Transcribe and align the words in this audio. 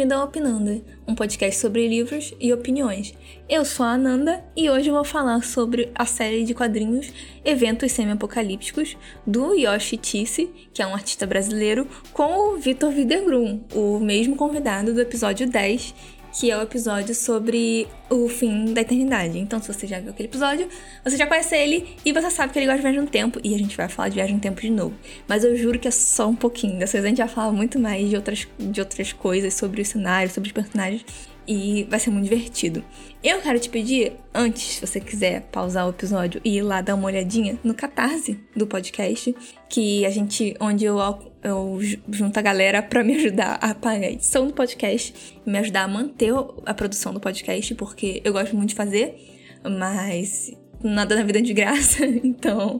bem-vindo 0.00 0.14
ao 0.14 0.24
Opinanda, 0.24 0.80
um 1.06 1.14
podcast 1.14 1.60
sobre 1.60 1.86
livros 1.86 2.32
e 2.40 2.54
opiniões. 2.54 3.12
Eu 3.46 3.66
sou 3.66 3.84
a 3.84 3.92
Ananda 3.92 4.42
e 4.56 4.70
hoje 4.70 4.90
vou 4.90 5.04
falar 5.04 5.44
sobre 5.44 5.92
a 5.94 6.06
série 6.06 6.42
de 6.42 6.54
quadrinhos 6.54 7.12
Eventos 7.44 7.92
Semi-Apocalípticos 7.92 8.96
do 9.26 9.52
Yoshi 9.52 9.98
Tisse, 9.98 10.50
que 10.72 10.80
é 10.80 10.86
um 10.86 10.94
artista 10.94 11.26
brasileiro, 11.26 11.86
com 12.14 12.54
o 12.54 12.56
Vitor 12.56 12.88
Widergrum, 12.88 13.60
o 13.74 14.00
mesmo 14.00 14.36
convidado 14.36 14.94
do 14.94 15.02
episódio 15.02 15.46
10, 15.46 15.94
que 16.32 16.50
é 16.50 16.56
o 16.56 16.62
episódio 16.62 17.14
sobre 17.14 17.88
o 18.08 18.28
fim 18.28 18.72
da 18.72 18.80
eternidade. 18.80 19.38
Então, 19.38 19.60
se 19.60 19.72
você 19.72 19.86
já 19.86 20.00
viu 20.00 20.10
aquele 20.10 20.28
episódio, 20.28 20.68
você 21.04 21.16
já 21.16 21.26
conhece 21.26 21.56
ele 21.56 21.96
e 22.04 22.12
você 22.12 22.30
sabe 22.30 22.52
que 22.52 22.58
ele 22.58 22.66
gosta 22.66 22.78
de 22.78 22.82
viagem 22.82 23.00
no 23.00 23.08
tempo. 23.08 23.40
E 23.42 23.54
a 23.54 23.58
gente 23.58 23.76
vai 23.76 23.88
falar 23.88 24.08
de 24.08 24.16
viagem 24.16 24.34
no 24.34 24.40
tempo 24.40 24.60
de 24.60 24.70
novo. 24.70 24.94
Mas 25.26 25.44
eu 25.44 25.56
juro 25.56 25.78
que 25.78 25.88
é 25.88 25.90
só 25.90 26.28
um 26.28 26.36
pouquinho. 26.36 26.78
Dessa 26.78 26.92
vez 26.92 27.04
a 27.04 27.08
gente 27.08 27.18
vai 27.18 27.28
falar 27.28 27.52
muito 27.52 27.78
mais 27.78 28.08
de 28.08 28.16
outras, 28.16 28.46
de 28.58 28.80
outras 28.80 29.12
coisas, 29.12 29.54
sobre 29.54 29.82
o 29.82 29.84
cenário, 29.84 30.30
sobre 30.30 30.48
os 30.48 30.52
personagens 30.52 31.04
e 31.50 31.82
vai 31.90 31.98
ser 31.98 32.10
muito 32.10 32.28
divertido. 32.28 32.84
Eu 33.24 33.40
quero 33.40 33.58
te 33.58 33.68
pedir, 33.68 34.12
antes, 34.32 34.62
se 34.62 34.86
você 34.86 35.00
quiser 35.00 35.42
pausar 35.50 35.84
o 35.84 35.90
episódio 35.90 36.40
e 36.44 36.58
ir 36.58 36.62
lá 36.62 36.80
dar 36.80 36.94
uma 36.94 37.06
olhadinha 37.06 37.58
no 37.64 37.74
catarse 37.74 38.38
do 38.54 38.68
podcast, 38.68 39.34
que 39.68 40.06
a 40.06 40.10
gente, 40.10 40.54
onde 40.60 40.84
eu, 40.84 40.96
eu 41.42 41.80
junto 42.08 42.38
a 42.38 42.42
galera 42.42 42.80
para 42.80 43.02
me 43.02 43.16
ajudar 43.16 43.54
a 43.54 43.74
pagar 43.74 44.06
a 44.06 44.10
edição 44.12 44.46
do 44.46 44.54
podcast 44.54 45.40
me 45.44 45.58
ajudar 45.58 45.82
a 45.82 45.88
manter 45.88 46.32
a 46.64 46.72
produção 46.72 47.12
do 47.12 47.18
podcast, 47.18 47.74
porque 47.74 48.22
eu 48.24 48.32
gosto 48.32 48.54
muito 48.54 48.68
de 48.68 48.76
fazer, 48.76 49.16
mas 49.64 50.52
nada 50.80 51.16
na 51.16 51.24
vida 51.24 51.40
é 51.40 51.42
de 51.42 51.52
graça, 51.52 52.06
então 52.22 52.78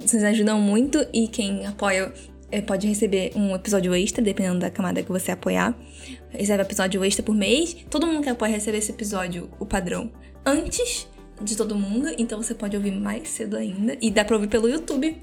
vocês 0.00 0.24
ajudam 0.24 0.58
muito 0.58 1.06
e 1.12 1.28
quem 1.28 1.66
apoia 1.66 2.10
pode 2.66 2.86
receber 2.86 3.32
um 3.36 3.54
episódio 3.54 3.94
extra, 3.94 4.22
dependendo 4.22 4.60
da 4.60 4.70
camada 4.70 5.02
que 5.02 5.10
você 5.10 5.32
apoiar. 5.32 5.76
Recebe 6.30 6.62
episódio 6.62 7.04
extra 7.04 7.22
por 7.22 7.34
mês. 7.34 7.76
Todo 7.90 8.06
mundo 8.06 8.22
que 8.22 8.28
apoia 8.28 8.52
recebe 8.52 8.78
esse 8.78 8.90
episódio, 8.90 9.50
o 9.58 9.66
padrão, 9.66 10.10
antes 10.44 11.06
de 11.40 11.56
todo 11.56 11.74
mundo. 11.74 12.08
Então 12.18 12.42
você 12.42 12.54
pode 12.54 12.76
ouvir 12.76 12.92
mais 12.92 13.28
cedo 13.28 13.56
ainda. 13.56 13.96
E 14.00 14.10
dá 14.10 14.24
pra 14.24 14.36
ouvir 14.36 14.48
pelo 14.48 14.68
YouTube, 14.68 15.16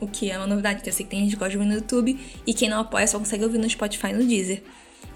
o 0.00 0.06
que 0.06 0.30
é 0.30 0.36
uma 0.36 0.46
novidade. 0.46 0.82
Eu 0.84 0.92
sei 0.92 1.04
que 1.04 1.10
tem 1.10 1.20
gente 1.20 1.30
que 1.30 1.36
gosta 1.36 1.50
de 1.50 1.58
ouvir 1.58 1.68
no 1.68 1.74
YouTube. 1.74 2.18
E 2.46 2.52
quem 2.54 2.68
não 2.68 2.80
apoia 2.80 3.06
só 3.06 3.18
consegue 3.18 3.44
ouvir 3.44 3.58
no 3.58 3.68
Spotify 3.70 4.08
e 4.08 4.12
no 4.14 4.24
Deezer. 4.24 4.62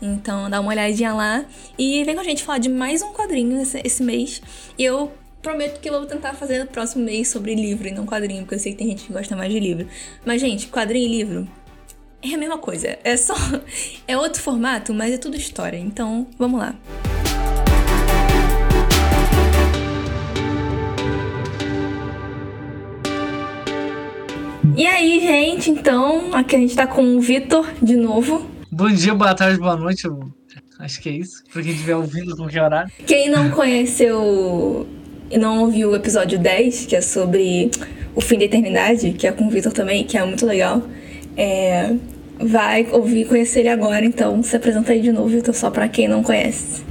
Então 0.01 0.51
dá 0.51 0.61
uma 0.61 0.70
olhadinha 0.70 1.14
lá 1.14 1.47
e 1.78 2.05
vem 2.05 2.14
com 2.14 2.20
a 2.20 2.25
gente 2.25 2.42
falar 2.42 2.58
de 2.58 2.69
mais 2.69 3.03
um 3.03 3.12
quadrinho 3.12 3.61
esse, 3.61 3.80
esse 3.84 4.03
mês. 4.03 4.42
Eu 4.78 5.12
prometo 5.47 5.78
que 5.78 5.89
eu 5.89 5.92
vou 5.92 6.06
tentar 6.06 6.34
fazer 6.34 6.58
no 6.58 6.66
próximo 6.66 7.05
mês 7.05 7.28
sobre 7.28 7.55
livro 7.55 7.86
e 7.86 7.92
não 7.92 8.05
quadrinho, 8.05 8.41
porque 8.41 8.56
eu 8.56 8.58
sei 8.58 8.72
que 8.72 8.78
tem 8.78 8.89
gente 8.89 9.05
que 9.05 9.12
gosta 9.12 9.36
mais 9.36 9.52
de 9.52 9.61
livro. 9.61 9.86
Mas, 10.25 10.41
gente, 10.41 10.66
quadrinho 10.66 11.06
e 11.06 11.19
livro 11.19 11.48
é 12.20 12.34
a 12.34 12.36
mesma 12.36 12.58
coisa. 12.58 12.98
É 13.05 13.16
só. 13.16 13.34
É 14.08 14.19
outro 14.19 14.42
formato, 14.42 14.92
mas 14.92 15.14
é 15.14 15.19
tudo 15.19 15.36
história. 15.36 15.77
Então, 15.77 16.27
vamos 16.36 16.58
lá. 16.58 16.74
E 24.77 24.84
aí, 24.84 25.20
gente, 25.20 25.70
então, 25.70 26.34
aqui 26.34 26.56
a 26.56 26.58
gente 26.58 26.74
tá 26.74 26.89
com 26.89 27.17
o 27.17 27.20
Vitor 27.20 27.72
de 27.80 27.94
novo. 27.94 28.50
Bom 28.70 28.91
dia, 28.91 29.14
boa 29.14 29.33
tarde, 29.33 29.61
boa 29.61 29.77
noite. 29.77 30.08
Acho 30.80 31.00
que 31.00 31.08
é 31.08 31.12
isso. 31.12 31.44
Pra 31.52 31.62
quem 31.62 31.70
estiver 31.70 31.94
ouvindo, 31.94 32.36
qualquer 32.36 32.62
horário. 32.62 32.92
Quem 33.06 33.30
não 33.30 33.50
conheceu 33.50 34.86
e 35.31 35.39
não 35.39 35.61
ouviu 35.61 35.91
o 35.91 35.97
episódio 35.97 36.39
10, 36.39 36.87
que 36.87 36.97
é 36.97 37.01
sobre 37.01 37.71
o 38.15 38.21
fim 38.21 38.39
da 38.39 38.45
eternidade, 38.45 39.13
que 39.13 39.27
é 39.27 39.33
com 39.33 39.47
o 39.47 39.51
Vitor 39.51 39.73
também, 39.73 40.05
que 40.05 40.17
é 40.17 40.25
muito 40.25 40.47
legal. 40.47 40.83
É, 41.37 41.95
vai 42.39 42.87
ouvir 42.93 43.27
conhecer 43.27 43.61
ele 43.61 43.69
agora, 43.69 44.05
então 44.05 44.42
se 44.42 44.57
apresenta 44.57 44.92
aí 44.92 45.01
de 45.01 45.13
novo, 45.13 45.29
Vitor, 45.29 45.55
só 45.55 45.70
para 45.70 45.89
quem 45.89 46.09
não 46.09 46.23
conhece. 46.23 46.83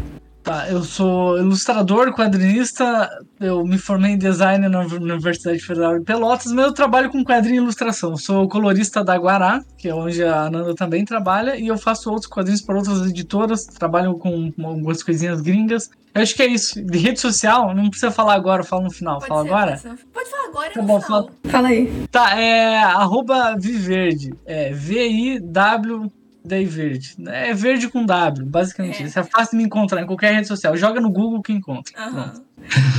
Tá, 0.46 0.70
eu 0.70 0.84
sou 0.84 1.40
ilustrador, 1.40 2.14
quadrinista, 2.14 3.10
eu 3.40 3.66
me 3.66 3.80
formei 3.80 4.12
em 4.12 4.18
design 4.18 4.70
na 4.70 4.82
Universidade 4.82 5.58
Federal 5.58 5.98
de 5.98 6.06
Pelotas, 6.06 6.52
mas 6.52 6.66
eu 6.66 6.72
trabalho 6.72 7.10
com 7.10 7.24
quadrinho 7.24 7.56
e 7.56 7.64
ilustração. 7.64 8.16
Sou 8.16 8.48
colorista 8.48 9.04
da 9.04 9.18
Guará, 9.18 9.60
que 9.76 9.90
é 9.90 9.96
onde 9.96 10.24
a 10.24 10.44
Ananda 10.44 10.76
também 10.76 11.04
trabalha, 11.04 11.56
e 11.56 11.66
eu 11.66 11.80
faço 11.80 12.12
outros 12.12 12.28
quadrinhos 12.28 12.62
para 12.62 12.78
outras 12.78 13.10
editoras, 13.10 13.66
trabalho 13.66 14.14
com 14.20 14.54
algumas 14.64 15.02
coisinhas 15.02 15.42
gringas. 15.42 15.90
Eu 16.14 16.22
acho 16.22 16.36
que 16.36 16.44
é 16.44 16.48
isso. 16.48 16.80
De 16.80 16.98
rede 17.00 17.20
social, 17.20 17.74
não 17.74 17.90
precisa 17.90 18.12
falar 18.12 18.36
agora, 18.36 18.64
fala 18.64 18.84
no 18.84 18.92
final. 18.92 19.16
Pode 19.16 19.28
fala 19.28 19.42
ser, 19.42 19.48
agora? 19.48 19.80
Pode, 19.82 20.06
pode, 20.14 20.30
falar 20.30 20.48
agora 20.48 20.72
tá 20.72 20.82
bom, 20.84 21.02
fala. 21.02 21.28
fala 21.46 21.68
aí. 21.70 22.08
Tá, 22.12 22.40
é 22.40 22.84
arroba 22.84 23.56
Viverde. 23.58 24.32
É 24.46 24.72
V-I-W 24.72 26.12
Daí 26.46 26.64
verde. 26.64 27.16
É 27.28 27.54
verde 27.54 27.90
com 27.90 28.06
W, 28.06 28.46
basicamente. 28.46 29.02
É. 29.02 29.06
Isso 29.08 29.20
é 29.20 29.24
fácil 29.24 29.52
de 29.52 29.58
me 29.58 29.64
encontrar 29.64 30.02
em 30.02 30.06
qualquer 30.06 30.34
rede 30.34 30.48
social. 30.48 30.78
Joga 30.78 31.02
no 31.02 31.10
Google 31.10 31.42
que 31.42 31.52
encontra. 31.52 31.94
Uhum. 32.00 32.44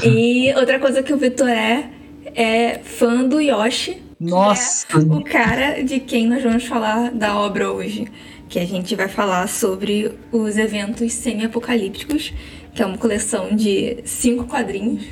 E 0.04 0.52
outra 0.54 0.80
coisa 0.80 1.02
que 1.02 1.12
o 1.12 1.16
Vitor 1.16 1.48
é, 1.48 1.90
é 2.34 2.80
fã 2.82 3.22
do 3.22 3.40
Yoshi. 3.40 4.02
Nossa! 4.18 4.86
É 4.92 4.96
o 4.96 5.22
cara 5.22 5.82
de 5.84 6.00
quem 6.00 6.26
nós 6.26 6.42
vamos 6.42 6.64
falar 6.64 7.12
da 7.12 7.38
obra 7.38 7.70
hoje. 7.70 8.08
Que 8.48 8.58
a 8.58 8.64
gente 8.64 8.94
vai 8.94 9.08
falar 9.08 9.48
sobre 9.48 10.12
os 10.32 10.56
eventos 10.56 11.12
semi-apocalípticos, 11.12 12.32
que 12.74 12.82
é 12.82 12.86
uma 12.86 12.98
coleção 12.98 13.54
de 13.54 13.98
cinco 14.04 14.44
quadrinhos 14.44 15.04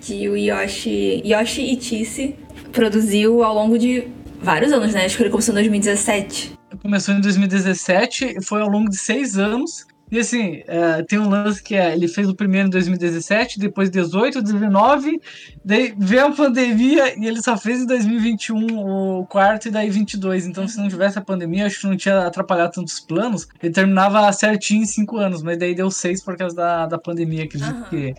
que 0.00 0.28
o 0.28 0.36
Yoshi, 0.36 1.22
Yoshi 1.24 1.72
Itisse 1.72 2.36
produziu 2.72 3.42
ao 3.42 3.54
longo 3.54 3.78
de 3.78 4.06
vários 4.40 4.72
anos, 4.72 4.94
né? 4.94 5.04
Acho 5.04 5.16
que 5.16 5.22
ele 5.22 5.30
começou 5.30 5.52
em 5.52 5.56
2017 5.56 6.56
começou 6.82 7.14
em 7.14 7.20
2017 7.20 8.44
foi 8.44 8.60
ao 8.60 8.68
longo 8.68 8.88
de 8.88 8.96
seis 8.96 9.38
anos. 9.38 9.86
E 10.10 10.20
assim, 10.20 10.62
é, 10.68 11.02
tem 11.02 11.18
um 11.18 11.28
lance 11.28 11.60
que 11.60 11.74
é, 11.74 11.92
ele 11.92 12.06
fez 12.06 12.28
o 12.28 12.34
primeiro 12.34 12.68
em 12.68 12.70
2017, 12.70 13.58
depois 13.58 13.90
18, 13.90 14.40
19, 14.40 15.20
daí 15.64 15.92
veio 15.98 16.26
a 16.26 16.30
pandemia 16.30 17.20
e 17.20 17.26
ele 17.26 17.42
só 17.42 17.56
fez 17.56 17.82
em 17.82 17.86
2021 17.86 18.78
o 18.78 19.26
quarto 19.26 19.66
e 19.66 19.70
daí 19.70 19.90
22. 19.90 20.46
Então, 20.46 20.68
se 20.68 20.78
não 20.78 20.88
tivesse 20.88 21.18
a 21.18 21.22
pandemia, 21.22 21.66
acho 21.66 21.80
que 21.80 21.86
não 21.88 21.96
tinha 21.96 22.20
atrapalhado 22.20 22.74
tantos 22.74 23.00
planos. 23.00 23.48
Ele 23.60 23.72
terminava 23.72 24.32
certinho 24.32 24.82
em 24.82 24.86
cinco 24.86 25.16
anos, 25.16 25.42
mas 25.42 25.58
daí 25.58 25.74
deu 25.74 25.90
seis 25.90 26.22
por 26.22 26.36
causa 26.36 26.54
da, 26.54 26.86
da 26.86 26.98
pandemia, 26.98 27.44
acredito 27.44 27.74
uhum. 27.74 27.84
que... 27.84 28.14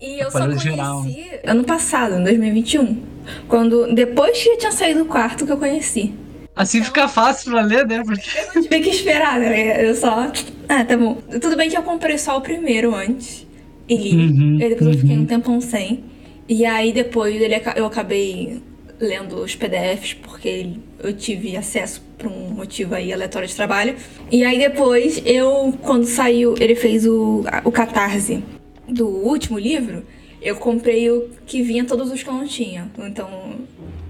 E 0.00 0.22
eu 0.22 0.30
só 0.30 0.38
conheci 0.38 0.62
geral. 0.62 1.04
ano 1.44 1.64
passado, 1.64 2.14
em 2.14 2.22
2021, 2.22 3.02
quando 3.48 3.92
depois 3.92 4.40
que 4.40 4.48
eu 4.48 4.56
tinha 4.56 4.70
saído 4.70 5.00
do 5.00 5.06
quarto 5.06 5.44
que 5.44 5.50
eu 5.50 5.58
conheci. 5.58 6.14
Assim 6.58 6.82
fica 6.82 7.06
fácil 7.06 7.52
pra 7.52 7.62
ler, 7.62 7.86
né? 7.86 8.02
Porque... 8.04 8.28
Eu 8.36 8.54
não 8.56 8.62
tive 8.62 8.80
que 8.80 8.90
esperar, 8.90 9.38
né? 9.38 9.88
Eu 9.88 9.94
só. 9.94 10.32
Ah, 10.68 10.84
tá 10.84 10.96
bom. 10.96 11.14
Tudo 11.40 11.56
bem 11.56 11.70
que 11.70 11.78
eu 11.78 11.82
comprei 11.84 12.18
só 12.18 12.36
o 12.36 12.40
primeiro 12.40 12.96
antes. 12.96 13.46
E 13.88 13.96
li. 13.96 14.26
Uhum, 14.26 14.56
depois 14.58 14.80
uhum. 14.82 14.92
eu 14.92 14.98
fiquei 14.98 15.18
um 15.18 15.24
tempão 15.24 15.60
sem. 15.60 16.02
E 16.48 16.66
aí 16.66 16.92
depois 16.92 17.40
ele, 17.40 17.54
eu 17.76 17.86
acabei 17.86 18.60
lendo 18.98 19.36
os 19.36 19.54
PDFs, 19.54 20.14
porque 20.14 20.72
eu 20.98 21.12
tive 21.12 21.56
acesso 21.56 22.02
por 22.18 22.26
um 22.28 22.50
motivo 22.50 22.96
aí 22.96 23.12
aleatório 23.12 23.46
de 23.46 23.54
trabalho. 23.54 23.94
E 24.28 24.44
aí 24.44 24.58
depois 24.58 25.22
eu, 25.24 25.72
quando 25.82 26.06
saiu, 26.06 26.56
ele 26.58 26.74
fez 26.74 27.06
o, 27.06 27.44
o 27.62 27.70
catarse 27.70 28.42
do 28.88 29.06
último 29.06 29.60
livro, 29.60 30.02
eu 30.42 30.56
comprei 30.56 31.08
o 31.08 31.28
que 31.46 31.62
vinha 31.62 31.84
todos 31.84 32.10
os 32.10 32.20
que 32.20 32.28
eu 32.28 32.34
não 32.34 32.46
tinha. 32.46 32.90
Então, 32.98 33.28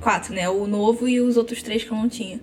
quatro, 0.01 0.35
né? 0.35 0.49
O 0.49 0.67
novo 0.67 1.09
e 1.09 1.21
os 1.21 1.37
outros 1.37 1.63
três 1.63 1.85
que 1.85 1.91
eu 1.91 1.97
não 1.97 2.09
tinha. 2.09 2.41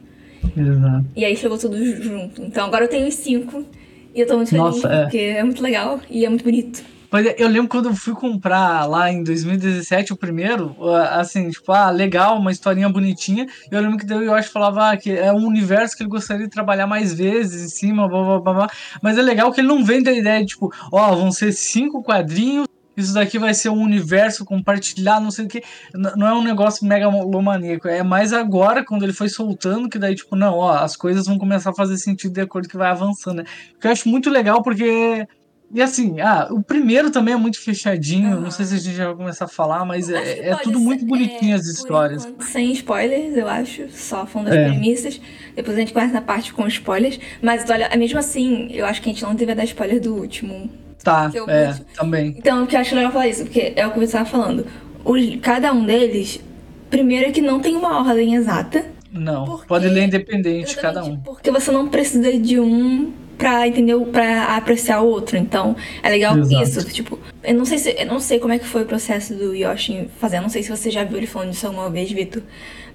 Exato. 0.55 1.05
E 1.15 1.25
aí 1.25 1.35
chegou 1.35 1.57
tudo 1.57 1.77
junto. 2.01 2.41
Então 2.43 2.65
agora 2.65 2.85
eu 2.85 2.89
tenho 2.89 3.07
os 3.07 3.15
cinco. 3.15 3.65
E 4.13 4.21
eu 4.21 4.27
tô 4.27 4.37
muito 4.37 4.49
feliz, 4.49 4.63
Nossa, 4.63 4.87
é. 4.87 5.01
porque 5.01 5.17
é 5.17 5.43
muito 5.43 5.61
legal 5.61 5.99
e 6.09 6.25
é 6.25 6.29
muito 6.29 6.43
bonito. 6.43 6.83
Pois 7.09 7.25
é, 7.25 7.35
eu 7.37 7.47
lembro 7.47 7.67
quando 7.69 7.89
eu 7.89 7.95
fui 7.95 8.13
comprar 8.13 8.85
lá 8.85 9.11
em 9.11 9.23
2017 9.23 10.13
o 10.13 10.17
primeiro, 10.17 10.75
assim, 11.11 11.49
tipo, 11.49 11.71
ah, 11.71 11.89
legal, 11.89 12.37
uma 12.37 12.51
historinha 12.51 12.89
bonitinha. 12.89 13.47
Eu 13.71 13.79
lembro 13.81 13.97
que 13.97 14.11
eu 14.11 14.33
acho 14.33 14.51
falava 14.51 14.91
ah, 14.91 14.97
que 14.97 15.11
é 15.11 15.31
um 15.31 15.45
universo 15.45 15.95
que 15.95 16.03
ele 16.03 16.09
gostaria 16.09 16.45
de 16.45 16.51
trabalhar 16.51 16.87
mais 16.87 17.13
vezes 17.13 17.63
em 17.63 17.69
cima, 17.69 18.07
blá, 18.07 18.23
blá, 18.23 18.39
blá, 18.39 18.53
blá. 18.53 18.69
Mas 19.01 19.17
é 19.17 19.21
legal 19.21 19.51
que 19.51 19.61
ele 19.61 19.67
não 19.67 19.83
vende 19.83 20.09
a 20.09 20.13
ideia 20.13 20.41
de, 20.41 20.47
tipo, 20.47 20.73
ó, 20.91 21.11
oh, 21.11 21.15
vão 21.15 21.31
ser 21.31 21.51
cinco 21.51 22.01
quadrinhos 22.03 22.67
isso 22.95 23.13
daqui 23.13 23.37
vai 23.37 23.53
ser 23.53 23.69
um 23.69 23.81
universo 23.81 24.45
compartilhado, 24.45 25.23
não 25.23 25.31
sei 25.31 25.45
o 25.45 25.47
que. 25.47 25.61
Não 25.93 26.27
é 26.27 26.33
um 26.33 26.43
negócio 26.43 26.85
megalomaníaco. 26.85 27.87
É 27.87 28.03
mais 28.03 28.31
agora, 28.31 28.85
quando 28.85 29.03
ele 29.03 29.13
foi 29.13 29.27
soltando, 29.27 29.89
que 29.89 29.99
daí, 29.99 30.15
tipo, 30.15 30.35
não, 30.35 30.53
ó, 30.53 30.77
as 30.77 30.95
coisas 30.95 31.25
vão 31.25 31.37
começar 31.37 31.71
a 31.71 31.75
fazer 31.75 31.97
sentido 31.97 32.33
de 32.33 32.41
acordo 32.41 32.69
que 32.69 32.77
vai 32.77 32.89
avançando, 32.89 33.37
né? 33.37 33.43
Que 33.79 33.87
eu 33.87 33.91
acho 33.91 34.07
muito 34.07 34.29
legal, 34.29 34.61
porque. 34.61 35.27
E 35.73 35.81
assim, 35.81 36.21
ah, 36.21 36.47
o 36.51 36.61
primeiro 36.61 37.09
também 37.09 37.33
é 37.33 37.37
muito 37.37 37.59
fechadinho. 37.59 38.35
Uhum. 38.35 38.41
Não 38.41 38.51
sei 38.51 38.65
se 38.65 38.75
a 38.75 38.77
gente 38.77 38.95
já 38.95 39.07
vai 39.07 39.15
começar 39.15 39.45
a 39.45 39.47
falar, 39.47 39.83
mas 39.83 40.09
é, 40.09 40.49
é 40.49 40.55
tudo 40.57 40.79
muito 40.79 41.03
bonitinho 41.05 41.53
é, 41.53 41.55
as 41.55 41.65
histórias. 41.65 42.23
Enquanto, 42.23 42.43
sem 42.43 42.71
spoilers, 42.71 43.35
eu 43.35 43.47
acho. 43.47 43.89
Só 43.89 44.27
falando 44.27 44.49
das 44.49 44.57
é. 44.57 44.69
premissas. 44.69 45.19
Depois 45.55 45.75
a 45.75 45.79
gente 45.79 45.91
começa 45.91 46.13
na 46.13 46.21
parte 46.21 46.53
com 46.53 46.67
spoilers. 46.67 47.19
Mas 47.41 47.67
olha, 47.69 47.89
mesmo 47.97 48.19
assim, 48.19 48.69
eu 48.71 48.85
acho 48.85 49.01
que 49.01 49.09
a 49.09 49.13
gente 49.13 49.23
não 49.23 49.33
deveria 49.33 49.55
dar 49.55 49.65
spoiler 49.65 49.99
do 49.99 50.15
último 50.15 50.69
Tá, 51.05 51.31
é, 51.47 51.75
também. 51.95 52.33
Então, 52.35 52.63
o 52.63 52.67
que 52.67 52.75
eu 52.75 52.79
acho 52.79 52.95
legal 52.95 53.11
falar 53.11 53.27
isso, 53.27 53.43
porque 53.43 53.73
é 53.75 53.85
o 53.85 53.91
que 53.91 53.99
você 53.99 54.05
estava 54.05 54.25
falando. 54.25 54.65
Os, 55.03 55.35
cada 55.39 55.71
um 55.71 55.85
deles, 55.85 56.41
primeiro 56.89 57.27
é 57.27 57.31
que 57.31 57.41
não 57.41 57.59
tem 57.59 57.75
uma 57.75 57.99
ordem 57.99 58.33
exata. 58.33 58.83
Não, 59.11 59.45
porque, 59.45 59.67
pode 59.67 59.87
ler 59.87 60.05
independente 60.05 60.75
cada 60.75 61.03
um. 61.03 61.17
Porque 61.17 61.51
você 61.51 61.71
não 61.71 61.87
precisa 61.87 62.33
de 62.33 62.59
um 62.59 63.13
pra 63.37 63.67
entender, 63.67 63.95
pra 64.07 64.55
apreciar 64.57 65.01
o 65.01 65.07
outro. 65.07 65.37
Então, 65.37 65.75
é 66.01 66.09
legal 66.09 66.39
Exato. 66.39 66.63
isso. 66.63 66.83
Tipo, 66.85 67.19
eu 67.43 67.53
não 67.53 67.65
sei 67.65 67.77
se. 67.77 67.95
Eu 67.99 68.07
não 68.07 68.19
sei 68.19 68.39
como 68.39 68.53
é 68.53 68.57
que 68.57 68.65
foi 68.65 68.81
o 68.81 68.85
processo 68.87 69.35
do 69.35 69.53
Yoshi 69.53 70.09
fazer. 70.19 70.37
Eu 70.37 70.41
não 70.41 70.49
sei 70.49 70.63
se 70.63 70.71
você 70.71 70.89
já 70.89 71.03
viu 71.03 71.17
ele 71.17 71.27
falando 71.27 71.51
disso 71.51 71.67
alguma 71.67 71.87
vez, 71.87 72.11
Vitor. 72.11 72.41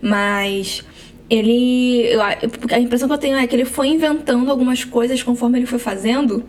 Mas 0.03 0.85
ele. 1.31 2.11
A 2.73 2.81
impressão 2.81 3.07
que 3.07 3.15
eu 3.15 3.19
tenho 3.19 3.37
é 3.37 3.47
que 3.47 3.55
ele 3.55 3.65
foi 3.65 3.87
inventando 3.87 4.51
algumas 4.51 4.85
coisas 4.85 5.23
conforme 5.23 5.61
ele 5.61 5.67
foi 5.67 5.79
fazendo. 5.79 6.45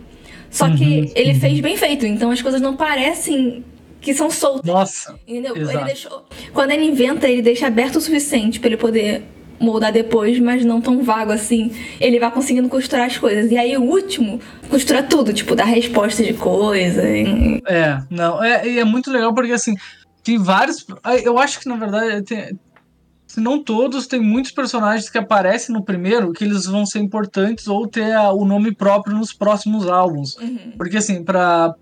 Só 0.52 0.70
que 0.70 0.84
uhum, 0.84 1.12
ele 1.16 1.32
uhum. 1.32 1.40
fez 1.40 1.60
bem 1.62 1.78
feito, 1.78 2.06
então 2.06 2.30
as 2.30 2.42
coisas 2.42 2.60
não 2.62 2.76
parecem 2.76 3.64
que 4.02 4.14
são 4.14 4.30
soltas. 4.30 4.66
Nossa. 4.66 5.16
Entendeu? 5.28 5.56
Exato. 5.56 5.78
Ele 5.78 5.86
deixou. 5.86 6.26
Quando 6.54 6.72
ele 6.72 6.84
inventa, 6.84 7.30
ele 7.30 7.42
deixa 7.42 7.68
aberto 7.68 7.96
o 7.96 8.02
suficiente 8.02 8.60
para 8.60 8.70
ele 8.70 8.78
poder 8.78 9.24
moldar 9.60 9.94
depois, 9.94 10.40
mas 10.40 10.66
não 10.66 10.82
tão 10.82 11.04
vago 11.04 11.32
assim. 11.32 11.72
Ele 12.00 12.20
vai 12.20 12.32
conseguindo 12.32 12.68
costurar 12.68 13.06
as 13.06 13.18
coisas. 13.18 13.52
E 13.52 13.58
aí 13.58 13.78
o 13.78 13.84
último 13.84 14.42
costura 14.70 15.04
tudo, 15.04 15.32
tipo, 15.32 15.56
dá 15.56 15.64
resposta 15.64 16.24
de 16.24 16.34
coisa. 16.34 17.08
E... 17.08 17.62
É, 17.68 18.02
não. 18.10 18.44
É, 18.44 18.68
e 18.68 18.80
é 18.80 18.84
muito 18.84 19.12
legal 19.12 19.34
porque 19.34 19.54
assim. 19.54 19.76
Tem 20.24 20.38
vários. 20.38 20.86
Eu 21.24 21.40
acho 21.40 21.60
que 21.60 21.68
na 21.68 21.76
verdade 21.76 22.22
tem, 22.24 22.60
se 23.32 23.40
não 23.40 23.64
todos, 23.64 24.08
tem 24.08 24.20
muitos 24.20 24.52
personagens 24.52 25.10
que 25.10 25.18
aparecem 25.18 25.74
no 25.74 25.82
primeiro 25.82 26.34
que 26.34 26.44
eles 26.44 26.66
vão 26.66 26.86
ser 26.86 27.00
importantes 27.00 27.66
ou 27.66 27.88
ter 27.88 28.12
a, 28.12 28.30
o 28.34 28.44
nome 28.44 28.76
próprio 28.76 29.16
nos 29.16 29.32
próximos 29.32 29.88
álbuns. 29.88 30.36
Uhum. 30.36 30.74
Porque, 30.76 30.98
assim, 30.98 31.24
pra 31.24 31.74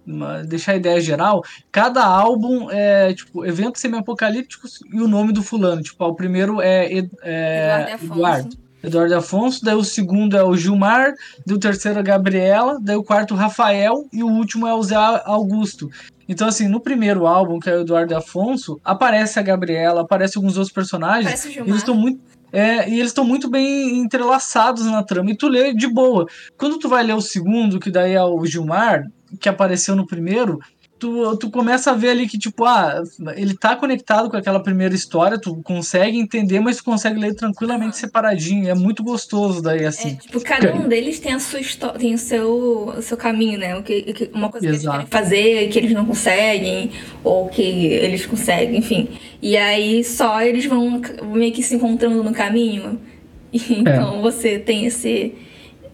deixar 0.46 0.74
a 0.74 0.76
ideia 0.76 1.02
geral, 1.02 1.44
cada 1.72 2.06
álbum 2.06 2.70
é, 2.70 3.16
tipo, 3.16 3.44
eventos 3.44 3.82
semi-apocalípticos 3.82 4.80
e 4.94 5.02
o 5.02 5.08
nome 5.08 5.34
do 5.34 5.42
fulano. 5.42 5.82
Tipo, 5.82 6.06
o 6.06 6.14
primeiro 6.14 6.62
é, 6.62 6.86
é 7.24 7.98
Eduardo. 8.00 8.06
Eduardo. 8.06 8.69
Eduardo 8.84 9.16
Afonso, 9.16 9.64
daí 9.64 9.76
o 9.76 9.84
segundo 9.84 10.38
é 10.38 10.44
o 10.44 10.56
Gilmar, 10.56 11.14
daí 11.46 11.56
o 11.56 11.60
terceiro 11.60 11.98
é 11.98 12.02
a 12.02 12.04
Gabriela, 12.04 12.80
daí 12.82 12.96
o 12.96 13.04
quarto 13.04 13.34
o 13.34 13.38
Rafael 13.38 14.08
e 14.12 14.24
o 14.24 14.28
último 14.28 14.68
é 14.68 14.74
o 14.74 14.82
Zé 14.82 14.96
Augusto. 14.96 15.90
Então, 16.28 16.48
assim, 16.48 16.68
no 16.68 16.80
primeiro 16.80 17.26
álbum, 17.26 17.60
que 17.60 17.70
é 17.70 17.76
o 17.76 17.82
Eduardo 17.82 18.16
Afonso, 18.16 18.80
aparece 18.86 19.40
a 19.40 19.42
Gabriela, 19.42 20.02
aparece 20.02 20.38
alguns 20.38 20.58
outros 20.58 20.72
personagens. 20.72 21.26
Parece 21.26 21.48
o 21.48 21.52
Gilmar. 21.52 21.70
Eles 21.70 21.82
estão 21.82 21.96
muito. 21.96 22.22
É, 22.52 22.90
e 22.90 23.00
eles 23.00 23.08
estão 23.08 23.24
muito 23.24 23.50
bem 23.50 23.98
entrelaçados 23.98 24.86
na 24.86 25.04
trama. 25.04 25.32
E 25.32 25.38
tu 25.38 25.48
lê 25.48 25.74
de 25.74 25.88
boa. 25.88 26.28
Quando 26.56 26.78
tu 26.78 26.88
vai 26.88 27.04
ler 27.04 27.14
o 27.14 27.22
segundo, 27.22 27.80
que 27.80 27.92
daí 27.92 28.14
é 28.14 28.24
o 28.24 28.46
Gilmar, 28.46 29.04
que 29.40 29.50
apareceu 29.50 29.96
no 29.96 30.06
primeiro, 30.06 30.60
tu, 31.00 31.38
tu 31.38 31.50
começa 31.50 31.92
a 31.92 31.96
ver 31.96 32.10
ali 32.10 32.28
que, 32.28 32.38
tipo, 32.38 32.66
ah, 32.66 33.02
ele 33.36 33.56
tá 33.56 33.76
conectado 33.76 34.30
com 34.30 34.36
aquela 34.36 34.60
primeira 34.60 34.94
história, 34.94 35.40
tu 35.40 35.56
consegue 35.64 36.20
entender, 36.20 36.60
mas 36.60 36.78
tu 36.78 36.84
consegue 36.84 37.20
ler 37.20 37.34
tranquilamente 37.34 37.98
separadinho. 37.98 38.70
É 38.70 38.76
muito 38.76 39.02
gostoso 39.02 39.62
daí, 39.62 39.86
assim. 39.86 40.10
É, 40.10 40.16
tipo, 40.16 40.42
cada 40.42 40.76
um 40.76 40.88
deles 40.88 41.20
tem 41.20 41.34
a 41.34 41.40
sua 41.40 41.60
história, 41.60 41.98
tem 41.98 42.14
o 42.14 42.18
seu, 42.18 42.94
o 42.98 43.02
seu 43.02 43.16
caminho, 43.16 43.58
né? 43.58 43.76
O 43.78 43.82
que, 43.82 44.30
uma 44.34 44.50
coisa 44.50 44.68
Exato. 44.68 44.98
que 44.98 45.04
eles 45.04 45.10
querem 45.10 45.24
fazer, 45.24 45.70
que 45.70 45.80
eles 45.80 45.92
não 45.94 46.06
conseguem, 46.06 46.92
ou 47.24 47.48
que 47.48 47.62
eles 47.62 48.26
conseguem, 48.26 48.78
enfim. 48.78 49.08
E 49.42 49.56
aí 49.56 50.04
só 50.04 50.42
eles 50.42 50.66
vão 50.66 51.02
meio 51.34 51.54
que 51.54 51.64
se 51.64 51.74
encontrando 51.74 52.24
no 52.24 52.34
caminho. 52.34 53.00
Então 53.52 54.20
é. 54.20 54.22
você 54.22 54.60
tem 54.60 54.86
esse, 54.86 55.34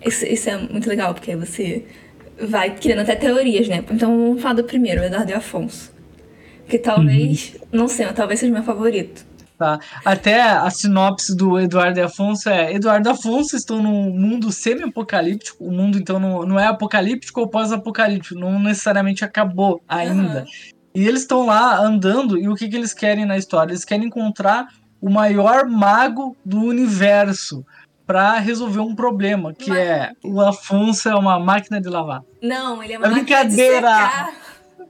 esse. 0.03 0.27
Isso 0.27 0.49
é 0.49 0.57
muito 0.57 0.89
legal, 0.89 1.13
porque 1.13 1.37
você 1.37 1.85
vai 2.39 2.75
criando 2.75 3.01
até 3.01 3.15
teorias, 3.15 3.67
né? 3.67 3.83
Então 3.89 4.09
vamos 4.09 4.41
falar 4.41 4.55
do 4.55 4.63
primeiro, 4.63 5.03
Eduardo 5.03 5.31
e 5.31 5.33
Afonso. 5.33 5.93
Que 6.67 6.79
talvez, 6.79 7.55
uhum. 7.55 7.67
não 7.71 7.87
sei, 7.87 8.05
mas 8.05 8.15
talvez 8.15 8.39
seja 8.39 8.51
meu 8.51 8.63
favorito. 8.63 9.25
Tá. 9.57 9.79
Até 10.03 10.41
a 10.41 10.69
sinopse 10.69 11.35
do 11.35 11.57
Eduardo 11.59 11.97
e 11.97 12.01
Afonso 12.01 12.49
é: 12.49 12.73
Eduardo 12.73 13.07
e 13.07 13.11
Afonso 13.11 13.55
estão 13.55 13.81
num 13.81 14.09
mundo 14.09 14.51
semi-apocalíptico. 14.51 15.63
O 15.63 15.71
mundo, 15.71 15.97
então, 15.97 16.19
não, 16.19 16.45
não 16.45 16.59
é 16.59 16.65
apocalíptico 16.67 17.39
ou 17.39 17.47
pós-apocalíptico. 17.47 18.37
Não 18.37 18.59
necessariamente 18.59 19.23
acabou 19.23 19.81
ainda. 19.87 20.39
Uhum. 20.39 20.75
E 20.93 21.07
eles 21.07 21.21
estão 21.21 21.45
lá 21.45 21.77
andando, 21.79 22.37
e 22.37 22.47
o 22.47 22.55
que, 22.55 22.67
que 22.69 22.75
eles 22.75 22.93
querem 22.93 23.25
na 23.25 23.37
história? 23.37 23.71
Eles 23.71 23.85
querem 23.85 24.07
encontrar 24.07 24.67
o 25.01 25.09
maior 25.09 25.65
mago 25.65 26.35
do 26.43 26.61
universo 26.61 27.65
para 28.05 28.37
resolver 28.39 28.79
um 28.79 28.95
problema, 28.95 29.53
que 29.53 29.69
Mas... 29.69 29.79
é 29.79 30.11
o 30.23 30.39
Afonso 30.41 31.09
é 31.09 31.15
uma 31.15 31.39
máquina 31.39 31.81
de 31.81 31.89
lavar. 31.89 32.21
Não, 32.41 32.81
ele 32.81 32.93
é 32.93 32.97
uma 32.97 33.07
é 33.07 33.11
brincadeira. 33.11 34.29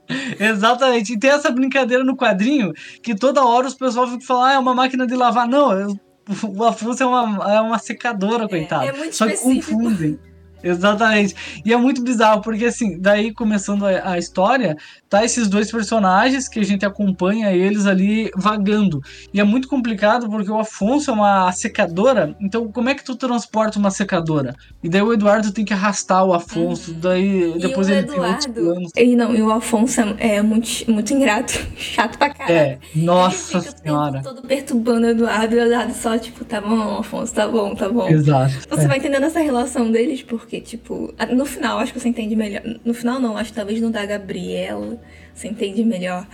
Exatamente. 0.38 1.14
E 1.14 1.18
tem 1.18 1.30
essa 1.30 1.50
brincadeira 1.50 2.04
no 2.04 2.16
quadrinho 2.16 2.72
que 3.02 3.14
toda 3.14 3.44
hora 3.44 3.66
os 3.66 3.74
pessoal 3.74 4.06
ficam 4.06 4.20
falando, 4.20 4.46
ah, 4.46 4.52
é 4.52 4.58
uma 4.58 4.74
máquina 4.74 5.06
de 5.06 5.14
lavar. 5.14 5.48
Não, 5.48 5.72
eu, 5.72 5.98
o 6.44 6.64
Afonso 6.64 7.02
é 7.02 7.06
uma, 7.06 7.52
é 7.54 7.60
uma 7.60 7.78
secadora, 7.78 8.44
é, 8.44 8.48
coitado. 8.48 8.84
É 8.84 8.92
muito 8.92 9.14
Só 9.14 9.26
específico. 9.26 9.66
que 9.66 9.72
confundem. 9.72 10.18
Exatamente. 10.62 11.34
E 11.64 11.72
é 11.72 11.76
muito 11.76 12.02
bizarro, 12.02 12.40
porque 12.40 12.66
assim, 12.66 12.98
daí 12.98 13.32
começando 13.32 13.86
a, 13.86 14.12
a, 14.12 14.18
história, 14.18 14.76
tá 15.08 15.24
esses 15.24 15.48
dois 15.48 15.70
personagens 15.70 16.48
que 16.48 16.58
a 16.58 16.64
gente 16.64 16.84
acompanha 16.84 17.52
eles 17.52 17.86
ali 17.86 18.30
vagando. 18.36 19.00
E 19.32 19.40
é 19.40 19.44
muito 19.44 19.68
complicado 19.68 20.28
porque 20.28 20.50
o 20.50 20.58
Afonso 20.58 21.10
é 21.10 21.14
uma 21.14 21.52
secadora, 21.52 22.34
então 22.40 22.70
como 22.72 22.88
é 22.88 22.94
que 22.94 23.04
tu 23.04 23.14
transporta 23.16 23.78
uma 23.78 23.90
secadora? 23.90 24.54
E 24.82 24.88
daí 24.88 25.02
o 25.02 25.12
Eduardo 25.12 25.52
tem 25.52 25.64
que 25.64 25.72
arrastar 25.72 26.24
o 26.24 26.32
Afonso, 26.32 26.92
uhum. 26.92 27.00
daí 27.00 27.58
depois 27.58 27.88
ele 27.88 28.00
Eduardo, 28.00 28.16
tem 28.22 28.30
outros 28.30 28.46
planos. 28.54 28.90
E 28.96 29.16
não, 29.16 29.34
e 29.34 29.42
o 29.42 29.50
Afonso 29.50 30.00
é 30.18 30.42
muito, 30.42 30.68
muito 30.90 31.12
ingrato, 31.12 31.52
chato 31.76 32.18
pra 32.18 32.30
caralho. 32.30 32.56
É, 32.56 32.78
nossa 32.94 33.58
ele 33.58 33.66
fica 33.66 33.78
senhora. 33.78 34.22
todo 34.22 34.42
perturbando 34.42 35.06
o 35.06 35.10
Eduardo, 35.10 35.54
e 35.54 35.58
o 35.58 35.62
Eduardo 35.62 35.94
só 35.94 36.18
tipo, 36.18 36.44
tá 36.44 36.60
bom, 36.60 36.98
Afonso, 36.98 37.34
tá 37.34 37.46
bom, 37.46 37.74
tá 37.74 37.88
bom. 37.88 38.08
Exato. 38.08 38.54
Você 38.68 38.84
é. 38.84 38.88
vai 38.88 38.98
entendendo 38.98 39.24
essa 39.24 39.40
relação 39.40 39.90
deles 39.90 40.22
porque 40.22 40.55
porque, 40.56 40.60
tipo, 40.60 41.14
no 41.34 41.44
final 41.44 41.78
acho 41.78 41.92
que 41.92 42.00
você 42.00 42.08
entende 42.08 42.34
melhor. 42.34 42.62
No 42.84 42.94
final 42.94 43.20
não, 43.20 43.36
acho 43.36 43.50
que 43.50 43.56
talvez 43.56 43.80
no 43.80 43.90
da 43.90 44.04
Gabriela 44.06 44.98
você 45.34 45.48
entende 45.48 45.84
melhor 45.84 46.26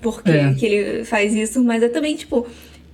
porque 0.00 0.30
é. 0.30 0.54
que 0.54 0.66
ele 0.66 1.04
faz 1.04 1.34
isso, 1.34 1.62
mas 1.62 1.82
é 1.82 1.88
também, 1.88 2.16
tipo, 2.16 2.46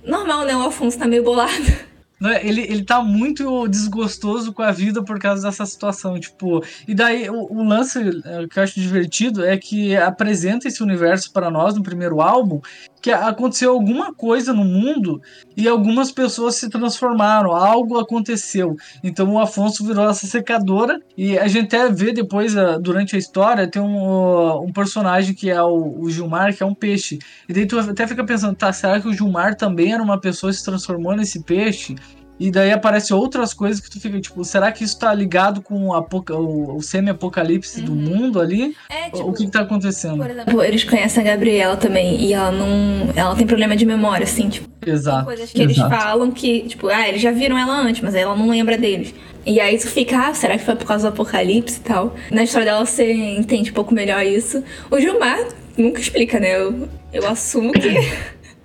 normal, 0.05 0.45
né? 0.45 0.55
O 0.55 0.61
Alfonso 0.61 0.97
tá 0.97 1.07
meio 1.07 1.23
bolado. 1.23 1.51
Ele, 2.41 2.61
ele 2.61 2.83
tá 2.83 2.99
muito 3.03 3.67
desgostoso 3.67 4.51
com 4.51 4.63
a 4.63 4.71
vida 4.71 5.03
por 5.03 5.19
causa 5.19 5.47
dessa 5.47 5.67
situação, 5.67 6.19
tipo, 6.19 6.63
e 6.87 6.95
daí 6.95 7.29
o, 7.29 7.43
o 7.43 7.63
lance 7.63 7.99
é, 7.99 8.47
que 8.47 8.57
eu 8.57 8.63
acho 8.63 8.79
divertido 8.79 9.45
é 9.45 9.55
que 9.55 9.95
apresenta 9.95 10.67
esse 10.67 10.81
universo 10.81 11.31
para 11.31 11.51
nós 11.51 11.75
no 11.75 11.83
primeiro 11.83 12.19
álbum, 12.19 12.59
que 13.01 13.11
aconteceu 13.11 13.71
alguma 13.71 14.13
coisa 14.13 14.53
no 14.53 14.63
mundo 14.63 15.21
e 15.55 15.67
algumas 15.67 16.11
pessoas 16.11 16.55
se 16.55 16.69
transformaram, 16.69 17.51
algo 17.51 17.99
aconteceu. 17.99 18.75
Então 19.03 19.33
o 19.33 19.39
Afonso 19.39 19.85
virou 19.85 20.09
essa 20.09 20.27
secadora 20.27 20.99
e 21.17 21.37
a 21.37 21.47
gente 21.47 21.75
até 21.75 21.89
vê 21.91 22.11
depois, 22.11 22.53
durante 22.81 23.15
a 23.15 23.19
história, 23.19 23.69
tem 23.69 23.81
um, 23.81 24.63
um 24.63 24.71
personagem 24.71 25.33
que 25.33 25.49
é 25.49 25.61
o, 25.61 25.99
o, 25.99 26.09
Gilmar, 26.09 26.55
que 26.55 26.63
é 26.63 26.65
um 26.65 26.75
peixe. 26.75 27.19
E 27.47 27.53
daí 27.53 27.65
tu 27.65 27.79
até 27.79 28.07
fica 28.07 28.23
pensando, 28.23 28.55
tá, 28.55 28.71
será 28.73 28.99
que 28.99 29.07
o 29.07 29.13
Gilmar 29.13 29.55
também 29.55 29.93
era 29.93 30.01
uma 30.01 30.19
pessoa 30.19 30.51
que 30.51 30.57
se 30.57 30.65
transformou 30.65 31.15
nesse 31.15 31.43
peixe? 31.43 31.95
E 32.39 32.51
daí 32.51 32.71
aparece 32.71 33.13
outras 33.13 33.53
coisas 33.53 33.79
que 33.81 33.89
tu 33.89 33.99
fica, 33.99 34.19
tipo, 34.19 34.43
será 34.45 34.71
que 34.71 34.83
isso 34.83 34.99
tá 34.99 35.13
ligado 35.13 35.61
com 35.61 35.87
o, 35.89 36.75
o 36.75 36.81
semi-apocalipse 36.81 37.79
uhum. 37.79 37.85
do 37.85 37.95
mundo 37.95 38.39
ali? 38.39 38.75
É, 38.89 39.05
tipo, 39.05 39.27
o 39.27 39.33
que, 39.33 39.45
que 39.45 39.51
tá 39.51 39.61
acontecendo? 39.61 40.17
Por 40.17 40.29
exemplo, 40.29 40.63
eles 40.63 40.83
conhecem 40.83 41.23
a 41.23 41.25
Gabriela 41.25 41.75
também, 41.75 42.21
e 42.21 42.33
ela 42.33 42.51
não. 42.51 43.11
Ela 43.15 43.35
tem 43.35 43.47
problema 43.47 43.75
de 43.75 43.85
memória, 43.85 44.23
assim, 44.23 44.49
tipo. 44.49 44.67
Exato. 44.85 45.17
Tem 45.17 45.25
coisas 45.25 45.51
que 45.51 45.61
exato. 45.63 45.79
eles 45.79 46.01
falam 46.01 46.31
que, 46.31 46.61
tipo, 46.61 46.87
ah, 46.87 47.07
eles 47.09 47.21
já 47.21 47.31
viram 47.31 47.57
ela 47.57 47.73
antes, 47.81 48.01
mas 48.01 48.13
ela 48.13 48.35
não 48.35 48.49
lembra 48.49 48.77
deles. 48.77 49.13
E 49.45 49.59
aí 49.59 49.77
tu 49.77 49.87
fica, 49.87 50.27
ah, 50.27 50.33
será 50.33 50.57
que 50.57 50.63
foi 50.63 50.75
por 50.75 50.85
causa 50.85 51.09
do 51.09 51.13
apocalipse 51.13 51.79
e 51.79 51.83
tal? 51.83 52.15
Na 52.29 52.43
história 52.43 52.65
dela 52.65 52.85
você 52.85 53.11
entende 53.13 53.71
um 53.71 53.73
pouco 53.73 53.93
melhor 53.93 54.25
isso. 54.25 54.63
O 54.91 54.99
Gilmar 54.99 55.39
nunca 55.77 56.01
explica, 56.01 56.39
né? 56.39 56.55
Eu, 56.55 56.87
eu 57.13 57.27
assumo 57.27 57.71
que. 57.71 57.89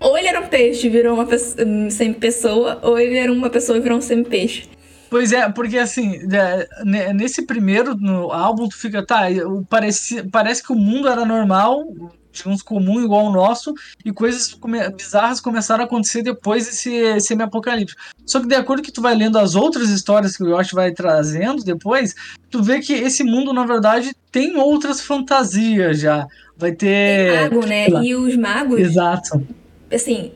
Ou 0.02 0.18
ele 0.18 0.28
era 0.28 0.40
um 0.40 0.48
peixe 0.48 0.86
e 0.86 0.90
virou 0.90 1.14
uma 1.14 1.26
pessoa, 1.26 1.64
semi-pessoa, 1.90 2.80
ou 2.82 2.98
ele 2.98 3.16
era 3.16 3.32
uma 3.32 3.48
pessoa 3.48 3.78
e 3.78 3.80
virou 3.80 3.98
um 3.98 4.02
semi-peixe. 4.02 4.68
Pois 5.08 5.30
é, 5.30 5.46
porque 5.50 5.76
assim, 5.78 6.20
é, 6.32 7.12
nesse 7.12 7.42
primeiro 7.42 7.94
no 7.94 8.32
álbum, 8.32 8.66
tu 8.66 8.76
fica, 8.78 9.04
tá, 9.04 9.26
parece, 9.68 10.22
parece 10.30 10.62
que 10.62 10.72
o 10.72 10.74
mundo 10.74 11.06
era 11.06 11.22
normal, 11.24 11.84
digamos, 12.32 12.62
comum 12.62 12.98
igual 13.04 13.26
ao 13.26 13.32
nosso, 13.32 13.74
e 14.02 14.10
coisas 14.10 14.54
come 14.54 14.78
bizarras 14.88 15.38
começaram 15.38 15.82
a 15.82 15.86
acontecer 15.86 16.22
depois 16.22 16.64
desse 16.64 17.20
semi-apocalipse. 17.20 17.94
Só 18.24 18.40
que 18.40 18.46
de 18.46 18.54
acordo 18.54 18.82
que 18.82 18.90
tu 18.90 19.02
vai 19.02 19.14
lendo 19.14 19.38
as 19.38 19.54
outras 19.54 19.90
histórias 19.90 20.34
que 20.34 20.42
o 20.42 20.48
Yoshi 20.48 20.74
vai 20.74 20.92
trazendo 20.92 21.62
depois, 21.62 22.14
tu 22.50 22.62
vê 22.62 22.80
que 22.80 22.94
esse 22.94 23.22
mundo, 23.22 23.52
na 23.52 23.66
verdade, 23.66 24.16
tem 24.30 24.56
outras 24.56 25.02
fantasias 25.02 26.00
já. 26.00 26.26
Vai 26.56 26.72
ter. 26.72 27.32
Tem 27.32 27.50
mago, 27.50 27.66
né? 27.66 27.88
E 28.02 28.14
os 28.14 28.34
magos. 28.34 28.80
Exato 28.80 29.46
assim, 29.92 30.32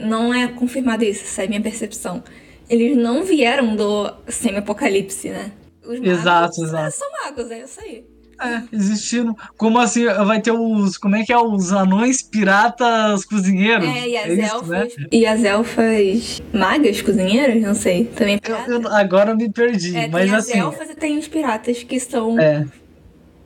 não 0.00 0.32
é 0.32 0.48
confirmado 0.48 1.04
isso, 1.04 1.24
essa 1.24 1.42
é 1.42 1.44
a 1.46 1.48
minha 1.48 1.60
percepção. 1.60 2.22
Eles 2.68 2.96
não 2.96 3.24
vieram 3.24 3.74
do 3.74 4.12
semi-apocalipse, 4.28 5.28
né? 5.28 5.52
Os 5.82 5.98
magos 5.98 6.08
exato, 6.08 6.62
exato. 6.62 6.96
são 6.96 7.08
magos, 7.24 7.50
é 7.50 7.64
isso 7.64 7.80
aí. 7.80 8.04
É, 8.40 8.62
existindo. 8.72 9.36
Como 9.56 9.78
assim, 9.78 10.06
vai 10.06 10.40
ter 10.40 10.50
os. 10.50 10.96
Como 10.96 11.14
é 11.14 11.24
que 11.24 11.32
é? 11.32 11.38
Os 11.38 11.72
anões 11.72 12.22
piratas 12.22 13.24
cozinheiros? 13.26 13.86
É, 13.86 14.08
e 14.08 14.16
as 14.16 14.26
é 14.26 14.32
isso, 14.32 14.54
elfas. 14.54 14.96
Né? 14.96 15.06
E 15.12 15.26
as 15.26 15.44
elfas 15.44 16.42
magas 16.52 17.02
cozinheiras? 17.02 17.62
Não 17.62 17.74
sei. 17.74 18.06
Também 18.06 18.40
eu, 18.48 18.80
eu, 18.80 18.88
agora 18.88 19.32
eu 19.32 19.36
me 19.36 19.50
perdi. 19.50 19.94
É, 19.94 20.08
mas 20.08 20.24
tem 20.24 20.34
assim. 20.34 20.52
As 20.52 20.58
elfas 20.58 20.90
e 20.90 20.94
tem 20.94 21.18
os 21.18 21.28
piratas 21.28 21.82
que 21.82 22.00
são 22.00 22.40
é. 22.40 22.66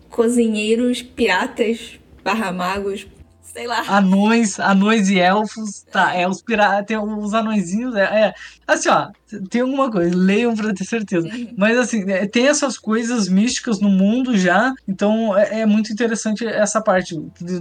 cozinheiros 0.09 1.03
piratas 1.03 1.99
barra 2.23 2.53
magos 2.53 3.05
sei 3.55 3.69
lá. 3.69 3.85
Anões, 3.87 4.59
anões 4.59 5.09
e 5.09 5.21
elfos, 5.21 5.85
tá, 5.85 6.13
é 6.13 6.27
os 6.29 6.43
tem 6.87 6.99
os 6.99 7.33
anõezinhos, 7.33 7.95
é, 7.95 8.03
é, 8.03 8.35
assim, 8.67 8.89
ó, 8.89 9.11
tem 9.49 9.61
alguma 9.63 9.91
coisa, 9.91 10.15
leiam 10.15 10.55
pra 10.55 10.73
ter 10.73 10.85
certeza. 10.85 11.29
Uhum. 11.29 11.55
Mas 11.57 11.79
assim, 11.79 12.11
é, 12.11 12.27
tem 12.27 12.49
essas 12.49 12.79
coisas 12.79 13.29
místicas 13.29 13.81
no 13.81 13.89
mundo 13.89 14.37
já, 14.37 14.73
então 14.87 15.37
é, 15.37 15.61
é, 15.61 15.67
muito 15.67 15.93
interessante 15.93 16.47
essa 16.47 16.81
parte, 16.81 17.15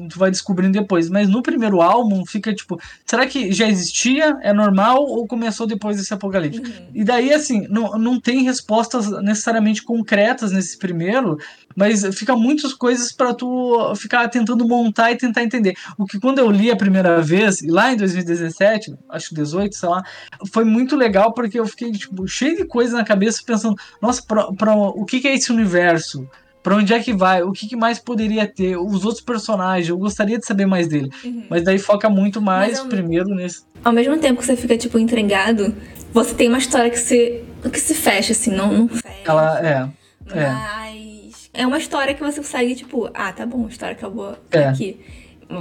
tu 0.10 0.18
vai 0.18 0.32
descobrindo 0.32 0.80
depois. 0.80 1.10
Mas 1.10 1.30
no 1.30 1.42
primeiro 1.42 1.82
álbum 1.82 2.26
fica 2.26 2.54
tipo, 2.54 2.80
será 3.06 3.26
que 3.26 3.52
já 3.52 3.68
existia, 3.68 4.38
é 4.42 4.54
normal, 4.54 5.04
ou 5.04 5.28
começou 5.28 5.68
depois 5.68 5.98
desse 5.98 6.14
apocalipse? 6.14 6.60
Uhum. 6.60 6.90
E 6.94 7.04
daí, 7.04 7.34
assim, 7.34 7.68
não, 7.70 7.98
não 7.98 8.20
tem 8.20 8.44
respostas 8.44 9.10
necessariamente 9.22 9.84
concretas 9.84 10.52
nesse 10.52 10.78
primeiro, 10.78 11.38
mas 11.76 12.04
fica 12.16 12.36
muitas 12.36 12.74
coisas 12.74 13.12
para 13.12 13.34
tu 13.34 13.94
ficar 13.96 14.28
tentando 14.30 14.68
montar 14.68 15.12
e 15.12 15.18
tentar 15.18 15.44
entender. 15.44 15.74
O 15.98 16.06
que 16.06 16.20
quando 16.20 16.40
eu 16.40 16.50
li 16.50 16.72
a 16.72 16.76
primeira 16.76 17.22
vez, 17.22 17.58
lá 17.68 17.92
em 17.92 17.98
2017, 17.98 18.94
acho 19.10 19.34
18, 19.34 19.76
sei 19.76 19.90
lá, 19.90 20.04
foi 20.52 20.64
muito 20.64 20.96
legal 20.96 21.34
porque 21.34 21.63
eu 21.64 21.68
fiquei 21.68 21.92
tipo, 21.92 22.28
cheio 22.28 22.58
de 22.58 22.66
coisa 22.66 22.96
na 22.96 23.04
cabeça 23.04 23.42
pensando, 23.46 23.76
nossa, 24.02 24.22
pra, 24.22 24.52
pra, 24.54 24.76
o 24.76 25.06
que, 25.06 25.20
que 25.20 25.28
é 25.28 25.34
esse 25.34 25.52
universo? 25.52 26.28
Pra 26.62 26.78
onde 26.78 26.94
é 26.94 27.00
que 27.00 27.14
vai? 27.14 27.44
O 27.44 27.52
que, 27.52 27.68
que, 27.68 27.76
mais 27.76 28.00
poderia 28.00 28.48
ter? 28.48 28.78
Os 28.78 29.04
outros 29.04 29.22
personagens, 29.22 29.90
eu 29.90 29.98
gostaria 29.98 30.40
de 30.40 30.46
saber 30.46 30.66
mais 30.66 30.88
dele. 30.88 31.10
Uhum. 31.24 31.44
Mas 31.50 31.62
daí 31.62 31.78
foca 31.78 32.10
muito 32.10 32.42
mais 32.42 32.80
ao, 32.80 32.86
primeiro 32.86 33.28
nesse. 33.36 33.64
Ao 33.84 33.92
mesmo 33.92 34.18
tempo 34.18 34.40
que 34.40 34.46
você 34.46 34.56
fica, 34.56 34.78
tipo, 34.78 34.98
intrigado, 34.98 35.76
você 36.14 36.34
tem 36.34 36.48
uma 36.48 36.58
história 36.58 36.90
que 36.90 36.98
se, 36.98 37.44
que 37.70 37.80
se 37.80 37.94
fecha, 37.94 38.32
assim, 38.32 38.52
não, 38.52 38.72
não 38.72 38.88
fecha. 38.88 39.14
Ela 39.26 39.60
é. 39.60 40.40
é. 40.40 40.50
Mas 40.50 41.50
é. 41.54 41.64
é 41.64 41.68
uma 41.68 41.78
história 41.78 42.14
que 42.14 42.24
você 42.24 42.38
consegue, 42.38 42.76
tipo, 42.76 43.10
ah, 43.14 43.34
tá 43.34 43.46
bom, 43.46 43.66
a 43.66 43.70
história 43.70 43.94
acabou 43.94 44.38
é. 44.50 44.64
aqui. 44.64 45.02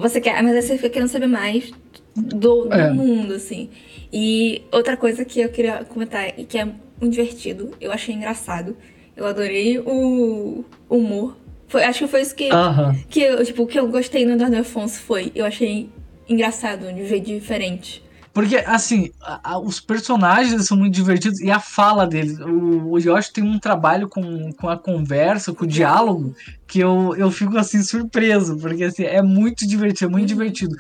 Você 0.01 0.21
quer, 0.21 0.41
mas 0.41 0.55
aí 0.55 0.63
você 0.63 0.77
fica 0.77 0.89
querendo 0.89 1.09
saber 1.09 1.27
mais 1.27 1.73
do, 2.15 2.65
do 2.67 2.73
é. 2.73 2.93
mundo, 2.93 3.35
assim. 3.35 3.71
E 4.13 4.63
outra 4.71 4.97
coisa 4.97 5.25
que 5.25 5.41
eu 5.41 5.49
queria 5.49 5.85
comentar, 5.85 6.39
e 6.39 6.45
que 6.45 6.59
é 6.59 6.69
divertido, 7.01 7.71
eu 7.81 7.91
achei 7.93 8.15
engraçado. 8.15 8.77
Eu 9.17 9.27
adorei 9.27 9.79
o 9.79 10.65
humor. 10.89 11.37
Foi, 11.69 11.85
acho 11.85 12.01
que 12.01 12.07
foi 12.07 12.21
isso 12.21 12.35
que, 12.35 12.49
uh 12.49 12.53
-huh. 12.53 13.05
que, 13.09 13.21
eu, 13.21 13.45
tipo, 13.45 13.67
que 13.67 13.79
eu 13.79 13.89
gostei 13.89 14.25
no 14.25 14.33
Eduardo 14.33 14.57
Afonso 14.57 15.01
foi. 15.01 15.33
Eu 15.35 15.45
achei 15.45 15.89
engraçado, 16.29 16.93
de 16.93 17.03
um 17.03 17.07
jeito 17.07 17.27
diferente. 17.27 18.03
Porque, 18.33 18.57
assim, 18.57 19.11
a, 19.21 19.53
a, 19.53 19.59
os 19.59 19.79
personagens 19.79 20.67
são 20.67 20.77
muito 20.77 20.95
divertidos 20.95 21.41
e 21.41 21.51
a 21.51 21.61
fala 21.61 22.07
deles. 22.07 22.39
O, 22.39 22.93
o 22.93 22.99
Yoshi 22.99 23.33
tem 23.33 23.45
um 23.45 23.59
trabalho 23.59 24.09
com, 24.09 24.53
com 24.53 24.69
a 24.69 24.77
conversa, 24.77 25.53
com 25.53 25.65
o 25.65 25.69
diálogo, 25.69 26.35
que 26.67 26.79
eu, 26.81 27.15
eu 27.17 27.31
fico, 27.31 27.59
assim, 27.59 27.83
surpreso. 27.83 28.57
Porque, 28.57 28.85
assim, 28.85 29.05
é 29.05 29.21
muito 29.21 29.67
divertido, 29.67 30.11
é 30.11 30.13
muito 30.13 30.23
uhum. 30.23 30.27
divertido. 30.27 30.77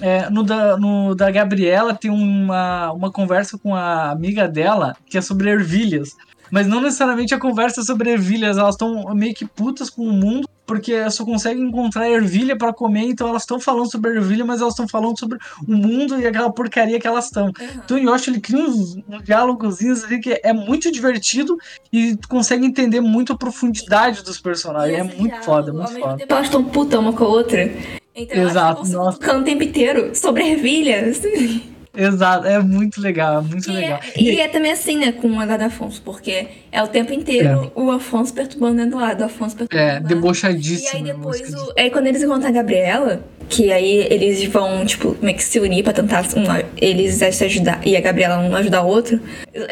É, 0.00 0.28
no, 0.28 0.42
da, 0.42 0.76
no 0.76 1.14
da 1.14 1.30
Gabriela 1.30 1.94
tem 1.94 2.10
uma, 2.10 2.92
uma 2.92 3.12
conversa 3.12 3.56
com 3.56 3.74
a 3.74 4.10
amiga 4.10 4.48
dela 4.48 4.96
que 5.06 5.16
é 5.16 5.20
sobre 5.20 5.50
ervilhas. 5.50 6.16
Mas 6.50 6.66
não 6.66 6.80
necessariamente 6.80 7.34
a 7.34 7.38
conversa 7.38 7.82
sobre 7.82 8.10
ervilhas, 8.10 8.58
elas 8.58 8.74
estão 8.74 9.12
meio 9.14 9.34
que 9.34 9.44
putas 9.44 9.90
com 9.90 10.02
o 10.02 10.12
mundo, 10.12 10.48
porque 10.66 11.10
só 11.10 11.24
conseguem 11.24 11.64
encontrar 11.64 12.08
ervilha 12.08 12.56
para 12.56 12.72
comer, 12.72 13.08
então 13.08 13.28
elas 13.28 13.42
estão 13.42 13.60
falando 13.60 13.90
sobre 13.90 14.12
ervilha, 14.12 14.44
mas 14.44 14.60
elas 14.60 14.72
estão 14.72 14.86
falando 14.86 15.18
sobre 15.18 15.38
o 15.66 15.72
mundo 15.76 16.18
e 16.18 16.26
aquela 16.26 16.52
porcaria 16.52 17.00
que 17.00 17.06
elas 17.06 17.26
estão. 17.26 17.46
Uhum. 17.46 17.52
Então 17.84 17.98
eu 17.98 18.12
acho 18.12 18.30
ele 18.30 18.40
cria 18.40 18.58
uns, 18.58 18.96
uns 18.96 19.24
diálogozinhos 19.24 20.04
assim 20.04 20.20
que 20.20 20.40
é 20.42 20.52
muito 20.52 20.90
divertido 20.90 21.56
e 21.92 22.16
tu 22.16 22.28
consegue 22.28 22.64
entender 22.64 23.00
muito 23.00 23.32
a 23.32 23.36
profundidade 23.36 24.22
dos 24.22 24.40
personagens. 24.40 24.98
É 24.98 25.02
muito 25.02 25.18
diálogo, 25.22 25.44
foda, 25.44 25.72
muito 25.72 25.92
foda. 25.98 26.16
Tempo, 26.18 26.32
elas 26.32 26.46
estão 26.46 26.64
putas 26.64 27.00
uma 27.00 27.12
com 27.12 27.24
a 27.24 27.28
outra. 27.28 28.03
Então 28.14 28.42
Exato, 28.42 28.86
eu 28.92 29.08
acho 29.08 29.18
que 29.18 29.24
o 29.28 29.44
tempo 29.44 29.62
inteiro 29.64 30.14
sobre 30.14 30.48
ervilhas. 30.48 31.22
Exato, 31.96 32.46
é 32.46 32.58
muito 32.58 33.00
legal, 33.00 33.42
muito 33.42 33.70
e 33.70 33.72
legal. 33.72 34.00
É, 34.02 34.20
e, 34.20 34.40
é 34.40 34.48
também 34.48 34.72
assim, 34.72 34.96
né, 34.96 35.12
com 35.12 35.28
o 35.28 35.40
H 35.40 35.56
da 35.56 35.66
Afonso, 35.66 36.02
porque 36.02 36.46
é 36.72 36.82
o 36.82 36.88
tempo 36.88 37.12
inteiro 37.12 37.72
é. 37.74 37.80
o 37.80 37.90
Afonso 37.90 38.34
perturbando 38.34 38.76
dentro 38.76 38.92
do 38.92 38.98
lado, 38.98 39.20
o 39.20 39.24
Afonso 39.24 39.56
perturbando. 39.56 39.90
É, 39.90 40.00
debochadíssimo. 40.00 40.90
E 40.92 40.96
aí 40.96 41.02
depois, 41.02 41.54
o, 41.54 41.72
aí 41.78 41.90
quando 41.90 42.06
eles 42.06 42.22
encontram 42.22 42.48
a 42.48 42.52
Gabriela, 42.52 43.22
que 43.48 43.70
aí 43.72 44.06
eles 44.10 44.44
vão, 44.44 44.84
tipo, 44.84 45.16
meio 45.20 45.36
que 45.36 45.44
se 45.44 45.60
unir 45.60 45.82
pra 45.82 45.92
tentar 45.92 46.24
um, 46.36 46.44
eles 46.76 47.14
se 47.14 47.44
ajudar 47.44 47.80
e 47.86 47.96
a 47.96 48.00
Gabriela 48.00 48.38
um 48.38 48.54
ajudar 48.56 48.82
o 48.82 48.88
outro. 48.88 49.20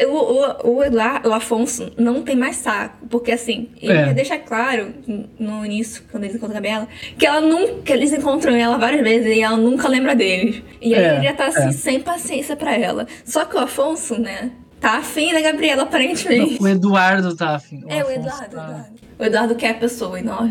O, 0.07 0.69
o, 0.69 0.75
o, 0.75 0.83
Eduardo, 0.83 1.29
o 1.29 1.33
Afonso 1.33 1.91
não 1.97 2.21
tem 2.21 2.35
mais 2.35 2.57
saco, 2.57 3.05
porque 3.09 3.31
assim, 3.31 3.69
ele 3.81 3.93
é. 3.93 4.13
deixa 4.13 4.37
claro 4.37 4.93
no 5.39 5.65
início, 5.65 6.03
quando 6.11 6.23
eles 6.23 6.35
encontram 6.35 6.57
a 6.57 6.61
Gabriela, 6.61 6.87
que 7.17 7.25
ela 7.25 7.41
nunca, 7.41 7.93
eles 7.93 8.13
encontram 8.13 8.55
ela 8.55 8.77
várias 8.77 9.01
vezes 9.01 9.35
e 9.35 9.41
ela 9.41 9.57
nunca 9.57 9.87
lembra 9.87 10.15
deles. 10.15 10.61
E 10.81 10.93
aí 10.95 11.03
é, 11.03 11.15
ele 11.15 11.23
já 11.23 11.33
tá 11.33 11.47
assim, 11.47 11.69
é. 11.69 11.71
sem 11.71 11.99
paciência 11.99 12.12
para 12.57 12.75
ela. 12.75 13.07
Só 13.25 13.45
que 13.45 13.55
o 13.55 13.59
Afonso, 13.59 14.19
né, 14.19 14.51
tá 14.79 14.97
afim 14.97 15.33
da 15.33 15.41
Gabriela, 15.41 15.83
aparentemente. 15.83 16.61
O 16.61 16.67
Eduardo 16.67 17.35
tá 17.35 17.55
afim. 17.55 17.83
O 17.85 17.89
é, 17.89 18.03
o 18.03 18.11
Eduardo, 18.11 18.55
tá... 18.55 18.63
Eduardo. 18.63 19.03
O 19.17 19.23
Eduardo 19.23 19.55
quer 19.55 19.69
a 19.69 19.73
pessoa, 19.75 20.19
e 20.19 20.23
não, 20.23 20.49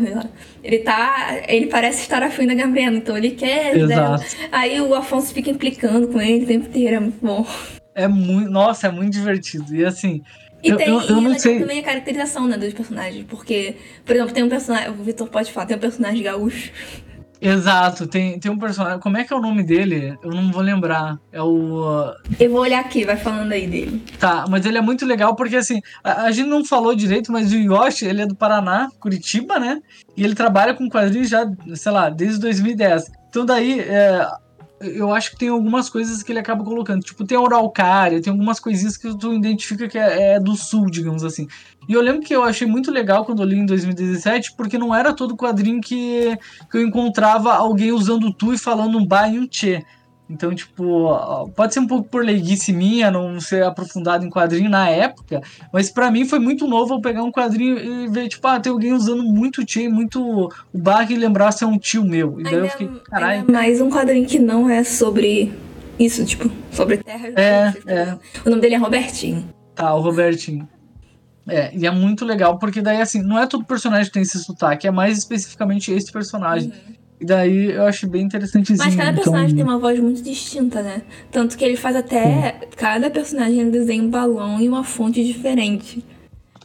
ele 0.63 0.79
tá. 0.79 1.41
Ele 1.47 1.67
parece 1.67 2.01
estar 2.01 2.23
afim 2.23 2.47
da 2.47 2.55
Gabriela, 2.55 2.95
então 2.95 3.15
ele 3.15 3.31
quer. 3.31 3.77
Exato. 3.77 4.23
Aí 4.51 4.81
o 4.81 4.95
Afonso 4.95 5.33
fica 5.33 5.51
implicando 5.51 6.07
com 6.07 6.19
ele 6.19 6.45
o 6.45 6.47
tempo 6.47 6.67
inteiro, 6.67 6.95
é 6.95 6.99
muito 6.99 7.23
bom. 7.23 7.45
É 7.93 8.07
muito. 8.07 8.49
Nossa, 8.49 8.87
é 8.87 8.91
muito 8.91 9.13
divertido. 9.13 9.75
E 9.75 9.85
assim. 9.85 10.23
E 10.63 10.69
eu, 10.69 10.77
tem 10.77 10.87
eu, 10.87 11.01
eu 11.01 11.21
não 11.21 11.37
sei. 11.37 11.59
também 11.59 11.79
a 11.79 11.83
caracterização 11.83 12.47
né, 12.47 12.57
dos 12.57 12.73
personagens. 12.73 13.25
Porque, 13.29 13.75
por 14.05 14.15
exemplo, 14.15 14.33
tem 14.33 14.43
um 14.43 14.49
personagem. 14.49 14.89
O 14.89 14.93
Vitor 15.03 15.27
pode 15.27 15.51
falar, 15.51 15.67
tem 15.67 15.75
um 15.75 15.79
personagem 15.79 16.23
gaúcho. 16.23 16.71
Exato, 17.43 18.07
tem, 18.07 18.39
tem 18.39 18.49
um 18.49 18.57
personagem. 18.57 18.99
Como 19.01 19.17
é 19.17 19.25
que 19.25 19.33
é 19.33 19.35
o 19.35 19.41
nome 19.41 19.63
dele? 19.63 20.17
Eu 20.23 20.31
não 20.31 20.49
vou 20.49 20.61
lembrar. 20.61 21.19
É 21.29 21.41
o. 21.41 22.13
Eu 22.39 22.49
vou 22.49 22.61
olhar 22.61 22.79
aqui, 22.79 23.03
vai 23.03 23.17
falando 23.17 23.51
aí 23.51 23.67
dele. 23.67 24.01
Tá, 24.17 24.45
mas 24.49 24.65
ele 24.65 24.77
é 24.77 24.81
muito 24.81 25.05
legal 25.05 25.35
porque 25.35 25.57
assim, 25.57 25.81
a, 26.01 26.23
a 26.23 26.31
gente 26.31 26.47
não 26.47 26.63
falou 26.63 26.95
direito, 26.95 27.33
mas 27.33 27.51
o 27.51 27.57
Yoshi, 27.57 28.05
ele 28.05 28.21
é 28.21 28.25
do 28.25 28.35
Paraná, 28.35 28.87
Curitiba, 28.97 29.59
né? 29.59 29.81
E 30.15 30.23
ele 30.23 30.35
trabalha 30.35 30.73
com 30.73 30.89
quadrinhos 30.89 31.27
já, 31.27 31.45
sei 31.75 31.91
lá, 31.91 32.09
desde 32.09 32.39
2010. 32.39 33.11
Então 33.29 33.45
daí, 33.45 33.81
é, 33.81 34.25
eu 34.83 35.13
acho 35.13 35.31
que 35.31 35.37
tem 35.37 35.49
algumas 35.49 35.89
coisas 35.89 36.21
que 36.21 36.31
ele 36.31 36.39
acaba 36.39 36.63
colocando. 36.63 37.03
Tipo, 37.03 37.25
tem 37.25 37.37
a 37.37 37.41
Araucária, 37.41 38.21
tem 38.21 38.31
algumas 38.31 38.59
coisinhas 38.59 38.97
que 38.97 39.17
tu 39.17 39.33
identifica 39.33 39.87
que 39.87 39.97
é, 39.97 40.35
é, 40.35 40.39
do 40.39 40.55
sul, 40.55 40.89
digamos 40.89 41.23
assim. 41.23 41.47
E 41.87 41.93
eu 41.93 42.01
lembro 42.01 42.21
que 42.21 42.33
eu 42.33 42.43
achei 42.43 42.67
muito 42.67 42.91
legal 42.91 43.25
quando 43.25 43.41
eu 43.41 43.47
li 43.47 43.57
em 43.57 43.65
2017, 43.65 44.53
porque 44.55 44.77
não 44.77 44.93
era 44.93 45.13
todo 45.13 45.35
quadrinho 45.35 45.81
que, 45.81 46.37
que 46.71 46.77
eu 46.77 46.81
encontrava 46.81 47.53
alguém 47.53 47.91
usando 47.91 48.33
tu 48.33 48.53
e 48.53 48.57
falando 48.57 48.97
um 48.97 49.05
ba 49.05 49.27
e 49.27 49.39
um 49.39 49.47
tchê. 49.47 49.83
Então, 50.33 50.53
tipo, 50.55 51.15
pode 51.55 51.75
ser 51.75 51.79
um 51.79 51.85
pouco 51.85 52.09
por 52.09 52.25
leiguice 52.25 52.73
minha, 52.73 53.11
não 53.11 53.39
ser 53.39 53.63
aprofundado 53.63 54.25
em 54.25 54.31
quadrinho 54.31 54.67
na 54.67 54.89
época, 54.89 55.41
mas 55.71 55.91
para 55.91 56.09
mim 56.09 56.25
foi 56.25 56.39
muito 56.39 56.67
novo 56.67 56.95
eu 56.95 57.01
pegar 57.01 57.21
um 57.21 57.31
quadrinho 57.31 57.77
e 57.77 58.07
ver, 58.07 58.27
tipo, 58.27 58.47
ah, 58.47 58.59
tem 58.59 58.71
alguém 58.71 58.93
usando 58.93 59.23
muito 59.23 59.63
tio, 59.63 59.91
muito 59.91 60.49
o 60.73 60.77
bar 60.77 61.09
e 61.11 61.15
lembrar 61.15 61.51
se 61.51 61.63
é 61.63 61.67
um 61.67 61.77
tio 61.77 62.03
meu. 62.03 62.39
E 62.39 62.43
daí 62.43 62.55
ainda, 62.55 62.65
eu 62.65 62.71
fiquei, 62.71 62.89
caralho. 63.05 63.51
Mais 63.51 63.79
um 63.79 63.91
quadrinho 63.91 64.25
que 64.25 64.39
não 64.39 64.67
é 64.67 64.83
sobre 64.83 65.53
isso, 65.99 66.25
tipo, 66.25 66.49
sobre 66.71 66.97
terra. 66.97 67.27
É, 67.35 67.73
é. 67.85 68.17
O 68.43 68.49
nome 68.49 68.59
dele 68.59 68.73
é 68.73 68.77
Robertinho. 68.79 69.47
Tá, 69.75 69.93
o 69.93 70.01
Robertinho. 70.01 70.67
É, 71.47 71.75
e 71.77 71.85
é 71.85 71.91
muito 71.91 72.25
legal, 72.25 72.57
porque 72.57 72.81
daí, 72.81 72.99
assim, 73.01 73.21
não 73.21 73.37
é 73.37 73.45
todo 73.45 73.63
personagem 73.65 74.07
que 74.07 74.13
tem 74.13 74.23
esse 74.23 74.39
sotaque, 74.39 74.87
é 74.87 74.91
mais 74.91 75.15
especificamente 75.19 75.91
esse 75.91 76.11
personagem. 76.11 76.69
Uhum. 76.69 77.02
E 77.23 77.25
daí 77.25 77.71
eu 77.71 77.85
acho 77.85 78.05
bem 78.05 78.23
interessantezinho. 78.23 78.85
Mas 78.85 78.97
cada 78.97 79.13
personagem 79.13 79.53
então... 79.53 79.55
tem 79.55 79.63
uma 79.63 79.79
voz 79.79 79.97
muito 79.97 80.21
distinta, 80.21 80.81
né? 80.81 81.03
Tanto 81.31 81.57
que 81.57 81.63
ele 81.63 81.77
faz 81.77 81.95
até. 81.95 82.51
Sim. 82.59 82.67
Cada 82.75 83.09
personagem 83.09 83.69
desenha 83.69 84.03
um 84.03 84.09
balão 84.09 84.59
e 84.59 84.67
uma 84.67 84.83
fonte 84.83 85.23
diferente. 85.23 86.03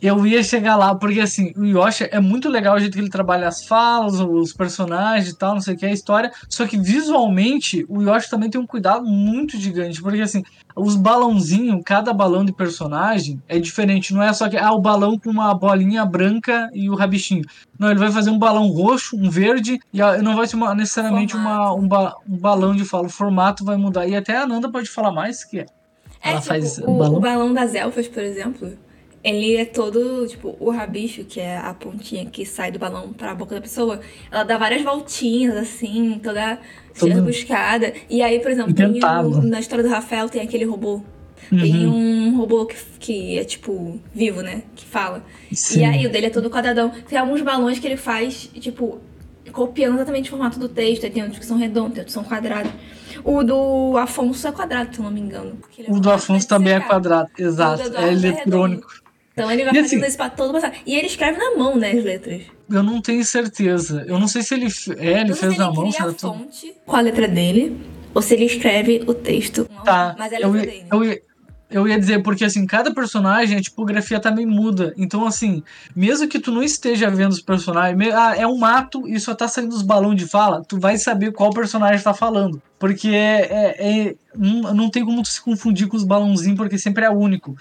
Eu 0.01 0.27
ia 0.27 0.43
chegar 0.43 0.77
lá, 0.77 0.95
porque 0.95 1.21
assim, 1.21 1.53
o 1.57 1.65
Yoshi 1.65 2.09
é 2.11 2.21
muito 2.21 2.49
legal 2.49 2.77
o 2.77 2.81
jeito 2.81 2.95
que 2.95 3.01
ele 3.01 3.11
trabalha 3.11 3.49
as 3.49 3.65
falas, 3.65 4.21
os 4.21 4.53
personagens 4.53 5.31
e 5.31 5.37
tal, 5.37 5.55
não 5.55 5.61
sei 5.61 5.75
o 5.75 5.77
que, 5.77 5.87
a 5.87 5.93
história. 5.93 6.31
Só 6.49 6.67
que 6.67 6.79
visualmente, 6.79 7.85
o 7.89 8.03
Yoshi 8.03 8.31
também 8.31 8.51
tem 8.51 8.61
um 8.61 8.67
cuidado 8.67 9.05
muito 9.05 9.59
gigante, 9.59 10.01
porque 10.01 10.21
assim, 10.21 10.43
os 10.77 10.95
balãozinhos, 10.95 11.83
cada 11.85 12.13
balão 12.13 12.45
de 12.45 12.53
personagem 12.53 13.43
é 13.49 13.59
diferente. 13.59 14.15
Não 14.15 14.23
é 14.23 14.33
só 14.33 14.49
que 14.49 14.57
ah, 14.57 14.73
o 14.73 14.81
balão 14.81 15.19
com 15.19 15.31
uma 15.31 15.53
bolinha 15.53 16.05
branca 16.05 16.71
e 16.73 16.89
o 16.89 16.95
rabichinho. 16.95 17.45
Não, 17.79 17.91
ele 17.91 17.99
vai 17.99 18.11
fazer 18.11 18.31
um 18.31 18.39
balão 18.39 18.69
roxo, 18.69 19.17
um 19.17 19.29
verde, 19.29 19.79
e 19.93 20.01
não 20.23 20.37
vai 20.37 20.47
ser 20.47 20.57
uma, 20.57 20.75
necessariamente 20.75 21.37
uma, 21.37 21.73
um, 21.75 21.87
ba, 21.87 22.15
um, 22.29 22.37
balão 22.37 22.75
de 22.75 22.85
fala. 22.85 23.07
O 23.07 23.11
formato 23.11 23.65
vai 23.65 23.77
mudar. 23.77 24.07
E 24.07 24.17
até 24.17 24.37
a 24.37 24.47
Nanda 24.47 24.71
pode 24.71 24.89
falar 24.89 25.13
mais 25.13 25.45
que 25.45 25.61
é. 25.61 25.67
É, 26.21 26.33
tipo, 26.35 26.43
faz 26.43 26.79
o 26.79 26.87
balão. 26.87 27.15
o 27.15 27.21
balão 27.21 27.55
das 27.55 27.75
elfas, 27.75 28.09
por 28.09 28.23
exemplo, 28.23 28.77
ele 29.29 29.57
é 29.57 29.65
todo, 29.65 30.27
tipo, 30.27 30.57
o 30.61 30.71
rabicho, 30.71 31.25
que 31.25 31.41
é 31.41 31.57
a 31.59 31.75
pontinha 31.75 32.25
que 32.27 32.45
sai 32.47 32.71
do 32.71 32.79
balão 32.79 33.13
pra 33.13 33.35
boca 33.35 33.55
da 33.55 33.61
pessoa, 33.61 34.01
ela 34.31 34.45
dá 34.45 34.57
várias 34.59 34.83
voltinhas, 34.83 35.57
assim, 35.57 36.21
toda 36.23 36.59
buscada. 37.23 37.93
E 38.09 38.23
aí, 38.23 38.41
por 38.41 38.51
exemplo, 38.51 38.75
na 39.43 39.61
história 39.61 39.85
do 39.85 39.91
Rafael 39.91 40.29
tem 40.29 40.43
aquele 40.43 40.65
robô. 40.65 41.03
Tem 41.51 41.87
um 41.87 42.37
robô 42.37 42.67
que, 42.67 42.77
que 42.99 43.39
é, 43.39 43.45
tipo, 43.45 43.99
vivo, 44.13 44.43
né? 44.43 44.63
Que 44.75 44.85
fala. 44.85 45.25
Sim. 45.53 45.81
E 45.81 45.85
aí 45.85 46.07
o 46.07 46.11
dele 46.11 46.27
é 46.27 46.31
todo 46.31 46.51
quadradão. 46.51 46.91
Tem 47.09 47.19
alguns 47.19 47.41
balões 47.41 47.79
que 47.79 47.87
ele 47.87 47.97
faz, 47.97 48.51
tipo, 48.61 49.01
copiando 49.53 49.95
exatamente 49.95 50.29
o 50.29 50.31
formato 50.31 50.59
do 50.59 50.69
texto. 50.69 51.05
Aí 51.05 51.11
tem 51.11 51.23
outros 51.23 51.39
que 51.41 51.47
são 51.47 51.57
redondos, 51.57 51.93
tem 51.93 52.01
outros 52.01 52.15
que 52.17 52.21
são 52.21 52.25
quadrados. 52.25 52.71
O 53.25 53.43
do 53.43 53.97
Afonso 53.97 54.47
é 54.47 54.53
quadrado, 54.53 54.95
se 54.95 55.01
eu 55.01 55.05
não 55.05 55.11
me 55.11 55.21
engano. 55.21 55.59
é 55.79 55.91
O 55.91 55.99
do 55.99 56.11
Afonso 56.11 56.47
também 56.47 56.75
é 56.75 56.77
secar. 56.77 56.89
quadrado, 56.89 57.31
exato, 57.39 57.97
é 57.97 58.09
é 58.09 58.13
eletrônico. 58.13 58.89
Então 59.39 59.51
ele 59.51 59.65
vai 59.65 59.73
E 59.73 59.77
fazendo 59.83 59.99
assim- 60.01 60.09
isso 60.09 60.17
pra 60.17 60.31
todo 60.31 60.53
passar. 60.53 60.73
E 60.87 60.95
ele 60.95 61.07
escreve 61.07 61.39
na 61.39 61.57
mão, 61.57 61.77
né, 61.77 61.93
as 61.93 62.05
letras. 62.05 62.43
Eu 62.71 62.83
não 62.83 63.01
tenho 63.01 63.25
certeza. 63.25 64.05
Eu 64.07 64.19
não 64.19 64.29
sei 64.29 64.43
se 64.43 64.55
ele. 64.55 64.67
É, 64.99 65.21
ele 65.21 65.33
Eu 65.33 65.37
fez 65.37 65.57
na 65.57 65.71
mão, 65.73 65.87
era 65.95 66.11
a 66.11 66.13
tudo. 66.13 66.35
fonte 66.35 66.75
com 66.85 66.97
a 66.97 67.01
letra 67.01 67.27
dele, 67.29 67.81
ou 68.15 68.21
se 68.21 68.35
ele 68.35 68.45
escreve 68.45 69.03
o 69.07 69.15
texto. 69.15 69.65
Tá, 69.85 70.15
Mas 70.19 70.33
é 70.33 70.37
a 70.37 70.41
eu, 70.41 70.51
letra 70.53 70.71
ia- 70.75 70.79
dele. 70.79 70.89
eu, 70.93 71.05
ia- 71.05 71.23
eu 71.71 71.89
ia 71.89 71.99
dizer, 71.99 72.23
porque 72.23 72.45
assim, 72.45 72.67
cada 72.67 72.93
personagem, 72.93 73.57
a 73.57 73.61
tipografia 73.63 74.21
também 74.21 74.45
muda. 74.45 74.93
Então, 74.99 75.27
assim, 75.27 75.63
mesmo 75.97 76.29
que 76.29 76.39
tu 76.39 76.51
não 76.53 76.63
esteja 76.63 77.11
vendo 77.11 77.33
os 77.33 77.41
personagens, 77.41 78.15
ah, 78.15 78.35
é 78.37 78.47
um 78.47 78.59
mato 78.59 79.07
e 79.09 79.19
só 79.21 79.35
tá 79.35 79.47
saindo 79.49 79.75
os 79.75 79.83
balões 79.83 80.19
de 80.19 80.27
fala, 80.27 80.63
tu 80.67 80.79
vai 80.79 80.97
saber 80.99 81.33
qual 81.33 81.51
personagem 81.51 82.03
tá 82.03 82.13
falando. 82.13 82.61
Porque 82.79 83.09
é, 83.09 83.49
é- 83.51 83.99
é- 84.09 84.15
não, 84.37 84.75
não 84.75 84.91
tem 84.91 85.05
como 85.05 85.23
tu 85.23 85.29
se 85.29 85.41
confundir 85.43 85.89
com 85.89 85.97
os 85.97 86.05
balãozinhos, 86.05 86.57
porque 86.59 86.79
sempre 86.79 87.05
é 87.05 87.11
único. 87.11 87.57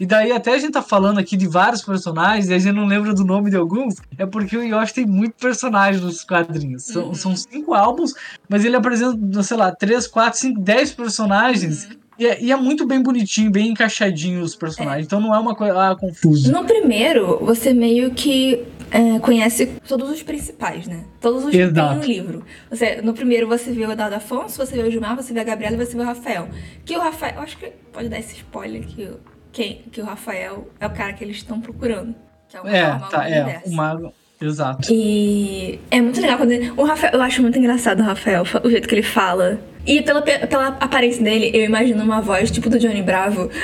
E 0.00 0.06
daí, 0.06 0.32
até 0.32 0.54
a 0.54 0.58
gente 0.58 0.72
tá 0.72 0.80
falando 0.80 1.18
aqui 1.18 1.36
de 1.36 1.46
vários 1.46 1.82
personagens 1.82 2.48
e 2.48 2.54
a 2.54 2.58
gente 2.58 2.74
não 2.74 2.86
lembra 2.86 3.12
do 3.12 3.22
nome 3.22 3.50
de 3.50 3.56
alguns, 3.56 3.96
é 4.16 4.24
porque 4.24 4.56
o 4.56 4.64
Yoshi 4.64 4.94
tem 4.94 5.06
muito 5.06 5.34
personagem 5.34 6.00
nos 6.00 6.24
quadrinhos. 6.24 6.84
São, 6.84 7.08
Uhum. 7.08 7.14
são 7.14 7.36
cinco 7.36 7.74
álbuns, 7.74 8.14
mas 8.48 8.64
ele 8.64 8.76
apresenta, 8.76 9.42
sei 9.42 9.56
lá, 9.58 9.70
três, 9.72 10.06
quatro, 10.06 10.40
cinco, 10.40 10.58
dez 10.58 10.90
personagens. 10.90 11.84
Uhum. 11.84 12.00
E 12.18 12.26
é, 12.26 12.42
e 12.42 12.52
é 12.52 12.56
muito 12.56 12.86
bem 12.86 13.02
bonitinho, 13.02 13.50
bem 13.50 13.68
encaixadinho 13.68 14.42
os 14.42 14.54
personagens. 14.54 15.06
Então 15.06 15.20
não 15.20 15.34
é 15.34 15.38
uma 15.38 15.54
coisa 15.54 15.90
ah, 15.90 15.96
confusa. 15.96 16.50
No 16.52 16.64
primeiro, 16.64 17.38
você 17.42 17.72
meio 17.72 18.10
que 18.10 18.62
é, 18.90 19.18
conhece 19.20 19.66
todos 19.88 20.10
os 20.10 20.22
principais, 20.22 20.86
né? 20.86 21.04
Todos 21.20 21.44
os 21.44 21.50
que 21.50 21.56
Exato. 21.56 21.88
tem 21.88 21.98
no 21.98 22.04
livro. 22.04 22.44
Você, 22.68 23.00
no 23.00 23.14
primeiro 23.14 23.48
você 23.48 23.70
vê 23.70 23.86
o 23.86 23.92
Eduardo 23.92 24.16
Afonso, 24.16 24.58
você 24.58 24.76
vê 24.76 24.82
o 24.82 24.90
Gilmar, 24.90 25.16
você 25.16 25.32
vê 25.32 25.40
a 25.40 25.44
Gabriela 25.44 25.76
e 25.76 25.86
você 25.86 25.96
vê 25.96 26.02
o 26.02 26.04
Rafael. 26.06 26.48
Que 26.84 26.96
o 26.96 27.00
Rafael, 27.00 27.36
eu 27.36 27.42
acho 27.42 27.56
que 27.56 27.72
pode 27.92 28.08
dar 28.08 28.18
esse 28.18 28.34
spoiler 28.36 28.82
que, 28.86 29.08
quem, 29.52 29.82
que 29.90 30.00
o 30.00 30.04
Rafael 30.04 30.68
é 30.78 30.86
o 30.86 30.90
cara 30.90 31.12
que 31.12 31.24
eles 31.24 31.36
estão 31.36 31.60
procurando. 31.60 32.14
Que 32.48 32.56
é 32.56 32.60
o 32.60 32.66
É, 32.68 32.98
tá, 33.10 33.28
é. 33.28 33.62
O 33.66 33.72
mago. 33.72 34.12
Exato. 34.40 34.88
E 34.90 35.78
é 35.90 36.00
muito 36.00 36.18
legal 36.20 36.38
quando 36.38 36.52
ele, 36.52 36.72
o 36.74 36.84
Rafael, 36.84 37.12
eu 37.12 37.20
acho 37.22 37.42
muito 37.42 37.58
engraçado 37.58 38.00
o 38.00 38.02
Rafael, 38.04 38.42
o 38.64 38.70
jeito 38.70 38.88
que 38.88 38.94
ele 38.94 39.02
fala. 39.02 39.60
E 39.86 40.00
pela, 40.02 40.22
pela 40.22 40.68
aparência 40.68 41.22
dele, 41.22 41.50
eu 41.54 41.64
imagino 41.64 42.02
uma 42.02 42.20
voz 42.22 42.50
tipo 42.50 42.70
do 42.70 42.78
Johnny 42.78 43.02
Bravo. 43.02 43.50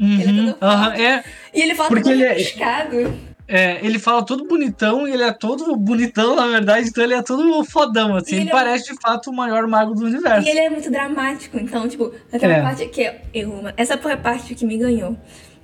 Ele 0.00 0.22
é 0.22 0.26
Uhum, 0.32 0.52
todo 0.54 0.58
forte. 0.58 1.02
é, 1.02 1.24
E 1.52 1.60
ele 1.60 1.74
fala 1.74 1.88
Porque 1.90 2.02
todo 2.04 2.12
ele 2.14 2.24
é-. 2.24 2.38
É, 3.52 3.84
ele 3.84 3.98
fala 3.98 4.24
todo 4.24 4.44
bonitão 4.46 5.06
e 5.08 5.12
ele 5.12 5.22
é 5.24 5.32
todo 5.32 5.74
bonitão, 5.76 6.36
na 6.36 6.46
verdade, 6.46 6.88
então 6.88 7.02
ele 7.02 7.14
é 7.14 7.22
todo 7.22 7.64
fodão, 7.64 8.14
assim. 8.16 8.36
Ele, 8.36 8.42
ele 8.44 8.50
é- 8.50 8.52
parece 8.52 8.92
de 8.94 9.00
fato 9.00 9.30
o 9.30 9.32
maior 9.34 9.66
mago 9.66 9.92
do 9.94 10.04
universo. 10.06 10.46
E 10.46 10.50
ele 10.50 10.60
é 10.60 10.70
muito 10.70 10.90
dramático, 10.90 11.58
então, 11.58 11.88
tipo, 11.88 12.12
aquela 12.32 12.54
É. 12.54 12.62
parte 12.62 12.86
que 12.86 13.12
eu. 13.34 13.62
Essa 13.76 13.98
foi 13.98 14.12
a 14.12 14.16
parte 14.16 14.54
que 14.54 14.64
me 14.64 14.78
ganhou. 14.78 15.16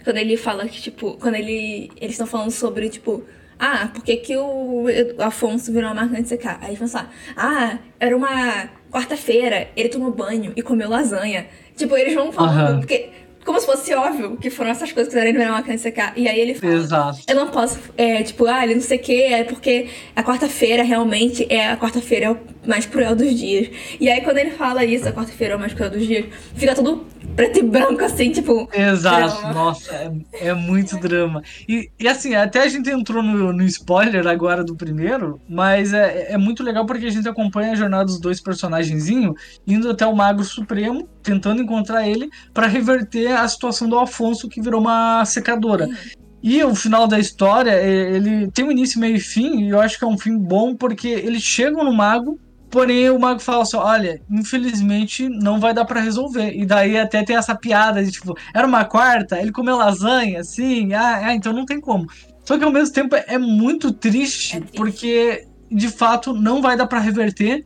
Quando 0.04 0.18
ele 0.18 0.36
fala 0.36 0.66
que, 0.68 0.80
tipo, 0.82 1.16
quando 1.20 1.36
ele. 1.36 1.90
Eles 1.96 2.12
estão 2.14 2.26
falando 2.26 2.50
sobre, 2.50 2.88
tipo. 2.88 3.24
Ah, 3.58 3.88
por 3.94 4.04
que, 4.04 4.16
que 4.18 4.36
o 4.36 4.84
Afonso 5.18 5.72
virou 5.72 5.88
uma 5.90 6.02
máquina 6.02 6.20
de 6.20 6.28
secar? 6.28 6.58
Aí 6.60 6.68
eles 6.68 6.78
vão 6.78 6.88
falar, 6.88 7.10
ah, 7.36 7.78
era 7.98 8.14
uma 8.14 8.68
quarta-feira, 8.90 9.68
ele 9.74 9.88
tomou 9.88 10.10
banho 10.10 10.52
e 10.54 10.62
comeu 10.62 10.88
lasanha. 10.90 11.46
Tipo, 11.74 11.96
eles 11.96 12.14
vão 12.14 12.30
falando, 12.32 12.58
Aham. 12.72 12.78
porque. 12.80 13.10
Como 13.46 13.60
se 13.60 13.64
fosse 13.64 13.94
óbvio 13.94 14.36
que 14.36 14.50
foram 14.50 14.70
essas 14.70 14.90
coisas 14.92 15.06
que 15.06 15.18
fizeram 15.18 15.30
ele 15.30 15.38
virar 15.38 15.52
uma 15.52 15.62
de 15.62 15.78
secar. 15.78 16.12
E 16.16 16.28
aí 16.28 16.38
ele 16.38 16.54
fala. 16.54 16.74
Exato. 16.74 17.18
Eu 17.28 17.36
não 17.36 17.46
posso, 17.46 17.78
é, 17.96 18.22
tipo, 18.24 18.44
ah, 18.46 18.64
ele 18.64 18.74
não 18.74 18.82
sei 18.82 18.98
o 18.98 19.00
que, 19.00 19.22
é 19.22 19.44
porque 19.44 19.88
a 20.14 20.22
quarta-feira 20.22 20.82
realmente 20.82 21.46
é 21.48 21.70
a 21.70 21.76
quarta-feira 21.76 22.26
é 22.26 22.30
o 22.32 22.38
mais 22.66 22.84
cruel 22.84 23.14
dos 23.14 23.32
dias. 23.32 23.70
E 24.00 24.10
aí 24.10 24.20
quando 24.20 24.38
ele 24.38 24.50
fala 24.50 24.84
isso, 24.84 25.08
a 25.08 25.12
quarta-feira 25.12 25.54
é 25.54 25.56
o 25.56 25.60
mais 25.60 25.72
cruel 25.72 25.90
dos 25.90 26.04
dias, 26.04 26.26
fica 26.56 26.74
tudo 26.74 27.06
preto 27.34 27.58
e 27.58 27.62
branco, 27.62 28.04
assim, 28.04 28.30
tipo. 28.30 28.68
Exato, 28.72 29.40
drama. 29.40 29.54
nossa, 29.54 29.94
é, 29.94 30.48
é 30.48 30.54
muito 30.54 30.98
drama. 30.98 31.42
E, 31.68 31.90
e 31.98 32.08
assim, 32.08 32.34
até 32.34 32.62
a 32.62 32.68
gente 32.68 32.88
entrou 32.90 33.22
no, 33.22 33.52
no 33.52 33.62
spoiler 33.64 34.26
agora 34.26 34.62
do 34.62 34.76
primeiro, 34.76 35.40
mas 35.48 35.92
é, 35.92 36.32
é 36.32 36.38
muito 36.38 36.62
legal 36.62 36.86
porque 36.86 37.06
a 37.06 37.10
gente 37.10 37.28
acompanha 37.28 37.72
a 37.72 37.76
jornada 37.76 38.04
dos 38.04 38.20
dois 38.20 38.40
personagenzinhos 38.40 39.34
indo 39.66 39.90
até 39.90 40.06
o 40.06 40.14
Mago 40.14 40.44
Supremo, 40.44 41.08
tentando 41.22 41.62
encontrar 41.62 42.08
ele 42.08 42.28
pra 42.52 42.66
reverter 42.66 43.32
a 43.32 43.46
situação 43.48 43.88
do 43.88 43.98
Afonso 43.98 44.48
que 44.48 44.60
virou 44.60 44.80
uma 44.80 45.24
secadora. 45.24 45.88
E 46.42 46.62
o 46.62 46.74
final 46.74 47.08
da 47.08 47.18
história, 47.18 47.72
é, 47.72 48.14
ele 48.14 48.48
tem 48.52 48.64
um 48.64 48.70
início, 48.70 49.00
meio 49.00 49.16
e 49.16 49.20
fim, 49.20 49.64
e 49.64 49.70
eu 49.70 49.80
acho 49.80 49.98
que 49.98 50.04
é 50.04 50.06
um 50.06 50.16
fim 50.16 50.38
bom 50.38 50.76
porque 50.76 51.08
eles 51.08 51.42
chegam 51.42 51.84
no 51.84 51.92
mago, 51.92 52.38
porém 52.70 53.10
o 53.10 53.18
mago 53.18 53.40
fala 53.40 53.62
assim: 53.62 53.76
olha, 53.76 54.20
infelizmente 54.30 55.28
não 55.28 55.58
vai 55.60 55.72
dar 55.74 55.84
pra 55.84 56.00
resolver. 56.00 56.52
E 56.54 56.64
daí 56.66 56.96
até 56.98 57.22
tem 57.22 57.36
essa 57.36 57.54
piada 57.54 58.04
de 58.04 58.10
tipo, 58.12 58.34
era 58.54 58.66
uma 58.66 58.84
quarta, 58.84 59.40
ele 59.40 59.52
comeu 59.52 59.76
lasanha, 59.76 60.40
assim, 60.40 60.92
ah, 60.94 61.20
ah, 61.26 61.34
então 61.34 61.52
não 61.52 61.64
tem 61.66 61.80
como. 61.80 62.06
Só 62.44 62.56
que 62.56 62.64
ao 62.64 62.70
mesmo 62.72 62.94
tempo 62.94 63.16
é 63.16 63.38
muito 63.38 63.92
triste, 63.92 64.56
É 64.56 64.60
triste. 64.60 64.76
porque 64.76 65.46
de 65.70 65.88
fato 65.88 66.32
não 66.32 66.62
vai 66.62 66.76
dar 66.76 66.86
pra 66.86 67.00
reverter. 67.00 67.64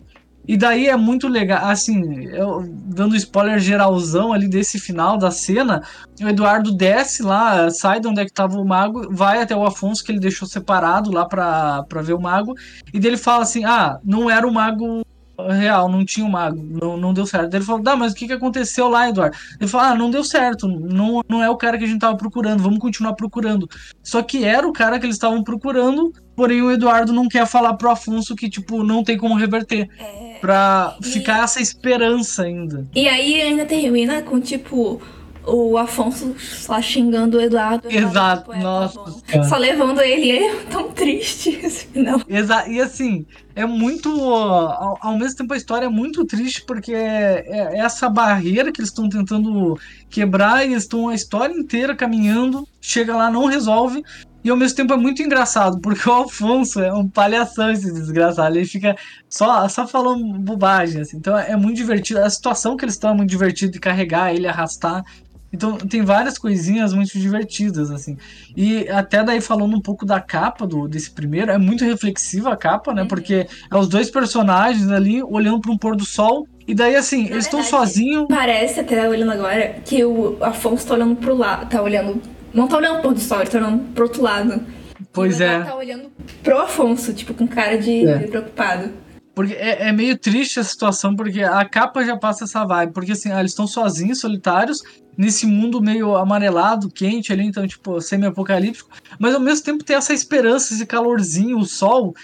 E 0.48 0.56
daí 0.56 0.88
é 0.88 0.96
muito 0.96 1.28
legal, 1.28 1.66
assim, 1.66 2.24
eu, 2.26 2.64
dando 2.66 3.14
spoiler 3.14 3.60
geralzão 3.60 4.32
ali 4.32 4.48
desse 4.48 4.80
final 4.80 5.16
da 5.16 5.30
cena, 5.30 5.82
o 6.20 6.28
Eduardo 6.28 6.72
desce 6.72 7.22
lá, 7.22 7.70
sai 7.70 8.00
de 8.00 8.08
onde 8.08 8.20
é 8.20 8.24
que 8.24 8.32
tava 8.32 8.56
o 8.56 8.64
mago, 8.66 9.14
vai 9.14 9.40
até 9.40 9.54
o 9.54 9.64
Afonso 9.64 10.04
que 10.04 10.10
ele 10.10 10.18
deixou 10.18 10.48
separado 10.48 11.12
lá 11.12 11.24
pra, 11.24 11.84
pra 11.84 12.02
ver 12.02 12.14
o 12.14 12.20
mago, 12.20 12.54
e 12.92 12.98
dele 12.98 13.16
fala 13.16 13.42
assim: 13.42 13.64
ah, 13.64 13.98
não 14.04 14.28
era 14.28 14.46
o 14.46 14.52
mago 14.52 15.02
real, 15.48 15.88
não 15.88 16.04
tinha 16.04 16.26
o 16.26 16.30
mago, 16.30 16.62
não, 16.80 16.96
não 16.96 17.14
deu 17.14 17.26
certo. 17.26 17.54
Ele 17.54 17.64
falou: 17.64 17.82
tá, 17.82 17.96
mas 17.96 18.12
o 18.12 18.16
que, 18.16 18.26
que 18.26 18.32
aconteceu 18.32 18.88
lá, 18.88 19.08
Eduardo? 19.08 19.36
Ele 19.60 19.68
falou: 19.68 19.86
ah, 19.86 19.94
não 19.94 20.10
deu 20.10 20.22
certo, 20.24 20.66
não, 20.68 21.22
não 21.28 21.42
é 21.42 21.48
o 21.50 21.56
cara 21.56 21.76
que 21.78 21.84
a 21.84 21.86
gente 21.86 22.00
tava 22.00 22.16
procurando, 22.16 22.62
vamos 22.62 22.78
continuar 22.78 23.14
procurando. 23.14 23.68
Só 24.02 24.22
que 24.22 24.44
era 24.44 24.66
o 24.66 24.72
cara 24.72 24.98
que 24.98 25.06
eles 25.06 25.16
estavam 25.16 25.42
procurando, 25.42 26.12
porém 26.36 26.62
o 26.62 26.70
Eduardo 26.70 27.12
não 27.12 27.28
quer 27.28 27.46
falar 27.46 27.74
pro 27.74 27.90
Afonso 27.90 28.34
que, 28.36 28.48
tipo, 28.48 28.82
não 28.82 29.02
tem 29.04 29.16
como 29.16 29.34
reverter. 29.34 29.88
É, 29.98 30.30
Pra 30.40 30.96
E- 31.02 31.04
ficar 31.06 31.44
essa 31.44 31.60
esperança 31.60 32.44
ainda. 32.44 32.86
E 32.94 33.06
aí 33.06 33.40
ainda 33.42 33.66
termina 33.66 34.22
com, 34.22 34.40
tipo, 34.40 35.00
o 35.46 35.76
Afonso 35.76 36.34
lá 36.68 36.80
xingando 36.80 37.38
o 37.38 37.40
Eduardo. 37.40 37.90
Exato, 37.90 38.42
tipo, 38.42 38.52
é, 38.52 38.56
tá 38.56 38.62
nossa. 38.62 39.48
Só 39.48 39.56
levando 39.56 40.00
ele, 40.00 40.26
e 40.26 40.30
ele 40.30 40.44
é 40.44 40.56
tão 40.70 40.90
triste 40.90 41.50
esse 41.62 41.86
final. 41.86 42.20
Exa 42.28 42.68
e 42.68 42.80
assim, 42.80 43.26
é 43.54 43.64
muito. 43.66 44.08
Ao, 44.08 44.98
ao 45.00 45.18
mesmo 45.18 45.38
tempo, 45.38 45.54
a 45.54 45.56
história 45.56 45.86
é 45.86 45.90
muito 45.90 46.24
triste 46.24 46.62
porque 46.64 46.92
é, 46.92 47.44
é 47.46 47.78
essa 47.78 48.08
barreira 48.08 48.72
que 48.72 48.80
eles 48.80 48.90
estão 48.90 49.08
tentando 49.08 49.78
quebrar 50.08 50.66
e 50.66 50.74
estão 50.74 51.08
a 51.08 51.14
história 51.14 51.54
inteira 51.54 51.94
caminhando, 51.94 52.66
chega 52.80 53.16
lá, 53.16 53.30
não 53.30 53.46
resolve. 53.46 54.02
E 54.42 54.48
ao 54.48 54.56
mesmo 54.56 54.74
tempo 54.74 54.94
é 54.94 54.96
muito 54.96 55.22
engraçado, 55.22 55.78
porque 55.80 56.08
o 56.08 56.12
Alfonso 56.12 56.80
é 56.80 56.92
um 56.92 57.06
palhação 57.06 57.70
esse 57.70 57.92
desgraçado. 57.92 58.56
Ele 58.56 58.64
fica 58.64 58.96
só, 59.28 59.68
só 59.68 59.86
falando 59.86 60.38
bobagem, 60.38 61.02
assim. 61.02 61.18
Então 61.18 61.36
é 61.36 61.54
muito 61.56 61.76
divertido. 61.76 62.20
A 62.20 62.30
situação 62.30 62.74
que 62.74 62.84
eles 62.84 62.94
estão 62.94 63.10
é 63.10 63.14
muito 63.14 63.28
divertida 63.28 63.70
de 63.70 63.78
carregar 63.78 64.34
ele, 64.34 64.46
arrastar. 64.46 65.04
Então 65.52 65.76
tem 65.76 66.02
várias 66.02 66.38
coisinhas 66.38 66.94
muito 66.94 67.18
divertidas, 67.18 67.90
assim. 67.90 68.16
E 68.56 68.88
até 68.88 69.24
daí 69.24 69.40
falando 69.40 69.76
um 69.76 69.80
pouco 69.80 70.06
da 70.06 70.20
capa 70.20 70.66
do, 70.66 70.86
desse 70.86 71.10
primeiro, 71.10 71.50
é 71.50 71.58
muito 71.58 71.84
reflexiva 71.84 72.52
a 72.52 72.56
capa, 72.56 72.94
né? 72.94 73.02
Uhum. 73.02 73.08
Porque 73.08 73.46
é 73.70 73.76
os 73.76 73.88
dois 73.88 74.10
personagens 74.10 74.90
ali 74.90 75.22
olhando 75.22 75.60
para 75.60 75.72
um 75.72 75.78
pôr 75.78 75.96
do 75.96 76.04
sol. 76.04 76.46
E 76.68 76.74
daí, 76.74 76.94
assim, 76.94 77.26
eles 77.26 77.46
estão 77.46 77.64
sozinhos. 77.64 78.26
Parece, 78.28 78.78
até 78.78 79.08
olhando 79.08 79.32
agora, 79.32 79.80
que 79.84 80.04
o 80.04 80.36
Afonso 80.40 80.86
tá 80.86 80.94
olhando 80.94 81.16
pro 81.16 81.34
lado. 81.34 81.68
Tá 81.68 81.82
olhando. 81.82 82.22
Não 82.54 82.68
tá 82.68 82.76
olhando 82.76 82.94
pro 82.94 83.02
pôr 83.02 83.14
do 83.14 83.20
sol, 83.20 83.40
ele 83.40 83.50
tá 83.50 83.58
olhando 83.58 83.92
pro 83.92 84.04
outro 84.04 84.22
lado. 84.22 84.64
Pois 85.12 85.40
e 85.40 85.42
o 85.42 85.46
é. 85.46 85.48
Eduardo 85.48 85.70
tá 85.70 85.76
olhando 85.76 86.12
pro 86.44 86.58
Afonso, 86.58 87.12
tipo, 87.12 87.34
com 87.34 87.48
cara 87.48 87.76
de, 87.76 88.06
É. 88.06 88.18
preocupado. 88.20 88.92
Porque 89.34 89.54
é, 89.54 89.88
é 89.88 89.92
meio 89.92 90.18
triste 90.18 90.60
a 90.60 90.64
situação, 90.64 91.16
porque 91.16 91.42
a 91.42 91.64
capa 91.64 92.04
já 92.04 92.16
passa 92.16 92.44
essa 92.44 92.64
vibe. 92.64 92.92
Porque 92.92 93.12
assim, 93.12 93.32
ah, 93.32 93.40
eles 93.40 93.52
estão 93.52 93.66
sozinhos, 93.66 94.20
solitários, 94.20 94.82
nesse 95.20 95.46
mundo 95.46 95.82
meio 95.82 96.16
amarelado, 96.16 96.88
quente 96.88 97.30
ali, 97.30 97.44
então, 97.44 97.66
tipo, 97.66 98.00
semi-apocalíptico. 98.00 98.88
Mas 99.18 99.34
ao 99.34 99.40
mesmo 99.40 99.62
tempo 99.62 99.84
tem 99.84 99.94
essa 99.94 100.14
esperança, 100.14 100.72
esse 100.72 100.86
calorzinho, 100.86 101.58
o 101.58 101.66
sol. 101.66 102.14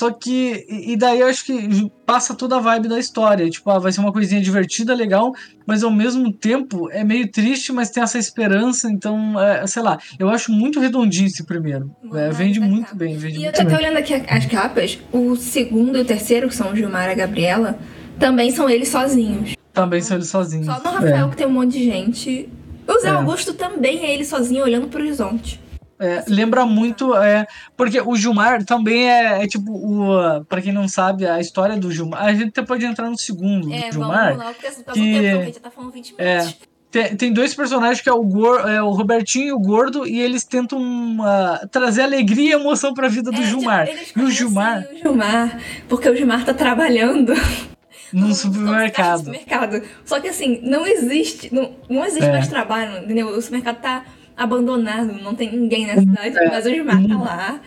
Só 0.00 0.10
que, 0.10 0.66
e 0.68 0.96
daí 0.96 1.20
eu 1.20 1.26
acho 1.26 1.44
que 1.44 1.90
passa 2.06 2.34
toda 2.34 2.56
a 2.56 2.60
vibe 2.60 2.88
da 2.88 2.98
história. 2.98 3.48
Tipo, 3.50 3.70
ah, 3.70 3.78
vai 3.78 3.92
ser 3.92 4.00
uma 4.00 4.12
coisinha 4.12 4.40
divertida, 4.40 4.94
legal, 4.94 5.32
mas 5.66 5.82
ao 5.82 5.90
mesmo 5.90 6.32
tempo 6.32 6.90
é 6.90 7.04
meio 7.04 7.30
triste, 7.30 7.72
mas 7.72 7.90
tem 7.90 8.02
essa 8.02 8.18
esperança. 8.18 8.90
Então, 8.90 9.38
é, 9.38 9.66
sei 9.66 9.82
lá, 9.82 9.98
eu 10.18 10.30
acho 10.30 10.50
muito 10.50 10.80
redondinho 10.80 11.26
esse 11.26 11.44
primeiro. 11.44 11.94
É, 12.14 12.30
vende 12.30 12.58
muito 12.58 12.86
capa. 12.86 12.96
bem. 12.96 13.18
Vende 13.18 13.36
e 13.36 13.40
muito 13.40 13.46
eu 13.46 13.52
tô 13.52 13.64
bem. 13.64 13.74
até 13.74 13.84
olhando 13.84 13.98
aqui 13.98 14.14
as 14.14 14.46
capas, 14.46 14.98
o 15.12 15.36
segundo 15.36 15.98
e 15.98 16.00
o 16.00 16.04
terceiro, 16.06 16.48
que 16.48 16.54
são 16.54 16.72
o 16.72 16.76
Gilmar 16.76 17.08
e 17.08 17.12
a 17.12 17.14
Gabriela, 17.14 17.78
também 18.18 18.50
são 18.50 18.68
eles 18.68 18.88
sozinhos. 18.88 19.55
Também 19.76 20.00
são 20.00 20.16
eles 20.16 20.30
sozinhos. 20.30 20.64
Só 20.64 20.78
no 20.78 20.90
Rafael 20.90 21.26
é. 21.26 21.30
que 21.30 21.36
tem 21.36 21.46
um 21.46 21.50
monte 21.50 21.72
de 21.72 21.84
gente. 21.84 22.48
O 22.88 22.98
Zé 22.98 23.08
é. 23.08 23.10
Augusto 23.10 23.52
também 23.52 24.06
é 24.06 24.14
ele 24.14 24.24
sozinho 24.24 24.64
olhando 24.64 24.88
pro 24.88 25.02
horizonte. 25.02 25.60
É, 25.98 26.24
lembra 26.28 26.64
muito, 26.64 27.14
é, 27.14 27.46
porque 27.76 28.00
o 28.00 28.16
Gilmar 28.16 28.64
também 28.64 29.10
é, 29.10 29.42
é 29.42 29.46
tipo, 29.46 29.70
o, 29.70 30.44
pra 30.44 30.62
quem 30.62 30.72
não 30.72 30.88
sabe, 30.88 31.26
a 31.26 31.40
história 31.40 31.76
do 31.76 31.92
Gilmar. 31.92 32.24
A 32.24 32.32
gente 32.32 32.48
até 32.48 32.62
pode 32.62 32.86
entrar 32.86 33.10
no 33.10 33.18
segundo 33.18 33.70
é, 33.72 33.92
Gilmar. 33.92 34.30
Vamos 34.30 34.44
lá, 34.44 34.52
porque 34.52 34.70
que, 34.70 34.82
tempo, 34.82 35.60
tá 35.60 35.70
falando 35.70 35.92
20 35.92 36.14
é, 36.16 36.38
minutos. 36.38 36.58
Tem, 36.90 37.16
tem 37.16 37.32
dois 37.32 37.54
personagens 37.54 38.00
que 38.00 38.08
é 38.08 38.12
o, 38.12 38.22
Gor, 38.22 38.60
é 38.66 38.80
o 38.80 38.90
Robertinho 38.90 39.48
e 39.48 39.52
o 39.52 39.58
Gordo, 39.58 40.06
e 40.06 40.18
eles 40.18 40.44
tentam 40.44 40.80
uh, 40.80 41.68
trazer 41.70 42.02
alegria 42.02 42.50
e 42.50 42.60
emoção 42.60 42.94
pra 42.94 43.08
vida 43.08 43.30
do 43.30 43.42
é, 43.42 43.44
Gilmar. 43.44 43.88
e 44.16 44.22
o 44.22 44.30
Gilmar. 44.30 44.86
O 44.90 44.98
Gilmar, 44.98 45.60
porque 45.86 46.08
o 46.08 46.16
Gilmar 46.16 46.44
tá 46.46 46.54
trabalhando. 46.54 47.34
Num 48.12 48.34
supermercado. 48.34 49.18
supermercado. 49.18 49.82
Só 50.04 50.20
que 50.20 50.28
assim, 50.28 50.60
não 50.62 50.86
existe. 50.86 51.52
Não, 51.54 51.72
não 51.88 52.04
existe 52.04 52.28
é. 52.28 52.32
mais 52.32 52.48
trabalho, 52.48 53.04
entendeu? 53.04 53.28
O 53.28 53.40
supermercado 53.40 53.80
tá 53.80 54.04
abandonado, 54.36 55.12
não 55.14 55.34
tem 55.34 55.50
ninguém 55.50 55.86
na 55.86 55.94
cidade, 55.94 56.38
é. 56.38 56.48
mas 56.48 56.66
o 56.66 56.68
Gilmar 56.68 57.06
tá 57.06 57.16
lá, 57.16 57.60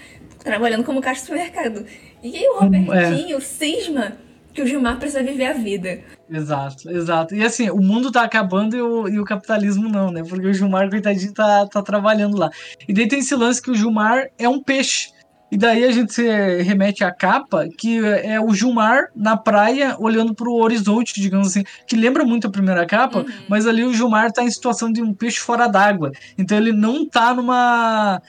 trabalhando 0.43 0.83
como 0.83 1.01
caixa 1.01 1.21
de 1.21 1.27
supermercado. 1.27 1.85
E 2.21 2.37
aí 2.37 2.47
o. 2.47 2.59
Robertinho 2.59 3.37
é. 3.37 3.41
cisma 3.41 4.17
que 4.53 4.61
o 4.61 4.67
Gilmar 4.67 4.97
precisa 4.97 5.23
viver 5.23 5.45
a 5.45 5.53
vida. 5.53 5.99
Exato, 6.29 6.89
exato. 6.89 7.35
E 7.35 7.43
assim, 7.43 7.69
o 7.69 7.77
mundo 7.77 8.11
tá 8.11 8.23
acabando 8.23 8.75
e 8.75 8.81
o, 8.81 9.07
e 9.07 9.19
o 9.19 9.23
capitalismo 9.23 9.87
não, 9.87 10.11
né? 10.11 10.23
Porque 10.27 10.47
o 10.47 10.53
Gilmar, 10.53 10.89
coitadinho, 10.89 11.33
tá, 11.33 11.65
tá 11.67 11.81
trabalhando 11.81 12.37
lá. 12.37 12.49
E 12.87 12.93
daí 12.93 13.07
tem 13.07 13.19
esse 13.19 13.35
lance 13.35 13.61
que 13.61 13.71
o 13.71 13.75
Gilmar 13.75 14.29
é 14.37 14.49
um 14.49 14.61
peixe. 14.61 15.11
E 15.51 15.57
daí 15.57 15.83
a 15.83 15.91
gente 15.91 16.13
se 16.13 16.61
remete 16.61 17.03
à 17.03 17.11
capa, 17.11 17.67
que 17.77 17.99
é 18.05 18.39
o 18.39 18.53
Gilmar 18.53 19.07
na 19.15 19.35
praia 19.35 19.95
olhando 19.99 20.33
para 20.33 20.47
o 20.47 20.61
horizonte, 20.61 21.19
digamos 21.19 21.47
assim, 21.47 21.63
que 21.87 21.95
lembra 21.95 22.23
muito 22.23 22.47
a 22.47 22.51
primeira 22.51 22.85
capa, 22.85 23.19
uhum. 23.19 23.25
mas 23.47 23.65
ali 23.65 23.83
o 23.83 23.93
Gilmar 23.93 24.31
tá 24.31 24.43
em 24.43 24.51
situação 24.51 24.91
de 24.91 25.01
um 25.01 25.13
peixe 25.13 25.39
fora 25.39 25.67
d'água. 25.67 26.11
Então 26.37 26.57
ele 26.57 26.71
não 26.71 27.07
tá 27.07 27.33
numa. 27.33 28.21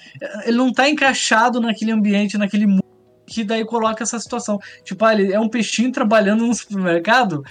Ele 0.45 0.57
não 0.57 0.73
tá 0.73 0.89
encaixado 0.89 1.61
naquele 1.61 1.93
ambiente, 1.93 2.39
naquele 2.39 2.67
mundo 2.67 2.85
que 3.27 3.45
daí 3.45 3.65
coloca 3.65 4.03
essa 4.03 4.19
situação. 4.19 4.59
Tipo, 4.83 5.05
ah, 5.05 5.13
ele 5.15 5.33
é 5.33 5.39
um 5.39 5.49
peixinho 5.49 5.93
trabalhando 5.93 6.47
no 6.47 6.55
supermercado. 6.55 7.45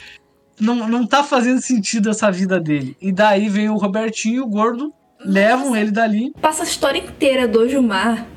Não, 0.59 0.75
não 0.89 1.07
tá 1.07 1.23
fazendo 1.23 1.61
sentido 1.61 2.09
essa 2.09 2.29
vida 2.29 2.59
dele. 2.59 2.97
E 2.99 3.13
daí 3.13 3.47
vem 3.47 3.69
o 3.69 3.77
Robertinho, 3.77 4.43
o 4.43 4.47
gordo, 4.47 4.93
Nossa. 5.19 5.31
levam 5.31 5.75
ele 5.75 5.91
dali. 5.91 6.33
Passa 6.41 6.63
a 6.63 6.65
história 6.65 6.99
inteira 6.99 7.47
do 7.47 7.67
Gilmar 7.69 8.27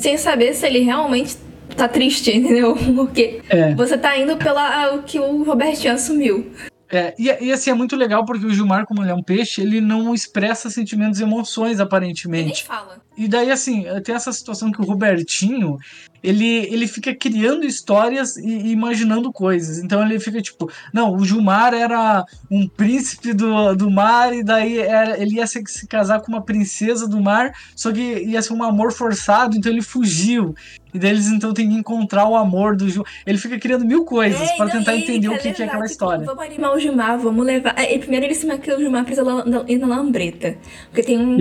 sem 0.00 0.16
saber 0.16 0.54
se 0.54 0.66
ele 0.66 0.80
realmente 0.80 1.36
tá 1.76 1.86
triste, 1.86 2.30
entendeu? 2.36 2.76
Porque 2.94 3.40
é. 3.48 3.74
você 3.74 3.96
tá 3.96 4.16
indo 4.18 4.36
pela 4.36 4.94
o 4.94 5.02
que 5.02 5.18
o 5.18 5.42
Robertinho 5.42 5.94
assumiu. 5.94 6.50
É, 6.92 7.14
e, 7.16 7.26
e, 7.28 7.52
assim, 7.52 7.70
é 7.70 7.74
muito 7.74 7.94
legal 7.94 8.24
porque 8.24 8.44
o 8.44 8.50
Gilmar, 8.50 8.84
como 8.84 9.02
ele 9.02 9.12
é 9.12 9.14
um 9.14 9.22
peixe, 9.22 9.60
ele 9.62 9.80
não 9.80 10.12
expressa 10.12 10.68
sentimentos 10.68 11.20
e 11.20 11.22
emoções, 11.22 11.78
aparentemente. 11.78 12.42
Ele 12.42 12.52
nem 12.52 12.64
fala. 12.64 13.00
E 13.20 13.28
daí, 13.28 13.50
assim, 13.50 13.84
tem 14.02 14.14
essa 14.14 14.32
situação 14.32 14.72
que 14.72 14.80
o 14.80 14.84
Robertinho, 14.84 15.76
ele, 16.22 16.66
ele 16.72 16.88
fica 16.88 17.14
criando 17.14 17.66
histórias 17.66 18.34
e, 18.38 18.48
e, 18.48 18.72
imaginando 18.72 19.30
coisas. 19.30 19.76
Então 19.76 20.02
ele 20.02 20.18
fica 20.18 20.40
tipo, 20.40 20.72
não, 20.90 21.14
o 21.14 21.22
Gilmar 21.22 21.74
era 21.74 22.24
um 22.50 22.66
príncipe 22.66 23.34
do, 23.34 23.74
do 23.76 23.90
mar, 23.90 24.32
e 24.32 24.42
daí 24.42 24.78
era, 24.78 25.20
ele 25.20 25.34
ia 25.34 25.46
se, 25.46 25.62
se 25.66 25.86
casar 25.86 26.22
com 26.22 26.32
uma 26.32 26.42
princesa 26.42 27.06
do 27.06 27.20
mar, 27.20 27.52
só 27.76 27.92
que 27.92 28.00
ia 28.00 28.40
ser 28.40 28.54
um 28.54 28.64
amor 28.64 28.90
forçado, 28.90 29.54
então 29.54 29.70
ele 29.70 29.82
fugiu. 29.82 30.54
E 30.92 30.98
daí 30.98 31.10
eles 31.10 31.26
então 31.28 31.52
têm 31.52 31.68
que 31.68 31.74
encontrar 31.74 32.26
o 32.28 32.36
amor 32.36 32.76
do 32.76 32.88
Gilmar. 32.88 33.10
Ele 33.26 33.38
fica 33.38 33.58
criando 33.58 33.84
mil 33.84 34.04
coisas 34.04 34.40
é, 34.40 34.56
para 34.56 34.70
tentar 34.70 34.96
entender 34.96 35.28
o 35.28 35.38
que, 35.38 35.52
que, 35.52 35.62
é 35.62 35.66
aquela 35.66 35.82
tipo, 35.82 35.92
história. 35.92 36.24
Vamos 36.24 36.44
animar 36.44 36.74
o 36.74 36.78
Gilmar, 36.78 37.18
vamos 37.18 37.44
levar. 37.44 37.74
E 37.78 37.98
primeiro 37.98 38.26
ele 38.26 38.34
se 38.34 38.46
maquia 38.46 38.76
o 38.76 38.78
Gilmar 38.78 39.04
precisa 39.04 39.26
ir 39.68 39.78
na 39.78 39.86
lambreta. 39.86 40.56
Porque 40.86 41.02
tem 41.02 41.18
um, 41.18 41.36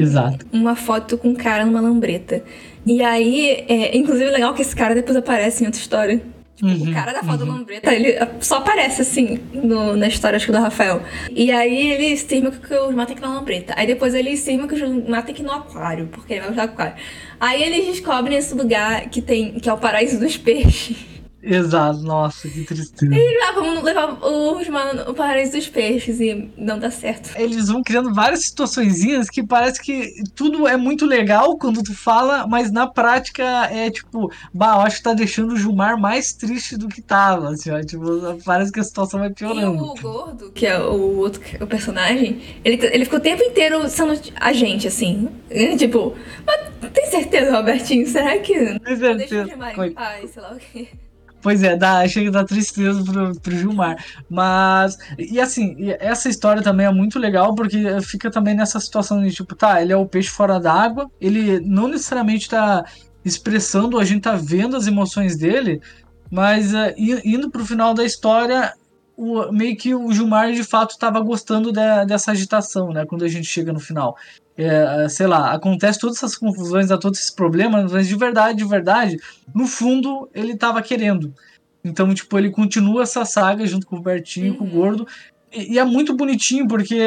uma 0.52 0.76
foto 0.76 1.18
com 1.18 1.30
um 1.30 1.36
cara 1.36 1.66
numa 1.66 1.82
lambreta. 1.82 2.44
E 2.86 3.04
aí, 3.04 3.66
é, 3.68 3.98
inclusive, 3.98 4.30
é 4.30 4.32
legal 4.32 4.54
que 4.54 4.62
esse 4.62 4.76
cara 4.76 4.96
depois 4.96 5.16
aparece 5.16 5.64
em 5.64 5.68
outra 5.68 5.82
história. 5.82 6.22
Tipo, 6.60 6.72
uhum, 6.72 6.90
o 6.90 6.94
cara 6.94 7.14
da 7.14 7.24
foto 7.24 7.46
uhum. 7.46 7.54
lambreta, 7.54 7.94
ele 7.94 8.18
só 8.42 8.58
aparece 8.58 9.02
assim 9.02 9.40
no, 9.54 9.96
na 9.96 10.10
história, 10.10 10.36
acho 10.36 10.46
que 10.46 10.52
do 10.52 10.58
Rafael. 10.58 11.02
E 11.32 11.50
aí 11.52 11.94
ele 11.94 12.08
estima 12.08 12.52
que 12.52 12.74
o 12.74 12.88
Gilmar 12.88 13.06
tem 13.06 13.16
que 13.16 13.22
ir 13.22 13.26
na 13.26 13.34
lambreta. 13.34 13.74
Aí 13.78 13.88
depois 13.88 14.14
ele 14.14 14.32
estima 14.32 14.68
que 14.68 14.76
o 14.76 14.78
Gilmar 14.78 15.24
tem 15.24 15.34
que 15.34 15.42
ir 15.42 15.46
no 15.46 15.54
aquário, 15.54 16.08
porque 16.12 16.34
ele 16.34 16.42
vai 16.42 16.52
usar 16.52 16.64
aquário. 16.64 16.96
Aí 17.40 17.64
eles 17.64 17.86
descobrem 17.86 18.38
esse 18.38 18.54
lugar 18.54 19.10
que 19.10 19.22
tem, 19.22 19.54
que 19.54 19.70
é 19.70 19.74
o 19.74 19.78
paraíso 19.78 20.20
dos 20.20 20.36
peixes. 20.36 20.98
Exato, 21.42 22.00
nossa, 22.02 22.50
que 22.50 22.64
tristeza. 22.66 23.16
E 23.16 23.38
lá, 23.40 23.52
vamos 23.54 23.82
levar 23.84 24.18
os 24.22 24.68
mano, 24.68 25.10
o 25.10 25.14
paraíso 25.14 25.54
dos 25.54 25.70
peixes 25.70 26.20
e 26.20 26.52
não 26.58 26.78
dá 26.78 26.92
certo. 26.92 27.32
Eles 27.38 27.70
vão 27.70 27.82
criando 27.82 28.14
várias 28.14 28.46
situações 28.46 29.30
que 29.30 29.42
parece 29.44 29.82
que 29.82 30.12
tudo 30.36 30.68
é 30.68 30.76
muito 30.76 31.06
legal 31.06 31.58
quando 31.58 31.82
tu 31.82 31.96
fala, 31.96 32.46
mas 32.48 32.72
na 32.72 32.88
prática 32.88 33.44
é 33.72 33.90
tipo, 33.90 34.32
bah, 34.54 34.76
eu 34.76 34.82
acho 34.82 34.98
que 34.98 35.04
tá 35.04 35.14
deixando 35.14 35.54
o 35.54 35.58
Gilmar 35.58 36.00
mais 36.00 36.34
triste 36.34 36.78
do 36.78 36.88
que 36.88 37.02
tava, 37.02 37.50
assim, 37.50 37.72
ó, 37.72 37.82
tipo, 37.82 38.06
parece 38.44 38.72
que 38.72 38.80
a 38.80 38.84
situação 38.84 39.20
vai 39.20 39.30
piorando. 39.30 39.76
E 39.76 39.80
o 39.80 39.94
gordo, 39.96 40.52
que 40.52 40.66
é 40.66 40.78
o 40.80 41.18
outro 41.18 41.42
o 41.62 41.68
personagem, 41.68 42.42
ele, 42.64 42.80
ele 42.92 43.06
ficou 43.06 43.20
o 43.20 43.22
tempo 43.22 43.42
inteiro 43.44 43.88
sendo 43.90 44.20
a 44.36 44.52
gente, 44.52 44.88
assim, 44.88 45.30
tipo, 45.78 46.16
mas 46.46 46.92
tem 46.92 47.06
certeza, 47.06 47.56
Robertinho, 47.56 48.06
será 48.08 48.38
que... 48.40 48.54
Tem 48.80 48.98
certeza. 48.98 49.16
Deixa 49.16 49.42
o 49.44 49.48
Gilmar 49.48 49.80
em 49.80 49.92
paz, 49.94 50.32
sei 50.32 50.42
lá 50.42 50.52
o 50.54 50.58
quê. 50.58 50.90
Pois 51.42 51.64
é, 51.64 51.76
dá, 51.76 52.06
chega 52.08 52.32
da 52.32 52.44
tristeza 52.44 53.04
pro, 53.04 53.40
pro 53.40 53.56
Gilmar. 53.56 54.04
Mas, 54.30 54.98
e 55.18 55.40
assim, 55.40 55.76
essa 56.00 56.28
história 56.28 56.62
também 56.62 56.86
é 56.86 56.92
muito 56.92 57.18
legal 57.18 57.56
porque 57.56 58.02
fica 58.02 58.30
também 58.30 58.56
nessa 58.56 58.80
situação 58.80 59.22
de 59.22 59.32
tipo, 59.32 59.56
tá, 59.56 59.82
ele 59.82 59.94
é 59.94 59.98
o 59.98 60.06
peixe 60.06 60.30
fora 60.30 60.60
d'água, 60.60 61.10
ele 61.20 61.60
não 61.62 61.88
necessariamente 61.88 62.50
tá 62.50 62.84
expressando, 63.24 64.00
a 64.00 64.04
gente 64.04 64.24
tá 64.24 64.36
vendo 64.36 64.76
as 64.76 64.88
emoções 64.88 65.38
dele, 65.38 65.82
mas 66.30 66.74
uh, 66.74 66.94
indo 66.98 67.50
pro 67.50 67.66
final 67.66 67.94
da 67.94 68.04
história, 68.04 68.74
o, 69.20 69.52
meio 69.52 69.76
que 69.76 69.94
o 69.94 70.12
Gilmar 70.12 70.54
de 70.54 70.64
fato 70.64 70.92
estava 70.92 71.20
gostando 71.20 71.72
de, 71.72 72.06
dessa 72.08 72.32
agitação, 72.32 72.94
né? 72.94 73.06
Quando 73.06 73.26
a 73.26 73.28
gente 73.28 73.48
chega 73.48 73.74
no 73.74 73.80
final 73.80 74.16
é, 74.60 75.08
sei 75.08 75.26
lá, 75.26 75.54
acontece 75.54 76.00
todas 76.00 76.18
essas 76.18 76.36
confusões, 76.36 76.92
a 76.92 76.98
todos 76.98 77.20
esses 77.20 77.32
problemas, 77.32 77.94
mas 77.94 78.08
de 78.08 78.16
verdade, 78.16 78.58
de 78.58 78.66
verdade, 78.66 79.18
no 79.56 79.66
fundo 79.66 80.30
ele 80.34 80.58
tava 80.58 80.82
querendo. 80.82 81.34
Então, 81.82 82.14
tipo, 82.14 82.38
ele 82.38 82.50
continua 82.50 83.04
essa 83.04 83.24
saga 83.24 83.66
junto 83.66 83.88
com 83.88 83.96
o 83.96 84.02
Bertinho, 84.02 84.52
uhum. 84.52 84.58
com 84.58 84.64
o 84.66 84.68
uhum. 84.68 84.74
Gordo, 84.74 85.08
e, 85.50 85.76
e, 85.76 85.80
é 85.80 85.86
muito 85.86 86.14
bonitinho 86.14 86.68
porque, 86.68 87.00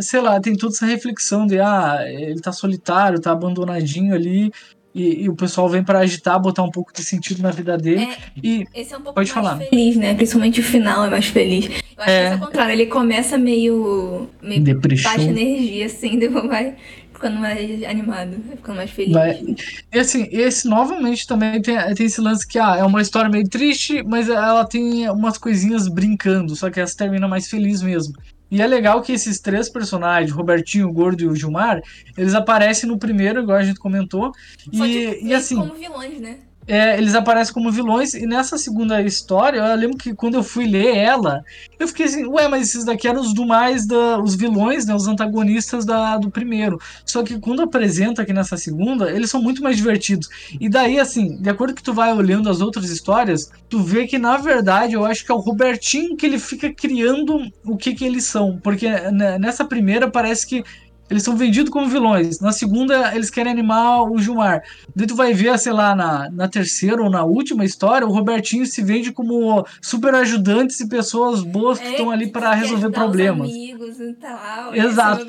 sei 0.00 0.20
lá, 0.20 0.40
tem 0.40 0.56
toda 0.56 0.72
essa 0.72 0.86
reflexão 0.86 1.48
de, 1.48 1.58
ah, 1.58 1.98
ele 2.06 2.40
tá 2.40 2.52
solitário, 2.52 3.20
tá 3.20 3.32
abandonadinho 3.32 4.14
ali, 4.14 4.52
e, 4.94 5.24
e, 5.24 5.28
o 5.28 5.34
pessoal 5.34 5.68
vem 5.68 5.82
para 5.82 6.00
agitar, 6.00 6.40
botar 6.40 6.62
um 6.62 6.70
pouco 6.70 6.92
de 6.92 7.02
sentido 7.02 7.42
na 7.42 7.50
vida 7.50 7.78
dele. 7.78 8.02
É, 8.02 8.16
e 8.42 8.66
esse 8.74 8.92
é 8.92 8.96
um 8.96 9.00
pouco 9.00 9.14
pode 9.14 9.32
mais 9.32 9.46
falar. 9.46 9.58
feliz, 9.58 9.96
né? 9.96 10.14
Principalmente 10.14 10.60
o 10.60 10.62
final 10.62 11.04
é 11.04 11.10
mais 11.10 11.26
feliz. 11.26 11.66
Eu 11.66 12.02
acho 12.02 12.10
é. 12.10 12.26
que 12.28 12.32
é 12.32 12.36
o 12.36 12.38
contrário, 12.40 12.72
ele 12.72 12.86
começa 12.86 13.38
meio, 13.38 14.28
meio 14.42 14.62
baixa 14.80 15.22
energia, 15.22 15.86
assim, 15.86 16.16
depois 16.20 16.46
vai 16.46 16.74
ficando 17.22 17.38
mais 17.38 17.84
animado, 17.84 18.36
vai 18.46 18.56
ficando 18.56 18.76
mais 18.76 18.90
feliz. 18.90 19.12
Vai. 19.12 19.56
E 19.92 19.98
assim, 19.98 20.28
esse 20.30 20.68
novamente 20.68 21.26
também 21.26 21.62
tem, 21.62 21.76
tem 21.94 22.06
esse 22.06 22.20
lance 22.20 22.46
que 22.46 22.58
ah, 22.58 22.76
é 22.76 22.84
uma 22.84 23.00
história 23.00 23.30
meio 23.30 23.48
triste, 23.48 24.02
mas 24.02 24.28
ela 24.28 24.64
tem 24.66 25.08
umas 25.08 25.38
coisinhas 25.38 25.88
brincando, 25.88 26.56
só 26.56 26.68
que 26.68 26.80
essa 26.80 26.96
termina 26.96 27.28
mais 27.28 27.48
feliz 27.48 27.80
mesmo. 27.80 28.14
E 28.52 28.60
é 28.60 28.66
legal 28.66 29.00
que 29.00 29.12
esses 29.12 29.40
três 29.40 29.70
personagens, 29.70 30.30
Robertinho, 30.30 30.86
o 30.86 30.92
Gordo 30.92 31.22
e 31.22 31.26
o 31.26 31.34
Gilmar, 31.34 31.82
eles 32.18 32.34
aparecem 32.34 32.86
no 32.86 32.98
primeiro, 32.98 33.40
igual 33.40 33.56
a 33.56 33.62
gente 33.62 33.80
comentou. 33.80 34.30
Só 34.70 34.84
e, 34.84 35.24
e 35.24 35.34
assim. 35.34 35.56
como 35.56 35.74
vilões, 35.74 36.20
né? 36.20 36.40
É, 36.66 36.96
eles 36.96 37.14
aparecem 37.14 37.52
como 37.52 37.72
vilões, 37.72 38.14
e 38.14 38.26
nessa 38.26 38.56
segunda 38.56 39.02
história, 39.02 39.58
eu 39.58 39.76
lembro 39.76 39.98
que 39.98 40.14
quando 40.14 40.34
eu 40.34 40.42
fui 40.42 40.66
ler 40.66 40.96
ela, 40.96 41.44
eu 41.78 41.88
fiquei 41.88 42.06
assim, 42.06 42.24
ué, 42.26 42.46
mas 42.46 42.68
esses 42.68 42.84
daqui 42.84 43.08
eram 43.08 43.20
os 43.20 43.34
do 43.34 43.44
mais 43.44 43.86
da, 43.86 44.18
os 44.20 44.36
vilões, 44.36 44.86
né, 44.86 44.94
os 44.94 45.08
antagonistas 45.08 45.84
da, 45.84 46.16
do 46.16 46.30
primeiro. 46.30 46.78
Só 47.04 47.22
que 47.22 47.38
quando 47.38 47.62
apresenta 47.62 48.22
aqui 48.22 48.32
nessa 48.32 48.56
segunda, 48.56 49.10
eles 49.10 49.28
são 49.28 49.42
muito 49.42 49.62
mais 49.62 49.76
divertidos. 49.76 50.28
E 50.60 50.68
daí, 50.68 51.00
assim, 51.00 51.36
de 51.40 51.50
acordo 51.50 51.74
que 51.74 51.82
tu 51.82 51.92
vai 51.92 52.12
olhando 52.12 52.48
as 52.48 52.60
outras 52.60 52.90
histórias, 52.90 53.50
tu 53.68 53.80
vê 53.80 54.06
que, 54.06 54.18
na 54.18 54.36
verdade, 54.36 54.94
eu 54.94 55.04
acho 55.04 55.24
que 55.24 55.32
é 55.32 55.34
o 55.34 55.38
Robertinho 55.38 56.16
que 56.16 56.26
ele 56.26 56.38
fica 56.38 56.72
criando 56.72 57.50
o 57.64 57.76
que 57.76 57.94
que 57.94 58.04
eles 58.04 58.24
são. 58.24 58.58
Porque 58.62 58.88
né, 58.88 59.38
nessa 59.38 59.64
primeira 59.64 60.10
parece 60.10 60.46
que 60.46 60.62
eles 61.10 61.22
são 61.22 61.36
vendidos 61.36 61.70
como 61.70 61.88
vilões. 61.88 62.40
Na 62.40 62.52
segunda, 62.52 63.14
eles 63.14 63.28
querem 63.28 63.52
animar 63.52 64.02
o 64.02 64.18
Gilmar. 64.18 64.62
Daí 64.94 65.06
tu 65.06 65.14
vai 65.14 65.34
ver, 65.34 65.58
sei 65.58 65.72
lá, 65.72 65.94
na, 65.94 66.30
na 66.30 66.48
terceira 66.48 67.02
ou 67.02 67.10
na 67.10 67.22
última 67.24 67.64
história, 67.64 68.06
o 68.06 68.10
Robertinho 68.10 68.64
se 68.64 68.82
vende 68.82 69.12
como 69.12 69.66
super 69.80 70.14
ajudantes 70.14 70.80
e 70.80 70.88
pessoas 70.88 71.42
boas 71.42 71.78
que 71.78 71.88
estão 71.88 72.10
é, 72.10 72.14
ali 72.14 72.30
para 72.30 72.54
resolver 72.54 72.90
problemas. 72.90 73.48
amigos 73.50 74.00
e 74.00 74.12
tal. 74.14 74.74
Exato. 74.74 75.26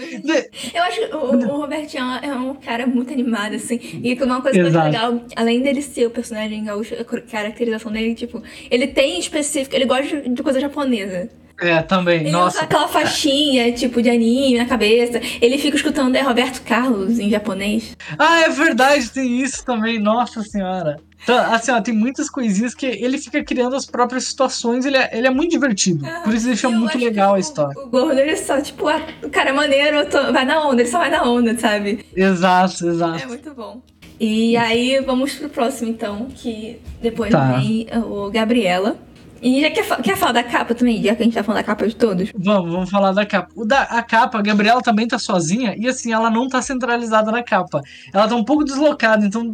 Eu 0.73 0.83
acho 0.83 0.99
que 0.99 1.15
o, 1.15 1.53
o, 1.53 1.57
Robertinho 1.57 2.03
é 2.21 2.33
um 2.33 2.55
cara 2.55 2.87
muito 2.87 3.11
animado, 3.11 3.55
assim. 3.55 3.79
E 4.03 4.13
uma 4.23 4.41
coisa 4.41 4.61
acho 4.61 4.77
legal, 4.77 5.21
além 5.35 5.61
dele 5.61 5.81
ser 5.81 6.07
o 6.07 6.09
personagem 6.09 6.63
gaúcho, 6.63 6.95
a 6.95 7.03
caracterização 7.03 7.91
dele, 7.91 8.15
tipo, 8.15 8.41
ele 8.71 8.87
tem 8.87 9.19
específico, 9.19 9.75
ele 9.75 9.85
gosta 9.85 10.21
de 10.21 10.43
coisa 10.43 10.59
japonesa. 10.59 11.29
É, 11.59 11.81
também. 11.81 12.21
Ele 12.21 12.31
Nossa. 12.31 12.57
usa 12.57 12.65
aquela 12.65 12.87
faixinha, 12.87 13.71
tipo, 13.71 14.01
de 14.01 14.09
anime 14.09 14.57
na 14.57 14.65
cabeça. 14.65 15.21
Ele 15.41 15.57
fica 15.57 15.77
escutando 15.77 16.15
é 16.15 16.21
Roberto 16.21 16.61
Carlos 16.63 17.19
em 17.19 17.29
japonês. 17.29 17.95
Ah, 18.17 18.41
é 18.41 18.49
verdade, 18.49 19.09
tem 19.09 19.39
isso 19.41 19.63
também. 19.63 19.99
Nossa 19.99 20.41
senhora. 20.41 20.99
Então, 21.23 21.37
assim, 21.37 21.71
ó, 21.71 21.79
tem 21.79 21.93
muitas 21.93 22.29
coisinhas 22.29 22.75
que 22.75 22.85
ele 22.85 23.17
fica 23.17 23.41
criando 23.43 23.77
as 23.77 23.85
próprias 23.85 24.25
situações, 24.25 24.85
ele 24.85 24.97
é, 24.97 25.09
ele 25.13 25.25
é 25.25 25.29
muito 25.29 25.51
divertido. 25.51 26.05
Ah, 26.05 26.19
por 26.21 26.33
isso 26.33 26.45
deixa 26.45 26.69
muito 26.69 26.97
legal 26.97 27.35
a 27.35 27.39
história. 27.39 27.79
O, 27.79 27.85
o 27.85 27.89
gordo, 27.89 28.19
ele 28.19 28.35
só, 28.35 28.59
tipo, 28.59 28.87
ah, 28.89 29.01
o 29.23 29.29
cara 29.29 29.49
é 29.49 29.53
maneiro, 29.53 30.05
tô, 30.09 30.33
vai 30.33 30.43
na 30.43 30.67
onda, 30.67 30.81
ele 30.81 30.89
só 30.89 30.99
vai 30.99 31.09
na 31.09 31.23
onda, 31.23 31.57
sabe? 31.57 32.05
Exato, 32.13 32.89
exato. 32.89 33.23
É 33.23 33.25
muito 33.25 33.53
bom. 33.53 33.81
E 34.19 34.57
aí, 34.57 34.99
vamos 34.99 35.33
pro 35.35 35.49
próximo, 35.49 35.89
então, 35.89 36.27
que 36.35 36.79
depois 37.01 37.31
tá. 37.31 37.57
vem 37.57 37.87
o 38.05 38.29
Gabriela. 38.29 38.97
E 39.43 39.59
já 39.59 39.69
quer, 39.69 40.01
quer 40.01 40.15
falar 40.15 40.31
da 40.31 40.43
capa 40.43 40.73
também, 40.73 41.03
já 41.03 41.13
que 41.13 41.21
a 41.21 41.25
gente 41.25 41.33
tá 41.33 41.43
falando 41.43 41.59
da 41.59 41.65
capa 41.65 41.85
de 41.85 41.95
todos? 41.95 42.31
Vamos, 42.33 42.71
vamos 42.71 42.89
falar 42.89 43.11
da 43.11 43.25
capa. 43.25 43.51
O 43.53 43.65
da, 43.65 43.81
a 43.81 44.01
capa, 44.01 44.39
a 44.39 44.41
Gabriela 44.41 44.81
também 44.81 45.05
tá 45.05 45.19
sozinha 45.19 45.75
e 45.77 45.85
assim, 45.85 46.13
ela 46.13 46.29
não 46.29 46.47
tá 46.47 46.61
centralizada 46.61 47.29
na 47.29 47.43
capa. 47.43 47.81
Ela 48.13 48.25
tá 48.25 48.35
um 48.35 48.45
pouco 48.45 48.63
deslocada, 48.63 49.25
então, 49.25 49.53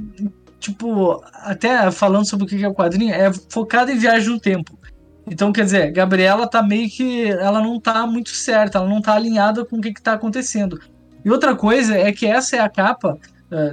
tipo, 0.59 1.19
até 1.33 1.89
falando 1.89 2.29
sobre 2.29 2.45
o 2.45 2.47
que 2.47 2.63
é 2.63 2.67
o 2.67 2.73
quadrinho, 2.73 3.11
é 3.11 3.31
focada 3.49 3.91
em 3.91 3.97
viagem 3.97 4.29
no 4.29 4.39
tempo. 4.39 4.77
Então, 5.25 5.51
quer 5.51 5.63
dizer, 5.63 5.91
Gabriela 5.91 6.47
tá 6.47 6.61
meio 6.61 6.87
que. 6.87 7.27
Ela 7.27 7.59
não 7.59 7.79
tá 7.79 8.05
muito 8.05 8.29
certa, 8.29 8.77
ela 8.77 8.87
não 8.87 9.01
tá 9.01 9.15
alinhada 9.15 9.65
com 9.65 9.77
o 9.77 9.81
que, 9.81 9.91
que 9.91 10.01
tá 10.01 10.13
acontecendo. 10.13 10.79
E 11.25 11.31
outra 11.31 11.55
coisa 11.55 11.97
é 11.97 12.11
que 12.11 12.27
essa 12.27 12.55
é 12.55 12.59
a 12.59 12.69
capa 12.69 13.17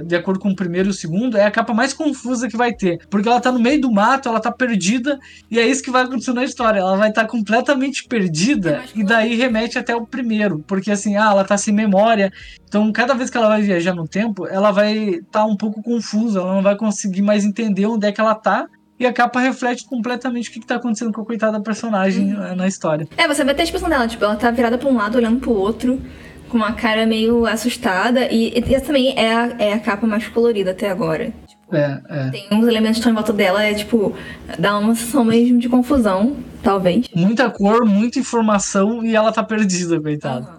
de 0.05 0.15
acordo 0.15 0.39
com 0.39 0.49
o 0.49 0.55
primeiro 0.55 0.89
e 0.89 0.91
o 0.91 0.93
segundo, 0.93 1.37
é 1.37 1.45
a 1.45 1.51
capa 1.51 1.73
mais 1.73 1.93
confusa 1.93 2.47
que 2.47 2.57
vai 2.57 2.73
ter. 2.73 2.99
Porque 3.09 3.27
ela 3.27 3.39
tá 3.39 3.51
no 3.51 3.59
meio 3.59 3.79
do 3.79 3.91
mato, 3.91 4.27
ela 4.27 4.39
tá 4.39 4.51
perdida, 4.51 5.19
e 5.49 5.59
é 5.59 5.67
isso 5.67 5.83
que 5.83 5.91
vai 5.91 6.03
acontecer 6.03 6.33
na 6.33 6.43
história. 6.43 6.79
Ela 6.79 6.97
vai 6.97 7.09
estar 7.09 7.23
tá 7.23 7.27
completamente 7.27 8.05
perdida, 8.07 8.83
e 8.95 9.03
daí 9.03 9.35
remete 9.35 9.77
até 9.77 9.95
o 9.95 10.05
primeiro. 10.05 10.63
Porque 10.67 10.91
assim, 10.91 11.15
ah, 11.15 11.29
ela 11.31 11.43
tá 11.43 11.57
sem 11.57 11.73
memória. 11.73 12.31
Então, 12.67 12.91
cada 12.91 13.13
vez 13.13 13.29
que 13.29 13.37
ela 13.37 13.47
vai 13.47 13.61
viajar 13.61 13.93
no 13.93 14.07
tempo, 14.07 14.47
ela 14.47 14.71
vai 14.71 14.97
estar 14.97 15.39
tá 15.39 15.45
um 15.45 15.55
pouco 15.55 15.81
confusa, 15.81 16.39
ela 16.39 16.55
não 16.55 16.61
vai 16.61 16.75
conseguir 16.75 17.21
mais 17.21 17.45
entender 17.45 17.85
onde 17.85 18.07
é 18.07 18.11
que 18.11 18.19
ela 18.19 18.35
tá. 18.35 18.67
E 18.99 19.05
a 19.05 19.13
capa 19.13 19.39
reflete 19.39 19.85
completamente 19.85 20.49
o 20.49 20.51
que, 20.51 20.59
que 20.59 20.65
tá 20.65 20.77
acontecendo 20.77 21.13
com 21.13 21.21
a 21.21 21.25
coitada 21.25 21.61
personagem 21.61 22.33
uhum. 22.33 22.55
na 22.55 22.67
história. 22.67 23.07
É, 23.15 23.27
você 23.27 23.43
vai 23.43 23.53
ter 23.53 23.61
a 23.61 23.65
expressão 23.65 23.87
dela, 23.87 24.07
tipo, 24.07 24.25
ela 24.25 24.35
tá 24.35 24.49
virada 24.49 24.75
pra 24.75 24.89
um 24.89 24.97
lado, 24.97 25.19
olhando 25.19 25.39
pro 25.39 25.51
outro 25.51 26.01
com 26.49 26.57
uma 26.57 26.73
cara 26.73 27.05
meio 27.05 27.45
assustada. 27.45 28.27
E, 28.31 28.53
e 28.53 28.75
essa 28.75 28.85
também 28.85 29.13
é 29.17 29.33
a, 29.33 29.55
é 29.59 29.73
a 29.73 29.79
capa 29.79 30.07
mais 30.07 30.27
colorida 30.27 30.71
até 30.71 30.89
agora. 30.89 31.33
Tipo, 31.47 31.75
é, 31.75 32.01
é. 32.09 32.29
Tem 32.29 32.47
uns 32.51 32.67
elementos 32.67 32.97
que 32.97 32.99
estão 32.99 33.11
em 33.11 33.15
volta 33.15 33.33
dela, 33.33 33.63
é 33.63 33.73
tipo, 33.73 34.15
dá 34.57 34.77
uma 34.77 34.95
sensação 34.95 35.25
mesmo 35.25 35.59
de 35.59 35.67
confusão, 35.67 36.37
talvez. 36.63 37.07
Muita 37.13 37.49
cor, 37.49 37.85
muita 37.85 38.19
informação 38.19 39.03
e 39.03 39.15
ela 39.15 39.31
tá 39.31 39.43
perdida, 39.43 39.99
coitada. 39.99 40.49
Uhum. 40.49 40.57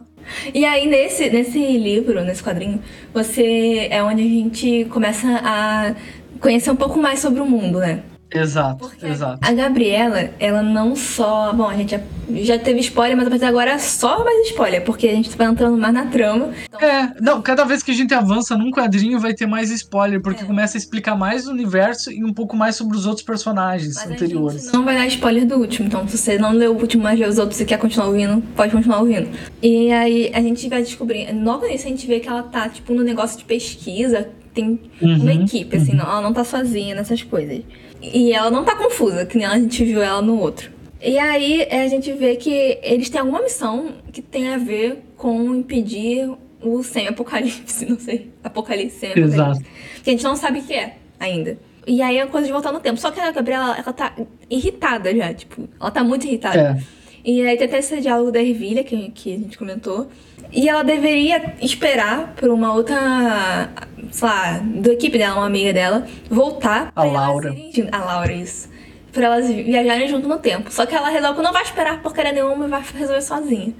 E 0.55 0.64
aí, 0.64 0.87
nesse, 0.87 1.31
nesse 1.31 1.59
livro, 1.59 2.22
nesse 2.22 2.42
quadrinho, 2.42 2.83
você 3.14 3.88
é 3.90 4.03
onde 4.03 4.22
a 4.22 4.29
gente 4.29 4.85
começa 4.90 5.27
a 5.42 5.94
conhecer 6.40 6.70
um 6.70 6.77
pouco 6.77 7.01
mais 7.01 7.20
sobre 7.20 7.40
o 7.40 7.46
mundo, 7.46 7.79
né? 7.79 8.03
Exato, 8.34 8.88
Porque 8.88 9.06
exato. 9.06 9.38
A 9.40 9.52
Gabriela, 9.52 10.30
ela 10.38 10.62
não 10.62 10.94
só. 10.94 11.52
Bom, 11.52 11.68
a 11.68 11.76
gente 11.76 11.92
já, 11.92 12.00
já 12.30 12.58
teve 12.58 12.80
spoiler, 12.80 13.16
mas 13.16 13.26
a 13.26 13.30
partir 13.30 13.44
de 13.44 13.48
agora 13.48 13.70
é 13.72 13.78
só 13.78 14.22
mais 14.22 14.48
spoiler, 14.48 14.84
porque 14.84 15.08
a 15.08 15.14
gente 15.14 15.34
vai 15.36 15.46
entrando 15.46 15.78
mais 15.78 15.94
na 15.94 16.06
trama. 16.06 16.50
Então... 16.66 16.88
É, 16.88 17.14
não, 17.20 17.40
cada 17.40 17.64
vez 17.64 17.82
que 17.82 17.90
a 17.90 17.94
gente 17.94 18.12
avança 18.12 18.56
num 18.56 18.70
quadrinho 18.70 19.18
vai 19.18 19.32
ter 19.32 19.46
mais 19.46 19.70
spoiler, 19.70 20.20
porque 20.20 20.42
é. 20.42 20.46
começa 20.46 20.76
a 20.76 20.78
explicar 20.78 21.16
mais 21.16 21.46
o 21.46 21.50
universo 21.50 22.12
e 22.12 22.22
um 22.22 22.32
pouco 22.32 22.54
mais 22.54 22.76
sobre 22.76 22.96
os 22.96 23.06
outros 23.06 23.24
personagens 23.24 23.94
mas 23.94 24.10
anteriores. 24.10 24.70
não 24.72 24.84
vai 24.84 24.94
dar 24.94 25.06
spoiler 25.06 25.46
do 25.46 25.56
último, 25.56 25.88
então 25.88 26.06
se 26.06 26.18
você 26.18 26.38
não 26.38 26.52
leu 26.52 26.74
o 26.74 26.80
último, 26.80 27.04
mas 27.04 27.18
leu 27.18 27.28
os 27.28 27.38
outros 27.38 27.60
e 27.60 27.64
quer 27.64 27.78
continuar 27.78 28.08
ouvindo, 28.08 28.42
pode 28.54 28.72
continuar 28.72 29.00
ouvindo. 29.00 29.28
E 29.62 29.90
aí 29.90 30.30
a 30.34 30.40
gente 30.42 30.68
vai 30.68 30.82
descobrir. 30.82 31.32
Logo 31.32 31.66
nisso 31.66 31.86
a 31.86 31.90
gente 31.90 32.06
vê 32.06 32.20
que 32.20 32.28
ela 32.28 32.42
tá, 32.42 32.68
tipo, 32.68 32.92
no 32.92 33.02
negócio 33.02 33.38
de 33.38 33.44
pesquisa, 33.44 34.28
tem 34.52 34.80
uhum, 35.00 35.16
uma 35.22 35.32
equipe, 35.32 35.76
assim, 35.76 35.92
uhum. 35.92 36.00
ela 36.00 36.20
não 36.20 36.32
tá 36.32 36.42
sozinha 36.42 36.94
nessas 36.94 37.22
coisas. 37.22 37.62
E 38.00 38.32
ela 38.32 38.50
não 38.50 38.64
tá 38.64 38.76
confusa, 38.76 39.26
que 39.26 39.37
nem 39.37 39.46
a 39.46 39.58
gente 39.58 39.84
viu 39.84 40.02
ela 40.02 40.22
no 40.22 40.38
outro. 40.38 40.70
E 41.00 41.18
aí 41.18 41.66
a 41.70 41.87
gente 41.88 42.12
vê 42.12 42.37
que 42.37 42.78
eles 42.82 43.08
têm 43.08 43.20
alguma 43.20 43.42
missão 43.42 43.94
que 44.12 44.20
tem 44.20 44.48
a 44.48 44.58
ver 44.58 45.04
com 45.16 45.54
impedir 45.54 46.30
o 46.61 46.82
semi-apocalipse, 46.82 47.87
não 47.88 47.98
sei. 47.98 48.30
Apocalipse, 48.42 48.98
semi-apocalipse. 48.98 49.34
Exato. 49.37 49.61
Que 50.02 50.11
a 50.11 50.12
gente 50.12 50.24
não 50.24 50.37
sabe 50.37 50.61
o 50.61 50.62
que 50.62 50.74
é 50.74 50.96
ainda. 51.18 51.58
E 51.87 52.02
aí 52.02 52.18
é 52.18 52.26
coisa 52.26 52.46
de 52.46 52.52
voltar 52.52 52.72
no 52.72 52.80
tempo. 52.80 52.98
Só 52.98 53.11
que 53.11 53.20
a 53.20 53.30
Gabriela, 53.30 53.76
ela 53.78 53.92
tá 53.92 54.14
irritada 54.50 55.14
já, 55.16 55.32
tipo, 55.32 55.68
ela 55.80 55.90
tá 55.90 56.04
muito 56.04 56.26
irritada. 56.26 56.78
É. 56.84 56.98
E 57.24 57.46
aí 57.46 57.56
tem 57.56 57.66
até 57.66 57.78
esse 57.78 58.00
diálogo 58.00 58.30
da 58.30 58.42
Ervilha, 58.42 58.84
que, 58.84 59.11
que 59.11 59.34
a 59.34 59.38
gente 59.38 59.56
comentou. 59.56 60.08
E 60.50 60.68
ela 60.68 60.82
deveria 60.82 61.54
esperar 61.61 62.34
por 62.34 62.48
uma 62.48 62.72
outra, 62.72 63.70
sei 64.11 64.28
lá, 64.28 64.58
da 64.58 64.92
equipe 64.92 65.18
dela, 65.18 65.37
uma 65.37 65.46
amiga 65.46 65.72
dela, 65.72 66.06
voltar. 66.30 66.90
A 66.96 67.04
Laura. 67.04 67.50
Irem, 67.50 67.88
a 67.92 67.98
Laura, 67.98 68.32
isso. 68.32 68.68
Pra 69.12 69.26
elas 69.26 69.48
viajarem 69.48 70.08
junto 70.08 70.28
no 70.28 70.38
tempo. 70.38 70.72
Só 70.72 70.87
que 70.87 70.94
ela 70.94 71.11
resolve 71.11 71.38
que 71.38 71.42
não 71.42 71.52
vai 71.52 71.62
esperar 71.62 72.00
porcaria 72.02 72.32
nenhuma 72.32 72.66
e 72.66 72.68
vai 72.68 72.82
resolver 72.94 73.22
sozinha. 73.22 73.74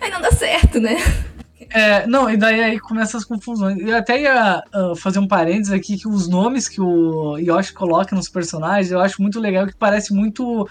Aí 0.00 0.10
não 0.10 0.20
dá 0.20 0.30
certo, 0.30 0.80
né? 0.80 0.96
É, 1.70 2.06
não, 2.06 2.30
e 2.30 2.36
daí 2.36 2.62
aí 2.62 2.78
começa 2.78 3.16
as 3.18 3.24
confusões. 3.24 3.78
Eu 3.80 3.96
até 3.96 4.20
ia 4.22 4.62
uh, 4.74 4.96
fazer 4.96 5.18
um 5.18 5.28
parênteses 5.28 5.72
aqui 5.72 5.98
que 5.98 6.08
os 6.08 6.28
nomes 6.28 6.68
que 6.68 6.80
o 6.80 7.36
Yoshi 7.36 7.72
coloca 7.72 8.16
nos 8.16 8.28
personagens 8.28 8.90
eu 8.90 9.00
acho 9.00 9.20
muito 9.20 9.38
legal, 9.38 9.66
que 9.66 9.76
parece 9.76 10.14
muito 10.14 10.66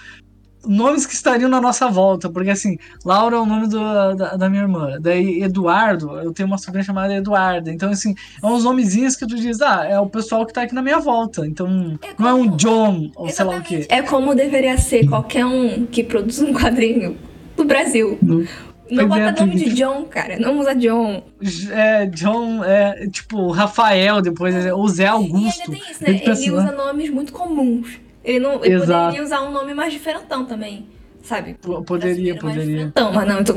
nomes 0.68 1.06
que 1.06 1.14
estariam 1.14 1.50
na 1.50 1.62
nossa 1.62 1.88
volta, 1.88 2.30
porque 2.30 2.50
assim, 2.50 2.78
Laura 3.06 3.38
é 3.38 3.40
o 3.40 3.46
nome 3.46 3.68
do, 3.68 3.80
da, 4.16 4.36
da, 4.36 4.50
minha 4.50 4.64
irmã, 4.64 4.98
daí 5.00 5.42
Eduardo, 5.42 6.18
eu 6.20 6.34
tenho 6.34 6.48
uma 6.48 6.58
sobrinha 6.58 6.84
chamada 6.84 7.14
Eduarda, 7.14 7.72
então 7.72 7.90
assim, 7.90 8.14
é 8.42 8.46
uns 8.46 8.64
nomezinhos 8.64 9.16
que 9.16 9.26
tu 9.26 9.36
diz, 9.36 9.62
ah, 9.62 9.86
é 9.86 10.00
o 10.00 10.08
pessoal 10.08 10.46
que 10.46 10.54
tá 10.54 10.64
aqui 10.64 10.76
na 10.76 10.82
minha 10.82 11.00
volta, 11.00 11.46
então 11.46 11.98
é 12.02 12.14
como, 12.14 12.20
não 12.20 12.28
é 12.28 12.34
um 12.34 12.56
John, 12.56 13.12
ou 13.16 13.30
sei 13.30 13.46
lá 13.46 13.58
o 13.58 13.62
quê. 13.62 13.86
É 13.90 14.02
como 14.02 14.36
deveria 14.36 14.78
ser 14.78 15.08
qualquer 15.08 15.46
um 15.46 15.86
que 15.86 16.04
produz 16.04 16.42
um 16.42 16.54
quadrinho 16.54 17.18
do 17.56 17.66
Brasil. 17.66 18.18
No, 18.22 18.46
não 18.90 19.08
bota 19.08 19.32
nome 19.32 19.56
de 19.56 19.74
John, 19.74 20.06
cara. 20.06 20.40
Não 20.40 20.60
usa 20.60 20.74
John. 20.76 21.24
É, 21.72 22.06
John, 22.08 22.64
é 22.64 23.08
tipo 23.08 23.52
Rafael, 23.52 24.22
depois, 24.22 24.56
é, 24.56 24.74
ou 24.74 24.88
Zé 24.88 25.08
Augusto. 25.08 25.60
E 25.60 25.62
ainda 25.62 25.72
tem 25.72 25.92
isso, 25.92 26.04
né? 26.04 26.10
Ele, 26.10 26.24
ele 26.24 26.52
usa 26.52 26.72
nomes 26.72 27.10
muito 27.10 27.34
comuns. 27.34 28.00
Ele 28.28 28.40
não 28.40 28.64
ele 28.64 28.78
poderia 28.78 29.24
usar 29.24 29.42
um 29.42 29.52
nome 29.52 29.74
mais 29.74 29.94
diferentão 29.94 30.46
também. 30.46 30.86
Sabe? 31.24 31.56
Poderia, 31.86 32.38
poderia. 32.38 32.84
Então, 32.84 33.12
mas 33.12 33.28
não, 33.28 33.42
então, 33.42 33.56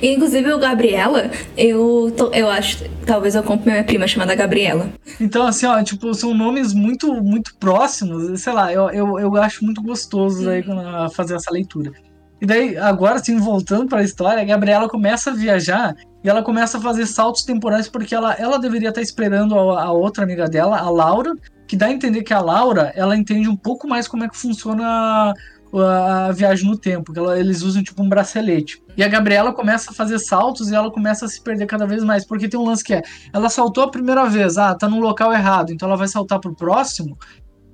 inclusive 0.00 0.52
o 0.52 0.58
Gabriela, 0.58 1.30
eu, 1.56 2.12
tô, 2.16 2.30
eu 2.32 2.48
acho, 2.48 2.84
talvez 3.04 3.34
eu 3.34 3.42
compre 3.42 3.70
minha 3.70 3.84
prima 3.84 4.06
chamada 4.06 4.34
Gabriela. 4.34 4.88
Então, 5.20 5.46
assim, 5.46 5.66
ó, 5.66 5.82
tipo, 5.82 6.14
são 6.14 6.32
nomes 6.32 6.72
muito, 6.72 7.12
muito 7.22 7.54
próximos, 7.56 8.40
sei 8.40 8.52
lá, 8.54 8.72
eu, 8.72 8.88
eu, 8.90 9.18
eu 9.18 9.36
acho 9.36 9.62
muito 9.64 9.82
gostoso 9.82 10.48
aí 10.48 10.64
fazer 11.12 11.34
essa 11.34 11.50
leitura. 11.50 11.92
E 12.40 12.46
daí, 12.46 12.76
agora, 12.78 13.16
assim, 13.16 13.36
voltando 13.36 13.86
para 13.86 14.00
a 14.00 14.04
história, 14.04 14.40
a 14.40 14.46
Gabriela 14.46 14.88
começa 14.88 15.30
a 15.30 15.34
viajar 15.34 15.94
e 16.24 16.28
ela 16.28 16.42
começa 16.42 16.78
a 16.78 16.80
fazer 16.80 17.04
saltos 17.04 17.42
temporais 17.42 17.86
porque 17.86 18.14
ela, 18.14 18.32
ela 18.34 18.58
deveria 18.58 18.88
estar 18.88 19.02
esperando 19.02 19.58
a, 19.58 19.84
a 19.84 19.92
outra 19.92 20.24
amiga 20.24 20.48
dela, 20.48 20.78
a 20.78 20.88
Laura, 20.88 21.34
que 21.70 21.76
dá 21.76 21.86
a 21.86 21.92
entender 21.92 22.24
que 22.24 22.34
a 22.34 22.40
Laura, 22.40 22.92
ela 22.96 23.16
entende 23.16 23.48
um 23.48 23.54
pouco 23.54 23.86
mais 23.86 24.08
como 24.08 24.24
é 24.24 24.28
que 24.28 24.36
funciona 24.36 24.84
a, 25.72 26.26
a 26.26 26.32
viagem 26.32 26.68
no 26.68 26.76
tempo, 26.76 27.12
que 27.12 27.18
ela, 27.20 27.38
eles 27.38 27.62
usam 27.62 27.80
tipo 27.80 28.02
um 28.02 28.08
bracelete. 28.08 28.82
E 28.96 29.04
a 29.04 29.08
Gabriela 29.08 29.52
começa 29.52 29.92
a 29.92 29.94
fazer 29.94 30.18
saltos 30.18 30.68
e 30.68 30.74
ela 30.74 30.90
começa 30.90 31.26
a 31.26 31.28
se 31.28 31.40
perder 31.40 31.66
cada 31.66 31.86
vez 31.86 32.02
mais, 32.02 32.26
porque 32.26 32.48
tem 32.48 32.58
um 32.58 32.64
lance 32.64 32.82
que 32.82 32.92
é, 32.92 33.02
ela 33.32 33.48
saltou 33.48 33.84
a 33.84 33.88
primeira 33.88 34.28
vez, 34.28 34.58
ah, 34.58 34.74
tá 34.74 34.88
no 34.88 34.98
local 34.98 35.32
errado, 35.32 35.70
então 35.72 35.86
ela 35.86 35.96
vai 35.96 36.08
saltar 36.08 36.40
pro 36.40 36.56
próximo, 36.56 37.16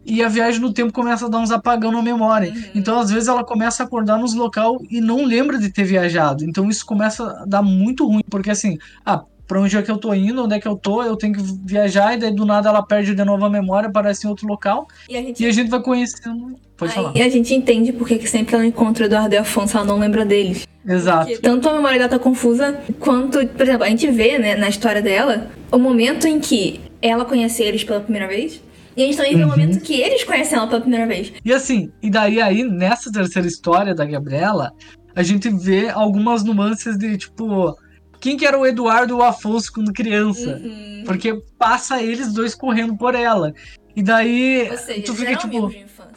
e 0.05 0.23
a 0.23 0.29
viagem 0.29 0.61
no 0.61 0.75
tempo 0.75 0.93
começa 0.93 1.25
a 1.25 1.31
dar 1.31 1.39
uns 1.39 1.51
apagão 1.51 1.91
na 1.91 2.03
memória. 2.03 2.53
Uhum. 2.53 2.65
Então, 2.75 3.01
às 3.01 3.11
vezes, 3.11 3.29
ela 3.29 3.43
começa 3.43 3.83
a 3.83 3.87
acordar 3.87 4.19
nos 4.19 4.35
local 4.35 4.77
e 4.91 5.01
não 5.01 5.25
lembra 5.25 5.59
de 5.59 5.71
ter 5.71 5.85
viajado. 5.85 6.45
Então, 6.45 6.69
isso 6.69 6.85
começa 6.85 7.25
a 7.25 7.47
dar 7.47 7.63
muito 7.63 8.07
ruim, 8.07 8.23
porque 8.29 8.51
assim, 8.51 8.77
ah, 9.07 9.25
pra 9.47 9.61
onde 9.61 9.77
é 9.77 9.83
que 9.83 9.91
eu 9.91 9.97
tô 9.99 10.13
indo, 10.15 10.45
onde 10.45 10.55
é 10.55 10.61
que 10.61 10.67
eu 10.69 10.77
tô, 10.77 11.03
eu 11.03 11.17
tenho 11.17 11.35
que 11.35 11.43
viajar, 11.65 12.15
e 12.15 12.19
daí 12.19 12.35
do 12.35 12.45
nada 12.45 12.69
ela 12.69 12.83
perde 12.83 13.15
de 13.15 13.25
novo 13.25 13.45
a 13.45 13.51
memória, 13.51 13.89
aparece 13.89 14.27
em 14.27 14.31
outro 14.31 14.47
local, 14.47 14.87
E 15.09 15.17
a 15.17 15.23
gente, 15.23 15.43
e 15.43 15.47
a 15.47 15.53
gente 15.53 15.71
vai 15.71 15.81
conhecendo. 15.83 16.57
Pode 16.77 16.93
falar. 16.93 17.13
aí 17.15 17.23
a 17.23 17.29
gente 17.29 17.55
entende 17.55 17.93
porque 17.93 18.19
que 18.19 18.29
sempre 18.29 18.55
ela 18.55 18.67
encontra 18.67 19.05
o 19.05 19.07
Eduardo 19.07 19.35
e 19.35 19.39
Afonso, 19.39 19.77
ela 19.77 19.87
não 19.87 19.99
lembra 19.99 20.25
deles. 20.27 20.67
Exato. 20.87 21.27
Porque 21.27 21.39
tanto 21.41 21.69
a 21.69 21.73
memória 21.75 21.97
dela 21.99 22.11
tá 22.11 22.19
confusa, 22.19 22.79
quanto, 23.01 23.47
por 23.47 23.63
exemplo, 23.63 23.85
a 23.85 23.89
gente 23.89 24.07
vê, 24.11 24.39
né, 24.39 24.55
na 24.57 24.69
história 24.69 25.01
dela, 25.01 25.49
o 25.73 25.79
momento 25.79 26.27
em 26.29 26.39
que 26.39 26.81
ela 27.01 27.25
conhece 27.25 27.63
eles 27.63 27.83
pela 27.83 28.01
primeira 28.01 28.27
vez, 28.29 28.61
e 28.97 29.03
a 29.03 29.07
gente 29.07 29.17
também 29.17 29.37
vê 29.37 29.43
o 29.43 29.47
Uhum. 29.47 29.51
momento 29.53 29.81
que 29.81 30.01
eles 30.01 30.23
conhecem 30.25 30.57
ela 30.59 30.67
pela 30.67 30.81
primeira 30.81 31.07
vez. 31.07 31.33
E 31.45 31.53
assim, 31.53 31.91
e 32.03 32.11
daí 32.11 32.41
aí, 32.41 32.63
nessa 32.63 33.11
terceira 33.13 33.47
história 33.49 33.95
da 33.95 34.05
Gabriela, 34.05 34.73
a 35.15 35.23
gente 35.23 35.49
vê 35.49 35.89
algumas 35.89 36.45
nuances 36.45 36.97
de, 36.99 37.17
tipo, 37.17 37.75
quem 38.21 38.37
que 38.37 38.47
era 38.47 38.59
o 38.59 38.67
Eduardo 38.67 39.15
e 39.15 39.17
o 39.17 39.23
Afonso 39.23 39.73
quando 39.73 39.93
criança? 39.93 40.61
Uhum. 40.63 41.03
Porque 41.05 41.43
passa 41.59 42.03
eles 42.03 42.33
dois 42.33 42.55
correndo 42.55 42.97
por 42.97 43.15
ela. 43.15 43.55
E 43.95 44.03
daí, 44.03 44.69
Ou 44.71 44.77
seja, 44.77 45.03
tu 45.03 45.13
eles 45.13 45.19
fica, 45.19 45.31
eram 45.31 45.41
tipo, 45.41 45.69
de 45.69 45.79
infância. 45.79 46.17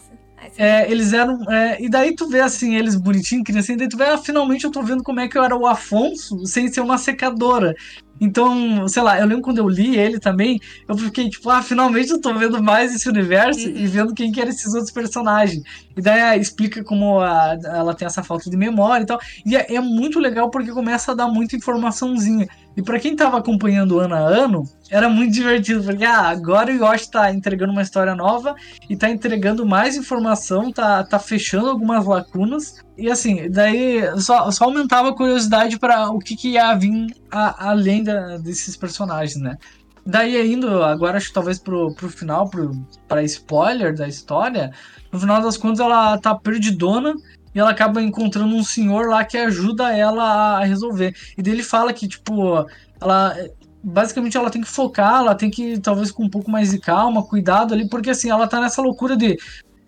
É, 0.57 0.91
eles 0.91 1.13
eram. 1.13 1.49
é, 1.49 1.81
e 1.81 1.89
daí 1.89 2.15
tu 2.15 2.27
vê 2.27 2.41
assim, 2.41 2.75
eles 2.75 2.95
bonitinhos, 2.95 3.43
criancinha, 3.45 3.75
e 3.75 3.79
daí 3.79 3.89
tu 3.89 3.97
vê, 3.97 4.05
ah, 4.05 4.17
finalmente 4.17 4.65
eu 4.65 4.71
tô 4.71 4.81
vendo 4.81 5.03
como 5.03 5.19
é 5.19 5.27
que 5.27 5.37
eu 5.37 5.43
era 5.43 5.55
o 5.55 5.67
Afonso 5.67 6.45
sem 6.45 6.67
ser 6.67 6.81
uma 6.81 6.97
secadora. 6.97 7.75
Então, 8.19 8.87
sei 8.87 9.01
lá, 9.01 9.19
eu 9.19 9.25
lembro 9.25 9.41
quando 9.43 9.59
eu 9.59 9.67
li 9.69 9.97
ele 9.97 10.19
também, 10.19 10.59
eu 10.87 10.97
fiquei 10.97 11.29
tipo, 11.29 11.49
ah, 11.49 11.61
finalmente 11.63 12.11
eu 12.11 12.19
tô 12.19 12.33
vendo 12.33 12.61
mais 12.61 12.93
esse 12.93 13.07
universo 13.07 13.67
Uhum. 13.67 13.75
e 13.77 13.87
vendo 13.87 14.13
quem 14.13 14.31
que 14.31 14.41
eram 14.41 14.49
esses 14.51 14.73
outros 14.73 14.91
personagens. 14.91 15.61
E 15.95 16.01
daí 16.01 16.21
ah, 16.21 16.37
explica 16.37 16.83
como 16.83 17.19
a- 17.19 17.57
ela 17.63 17.93
tem 17.93 18.05
essa 18.05 18.23
falta 18.23 18.49
de 18.49 18.57
memória 18.57 19.03
e 19.03 19.05
tal. 19.05 19.19
E 19.45 19.55
é, 19.55 19.75
é 19.75 19.79
muito 19.81 20.19
legal 20.19 20.49
porque 20.49 20.71
começa 20.71 21.11
a 21.11 21.15
dar 21.15 21.27
muita 21.27 21.55
informaçãozinha. 21.55 22.47
E 22.77 22.81
pra 22.81 22.99
quem 22.99 23.15
tava 23.15 23.37
acompanhando 23.37 23.99
ano 23.99 24.15
a 24.15 24.19
ano, 24.19 24.63
era 24.89 25.09
muito 25.09 25.33
divertido, 25.33 25.83
porque 25.83 26.03
ah, 26.05 26.29
agora 26.29 26.71
o 26.71 26.75
Yoshi 26.75 27.09
tá 27.11 27.31
entregando 27.33 27.71
uma 27.73 27.81
história 27.81 28.15
nova 28.15 28.55
e 28.89 28.95
tá 28.95 29.09
entregando 29.09 29.65
mais 29.65 29.95
informação, 29.97 30.71
tá, 30.71 31.03
tá 31.03 31.19
fechando 31.19 31.69
algumas 31.69 32.05
lacunas. 32.05 32.75
E 32.99 33.09
assim, 33.09 33.49
daí 33.49 34.01
só, 34.19 34.51
só 34.51 34.65
aumentava 34.65 35.09
a 35.09 35.15
curiosidade 35.15 35.79
para 35.79 36.09
o 36.11 36.19
que, 36.19 36.35
que 36.35 36.49
ia 36.49 36.73
vir 36.75 37.07
a- 37.31 37.69
além 37.69 38.03
da- 38.03 38.37
desses 38.37 38.75
personagens, 38.75 39.41
né? 39.41 39.57
Daí 40.05 40.51
indo, 40.53 40.83
agora 40.83 41.17
acho 41.17 41.27
que 41.27 41.33
talvez 41.33 41.59
pro, 41.59 41.93
pro 41.93 42.09
final, 42.09 42.49
pro, 42.49 42.71
pra 43.07 43.23
spoiler 43.23 43.95
da 43.95 44.07
história, 44.07 44.71
no 45.11 45.19
final 45.19 45.41
das 45.41 45.55
contas 45.57 45.79
ela 45.79 46.17
tá 46.17 46.33
perdidona 46.35 47.13
e 47.53 47.59
ela 47.59 47.69
acaba 47.71 48.01
encontrando 48.01 48.55
um 48.55 48.63
senhor 48.63 49.07
lá 49.07 49.23
que 49.23 49.37
ajuda 49.37 49.95
ela 49.95 50.57
a 50.59 50.63
resolver. 50.65 51.13
E 51.37 51.41
daí 51.41 51.53
ele 51.53 51.63
fala 51.63 51.93
que, 51.93 52.07
tipo, 52.07 52.65
ela. 53.01 53.35
Basicamente 53.81 54.35
ela 54.35 54.49
tem 54.49 54.61
que 54.61 54.67
focar, 54.67 55.21
ela 55.21 55.33
tem 55.35 55.49
que, 55.49 55.79
talvez 55.79 56.11
com 56.11 56.25
um 56.25 56.29
pouco 56.29 56.51
mais 56.51 56.71
de 56.71 56.79
calma, 56.79 57.23
cuidado 57.23 57.73
ali, 57.73 57.87
porque 57.87 58.09
assim, 58.09 58.29
ela 58.29 58.45
tá 58.45 58.59
nessa 58.59 58.81
loucura 58.81 59.15
de. 59.15 59.37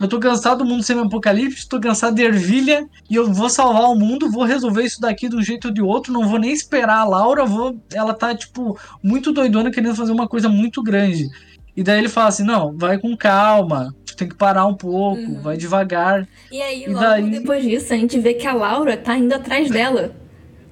Eu 0.02 0.08
tô 0.08 0.20
cansado 0.20 0.60
do 0.60 0.66
mundo 0.66 0.82
semi-apocalipse, 0.82 1.68
tô 1.70 1.80
cansado 1.80 2.16
de 2.16 2.24
ervilha 2.24 2.88
e 3.10 3.16
eu 3.16 3.32
vou 3.32 3.50
salvar 3.50 3.84
o 3.84 3.96
mundo, 3.96 4.32
vou 4.32 4.44
resolver 4.44 4.84
isso 4.84 5.00
daqui 5.00 5.30
de 5.30 5.36
um 5.36 5.42
jeito 5.44 5.68
ou 5.68 5.74
de 5.74 5.82
outro, 5.82 6.12
não 6.12 6.28
vou 6.28 6.40
nem 6.40 6.52
esperar 6.52 6.98
a 7.02 7.04
Laura, 7.06 7.46
vou. 7.46 7.78
Ela 7.94 8.14
tá, 8.14 8.34
tipo, 8.34 8.78
muito 9.04 9.32
doidona 9.32 9.70
querendo 9.70 9.96
fazer 9.96 10.12
uma 10.12 10.28
coisa 10.28 10.50
muito 10.50 10.82
grande. 10.82 11.30
E 11.78 11.84
daí 11.84 12.00
ele 12.00 12.10
fala 12.10 12.30
assim: 12.30 12.44
não, 12.44 12.76
vai 12.76 12.98
com 12.98 13.16
calma, 13.16 13.96
tu 14.06 14.16
tem 14.18 14.28
que 14.28 14.36
parar 14.36 14.66
um 14.66 14.74
pouco, 14.74 15.22
Uhum. 15.22 15.42
vai 15.42 15.56
devagar. 15.56 16.28
E 16.52 16.62
aí, 16.62 16.84
E 16.84 16.88
logo 16.88 17.00
daí- 17.00 17.30
depois 17.30 17.64
disso, 17.64 17.94
a 17.94 17.98
gente 17.98 18.20
vê 18.20 18.34
que 18.34 18.48
a 18.48 18.54
Laura 18.54 18.98
tá 18.98 19.16
indo 19.16 19.34
atrás 19.34 19.70
dela. 19.70 20.16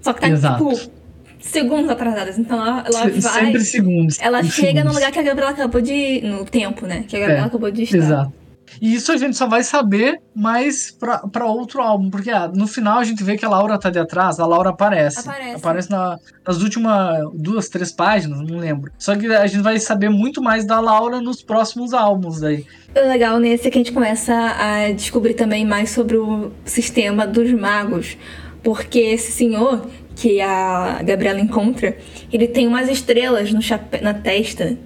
Só 0.01 0.11
que 0.11 0.21
tá, 0.21 0.29
Exato. 0.29 0.69
tipo, 0.73 0.91
segundos 1.39 1.89
atrasadas. 1.89 2.37
Então 2.39 2.57
ela, 2.65 2.83
ela 2.85 2.99
vai. 3.09 3.21
Sempre 3.45 3.61
segundos. 3.61 4.17
Ela 4.19 4.37
segundos. 4.39 4.55
chega 4.55 4.83
no 4.83 4.91
lugar 4.93 5.11
que 5.11 5.19
a 5.19 5.23
Gabriela 5.23 5.51
acabou 5.51 5.81
de. 5.81 6.21
No 6.21 6.43
tempo, 6.45 6.85
né? 6.85 7.05
Que 7.07 7.15
a 7.15 7.19
Gabriela 7.19 7.43
É, 7.43 7.47
acabou 7.47 7.69
de 7.71 7.83
estar. 7.83 7.97
Exato. 7.97 8.33
E 8.81 8.93
isso 8.93 9.11
a 9.11 9.17
gente 9.17 9.35
só 9.35 9.47
vai 9.47 9.63
saber 9.63 10.21
mais 10.35 10.91
pra, 10.91 11.19
pra 11.19 11.45
outro 11.45 11.81
álbum, 11.81 12.09
porque 12.09 12.29
ah, 12.29 12.47
no 12.53 12.67
final 12.67 12.99
a 12.99 13.03
gente 13.03 13.23
vê 13.23 13.37
que 13.37 13.45
a 13.45 13.49
Laura 13.49 13.77
tá 13.77 13.89
de 13.89 13.99
atrás, 13.99 14.39
a 14.39 14.45
Laura 14.45 14.69
aparece. 14.69 15.19
Aparece. 15.55 15.89
na- 15.89 16.17
nas 16.47 16.61
últimas 16.61 17.19
duas, 17.33 17.67
três 17.69 17.91
páginas, 17.91 18.39
não 18.41 18.57
lembro. 18.57 18.91
Só 18.97 19.15
que 19.15 19.27
a 19.27 19.45
gente 19.47 19.61
vai 19.61 19.79
saber 19.79 20.09
muito 20.09 20.41
mais 20.41 20.65
da 20.65 20.79
Laura 20.79 21.19
nos 21.21 21.41
próximos 21.41 21.93
álbuns 21.93 22.39
daí. 22.39 22.65
O 22.95 23.07
legal 23.07 23.37
nesse 23.39 23.67
é 23.67 23.71
que 23.71 23.77
a 23.77 23.81
gente 23.81 23.91
começa 23.93 24.33
a 24.33 24.91
descobrir 24.91 25.33
também 25.35 25.65
mais 25.65 25.91
sobre 25.91 26.17
o 26.17 26.51
sistema 26.65 27.27
dos 27.27 27.51
magos. 27.51 28.17
Porque 28.63 28.99
esse 28.99 29.31
senhor 29.31 29.85
que 30.15 30.41
a 30.41 31.01
Gabriela 31.03 31.39
encontra, 31.39 31.97
ele 32.31 32.47
tem 32.47 32.67
umas 32.67 32.89
estrelas 32.89 33.53
no 33.53 33.61
chape... 33.61 34.01
na 34.01 34.13
testa, 34.13 34.77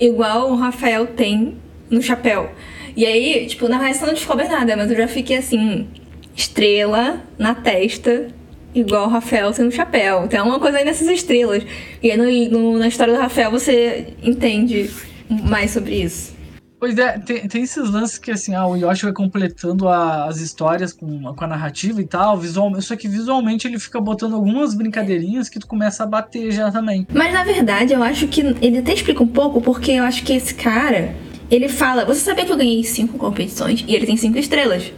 igual 0.00 0.50
o 0.50 0.56
Rafael 0.56 1.06
tem 1.06 1.56
no 1.88 2.02
chapéu. 2.02 2.50
E 2.96 3.06
aí, 3.06 3.46
tipo, 3.46 3.68
na 3.68 3.78
reação 3.78 4.06
não 4.06 4.14
descobre 4.14 4.46
nada, 4.48 4.76
mas 4.76 4.90
eu 4.90 4.96
já 4.96 5.08
fiquei 5.08 5.36
assim, 5.38 5.86
estrela 6.36 7.20
na 7.38 7.54
testa, 7.54 8.28
igual 8.74 9.06
o 9.06 9.10
Rafael 9.10 9.52
tem 9.52 9.64
no 9.64 9.72
chapéu. 9.72 10.26
Tem 10.28 10.40
uma 10.40 10.58
coisa 10.58 10.78
aí 10.78 10.84
nessas 10.84 11.08
estrelas. 11.08 11.64
E 12.02 12.10
aí 12.10 12.16
no- 12.16 12.58
no- 12.72 12.78
na 12.78 12.88
história 12.88 13.12
do 13.14 13.20
Rafael 13.20 13.50
você 13.50 14.14
entende 14.22 14.90
mais 15.28 15.70
sobre 15.70 15.96
isso. 16.02 16.38
Pois 16.78 16.96
é, 16.96 17.18
tem, 17.18 17.46
tem 17.46 17.62
esses 17.62 17.90
lances 17.90 18.16
que 18.16 18.30
assim, 18.30 18.54
ah, 18.54 18.66
o 18.66 18.74
Yoshi 18.74 19.02
vai 19.04 19.12
completando 19.12 19.86
a- 19.86 20.24
as 20.24 20.38
histórias 20.40 20.94
com, 20.94 21.34
com 21.34 21.44
a 21.44 21.46
narrativa 21.46 22.00
e 22.00 22.06
tal, 22.06 22.38
visualmente, 22.38 22.86
só 22.86 22.96
que 22.96 23.06
visualmente 23.06 23.68
ele 23.68 23.78
fica 23.78 24.00
botando 24.00 24.32
algumas 24.34 24.72
brincadeirinhas 24.74 25.50
que 25.50 25.58
tu 25.58 25.66
começa 25.66 26.04
a 26.04 26.06
bater 26.06 26.50
já 26.50 26.70
também. 26.70 27.06
Mas 27.12 27.34
na 27.34 27.44
verdade 27.44 27.92
eu 27.92 28.02
acho 28.02 28.26
que 28.28 28.40
ele 28.62 28.78
até 28.78 28.94
explica 28.94 29.22
um 29.22 29.26
pouco, 29.28 29.60
porque 29.60 29.92
eu 29.92 30.04
acho 30.04 30.24
que 30.24 30.32
esse 30.32 30.54
cara, 30.54 31.14
ele 31.50 31.68
fala, 31.68 32.04
você 32.04 32.20
sabia 32.20 32.44
que 32.44 32.52
eu 32.52 32.56
ganhei 32.56 32.82
cinco 32.84 33.18
competições 33.18 33.84
e 33.86 33.94
ele 33.94 34.06
tem 34.06 34.16
cinco 34.16 34.38
estrelas? 34.38 34.92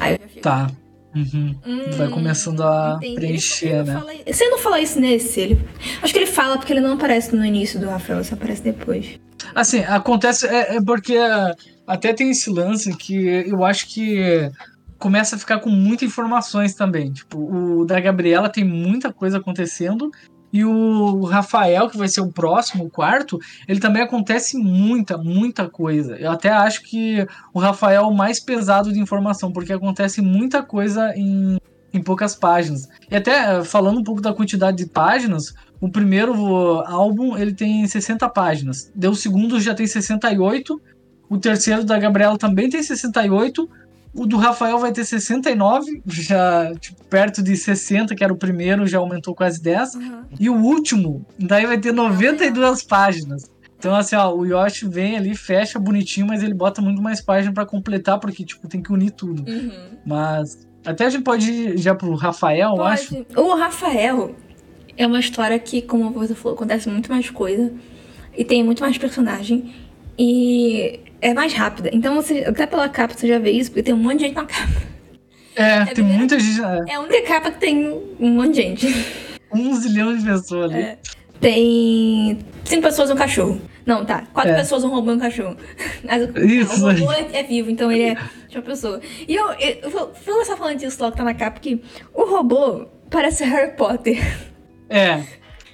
Aí 0.00 0.14
eu 0.14 0.18
já 0.20 0.28
fico. 0.28 0.40
Tá. 0.42 0.70
Uhum. 1.14 1.54
"Hum, 1.66 1.90
vai 1.96 2.08
começando 2.08 2.62
a 2.62 2.96
entendi." 2.98 3.14
preencher, 3.16 3.66
Ele 3.68 3.82
né? 3.84 3.92
fala- 3.98 4.12
Você 4.26 4.48
não 4.48 4.58
fala 4.58 4.80
isso 4.80 5.00
nesse? 5.00 5.40
Ele... 5.40 5.58
Acho 6.02 6.12
que 6.12 6.18
ele 6.18 6.26
fala 6.26 6.58
porque 6.58 6.72
ele 6.72 6.80
não 6.80 6.92
aparece 6.94 7.34
no 7.34 7.44
início 7.44 7.80
do 7.80 7.88
Rafael, 7.88 8.22
só 8.22 8.34
aparece 8.34 8.62
depois. 8.62 9.18
Assim, 9.54 9.80
acontece, 9.80 10.46
é, 10.46 10.76
é 10.76 10.82
porque 10.82 11.14
é, 11.14 11.54
até 11.86 12.12
tem 12.12 12.30
esse 12.30 12.50
lance 12.50 12.94
que 12.96 13.14
eu 13.46 13.64
acho 13.64 13.88
que 13.88 14.50
começa 14.98 15.36
a 15.36 15.38
ficar 15.38 15.60
com 15.60 15.70
muitas 15.70 16.08
informações 16.08 16.74
também. 16.74 17.10
Tipo, 17.12 17.38
o 17.38 17.84
da 17.86 17.98
Gabriela 17.98 18.48
tem 18.48 18.64
muita 18.64 19.12
coisa 19.12 19.38
acontecendo. 19.38 20.10
E 20.52 20.64
o 20.64 21.24
Rafael, 21.24 21.88
que 21.88 21.98
vai 21.98 22.08
ser 22.08 22.20
o 22.20 22.32
próximo, 22.32 22.84
o 22.84 22.90
quarto, 22.90 23.38
ele 23.66 23.80
também 23.80 24.02
acontece 24.02 24.56
muita, 24.56 25.18
muita 25.18 25.68
coisa. 25.68 26.16
Eu 26.16 26.30
até 26.30 26.50
acho 26.50 26.82
que 26.82 27.26
o 27.52 27.58
Rafael 27.58 28.02
é 28.02 28.06
o 28.06 28.14
mais 28.14 28.40
pesado 28.40 28.92
de 28.92 28.98
informação, 28.98 29.52
porque 29.52 29.72
acontece 29.72 30.22
muita 30.22 30.62
coisa 30.62 31.12
em, 31.14 31.58
em 31.92 32.02
poucas 32.02 32.34
páginas. 32.34 32.88
E 33.10 33.16
até 33.16 33.62
falando 33.62 34.00
um 34.00 34.04
pouco 34.04 34.22
da 34.22 34.32
quantidade 34.32 34.78
de 34.78 34.86
páginas, 34.86 35.54
o 35.80 35.90
primeiro 35.90 36.34
álbum 36.86 37.36
ele 37.36 37.52
tem 37.52 37.86
60 37.86 38.28
páginas. 38.30 38.90
Daí 38.94 39.10
o 39.10 39.14
segundo 39.14 39.60
já 39.60 39.74
tem 39.74 39.86
68. 39.86 40.80
O 41.28 41.36
terceiro 41.36 41.84
da 41.84 41.98
Gabriela 41.98 42.38
também 42.38 42.70
tem 42.70 42.82
68. 42.82 43.68
O 44.18 44.26
do 44.26 44.36
Rafael 44.36 44.78
vai 44.78 44.90
ter 44.90 45.04
69, 45.04 46.02
já 46.06 46.74
tipo, 46.80 47.04
perto 47.04 47.40
de 47.42 47.56
60, 47.56 48.16
que 48.16 48.24
era 48.24 48.32
o 48.32 48.36
primeiro, 48.36 48.86
já 48.86 48.98
aumentou 48.98 49.34
quase 49.34 49.62
10. 49.62 49.92
E 50.40 50.50
o 50.50 50.56
último, 50.56 51.24
daí 51.38 51.64
vai 51.66 51.78
ter 51.78 51.92
92 51.92 52.82
páginas. 52.82 53.48
Então, 53.78 53.94
assim, 53.94 54.16
ó, 54.16 54.34
o 54.34 54.44
Yoshi 54.44 54.88
vem 54.88 55.16
ali, 55.16 55.36
fecha 55.36 55.78
bonitinho, 55.78 56.26
mas 56.26 56.42
ele 56.42 56.52
bota 56.52 56.82
muito 56.82 57.00
mais 57.00 57.20
páginas 57.20 57.54
pra 57.54 57.64
completar, 57.64 58.18
porque, 58.18 58.44
tipo, 58.44 58.66
tem 58.66 58.82
que 58.82 58.92
unir 58.92 59.12
tudo. 59.12 59.44
Mas 60.04 60.66
até 60.84 61.06
a 61.06 61.10
gente 61.10 61.22
pode 61.22 61.48
ir 61.48 61.78
já 61.78 61.94
pro 61.94 62.12
Rafael, 62.14 62.74
eu 62.76 62.82
acho. 62.82 63.24
Pode. 63.24 63.40
O 63.40 63.54
Rafael 63.54 64.34
é 64.96 65.06
uma 65.06 65.20
história 65.20 65.56
que, 65.60 65.80
como 65.80 66.10
você 66.10 66.34
falou, 66.34 66.56
acontece 66.56 66.88
muito 66.88 67.08
mais 67.08 67.30
coisa. 67.30 67.72
E 68.36 68.44
tem 68.44 68.64
muito 68.64 68.80
mais 68.80 68.98
personagem. 68.98 69.72
E 70.18 70.98
é 71.20 71.34
mais 71.34 71.52
rápida. 71.52 71.90
Então, 71.92 72.14
você, 72.14 72.44
até 72.46 72.66
pela 72.66 72.88
capa 72.88 73.14
você 73.14 73.26
já 73.28 73.38
vê 73.38 73.50
isso, 73.50 73.70
porque 73.70 73.82
tem 73.82 73.94
um 73.94 73.98
monte 73.98 74.18
de 74.18 74.24
gente 74.26 74.34
na 74.34 74.44
capa. 74.44 74.72
É, 75.56 75.84
tem 75.86 75.94
verdade. 75.94 76.02
muita 76.18 76.38
gente. 76.38 76.60
É, 76.62 76.92
É 76.92 76.94
a 76.94 77.00
única 77.00 77.22
capa 77.22 77.50
que 77.50 77.58
tem 77.58 77.88
um 78.20 78.30
monte 78.30 78.54
de 78.54 78.62
gente. 78.62 78.86
um 79.52 79.74
zilhão 79.74 80.16
de 80.16 80.24
pessoas 80.24 80.70
ali. 80.72 80.82
É. 80.82 80.98
Tem 81.40 82.38
cinco 82.64 82.82
pessoas 82.82 83.10
e 83.10 83.12
um 83.12 83.16
cachorro. 83.16 83.60
Não, 83.86 84.04
tá. 84.04 84.26
Quatro 84.32 84.52
É. 84.52 84.56
pessoas, 84.56 84.84
um 84.84 84.88
robô 84.90 85.12
e 85.12 85.14
um 85.14 85.18
cachorro. 85.18 85.56
Mas 86.04 86.22
o, 86.28 86.38
Isso 86.44 86.84
o 86.86 86.90
robô 86.92 87.12
é, 87.12 87.28
é 87.32 87.42
vivo, 87.42 87.70
então 87.70 87.90
ele 87.90 88.02
é 88.10 88.14
de 88.48 88.56
uma 88.56 88.62
pessoa. 88.62 89.00
E 89.26 89.34
eu, 89.34 89.46
eu, 89.52 89.78
eu 89.82 89.90
vou 89.90 90.12
começar 90.24 90.56
falando 90.56 90.76
disso 90.78 90.98
logo 91.00 91.12
que 91.12 91.18
tá 91.18 91.24
na 91.24 91.34
capa, 91.34 91.58
que 91.58 91.80
o 92.12 92.24
robô 92.24 92.86
parece 93.10 93.44
Harry 93.44 93.74
Potter. 93.76 94.18
É, 94.90 95.22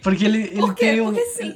porque 0.02 0.24
ele, 0.24 0.42
ele 0.44 0.56
Por 0.60 0.74
quê? 0.74 0.86
tem 0.86 1.00
um. 1.00 1.06
Porque 1.06 1.24
sim. 1.26 1.54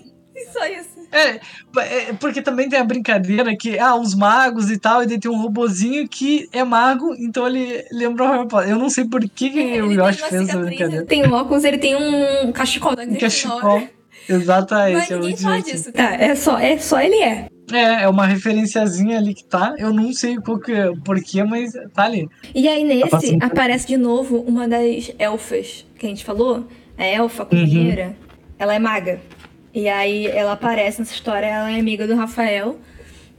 Só 0.53 0.67
isso. 0.67 0.98
É, 1.11 1.41
é, 1.81 2.13
porque 2.21 2.43
também 2.43 2.69
tem 2.69 2.79
a 2.79 2.85
brincadeira 2.85 3.57
que, 3.57 3.79
ah, 3.79 3.95
os 3.97 4.15
magos 4.15 4.71
e 4.71 4.79
tal, 4.79 5.03
e 5.03 5.07
daí 5.07 5.19
tem 5.19 5.31
um 5.31 5.41
robozinho 5.41 6.07
que 6.09 6.49
é 6.53 6.63
mago, 6.65 7.15
então 7.19 7.47
ele 7.47 7.83
lembra 7.91 8.25
o 8.25 8.31
Harry 8.33 8.49
Potter. 8.49 8.71
Eu 8.71 8.79
não 8.79 8.91
sei 8.91 9.05
por 9.07 9.21
que, 9.23 9.49
que 9.51 9.59
Ele 9.59 9.81
o 9.81 9.93
Yoshi 9.93 10.21
fez 10.23 10.49
essa 10.49 10.59
brincadeira. 10.59 10.97
ele 10.97 11.07
tem 11.07 11.27
óculos, 11.27 11.65
ele 11.65 11.79
tem 11.79 11.97
um 11.97 12.53
cachecol 12.53 12.95
da 12.95 13.05
Um 13.05 13.07
Grifinória. 13.15 13.61
cachecol. 13.63 13.89
Exatamente. 14.29 14.95
Mas 14.95 15.11
é 15.11 15.15
ninguém 15.15 15.29
muito 15.31 15.43
fala 15.43 15.63
disso, 15.63 15.93
tá? 15.93 16.15
É 16.15 16.35
só, 16.35 16.59
é 16.59 16.77
só 16.79 17.01
ele 17.01 17.17
é. 17.17 17.47
É, 17.73 18.03
é 18.03 18.09
uma 18.09 18.27
referenciazinha 18.27 19.19
ali 19.19 19.35
que 19.35 19.45
tá. 19.45 19.75
Eu 19.79 19.93
não 19.93 20.13
sei 20.13 20.37
qual 20.37 20.59
que, 20.59 20.73
é- 20.73 20.91
porquê, 21.05 21.43
mas 21.45 21.73
tá 21.95 22.05
ali. 22.05 22.29
E 22.55 22.69
aí 22.69 22.85
nesse 22.85 23.09
passando- 23.09 23.43
aparece 23.43 23.87
de 23.87 23.97
novo 23.97 24.39
uma 24.47 24.69
das 24.69 25.11
elfas 25.19 25.87
que 25.99 26.05
a 26.07 26.09
gente 26.11 26.25
falou. 26.25 26.67
A 26.99 27.05
elfa, 27.05 27.45
a 27.45 27.47
cozinheira. 27.47 28.17
Ela 28.59 28.75
é 28.75 28.79
maga. 28.79 29.21
E 29.79 29.89
aí 29.89 30.27
ela 30.27 30.55
aparece 30.55 30.99
nessa 30.99 31.15
história, 31.15 31.47
ela 31.47 31.71
é 31.71 31.79
amiga 31.79 32.05
do 32.05 32.17
Rafael. 32.17 32.81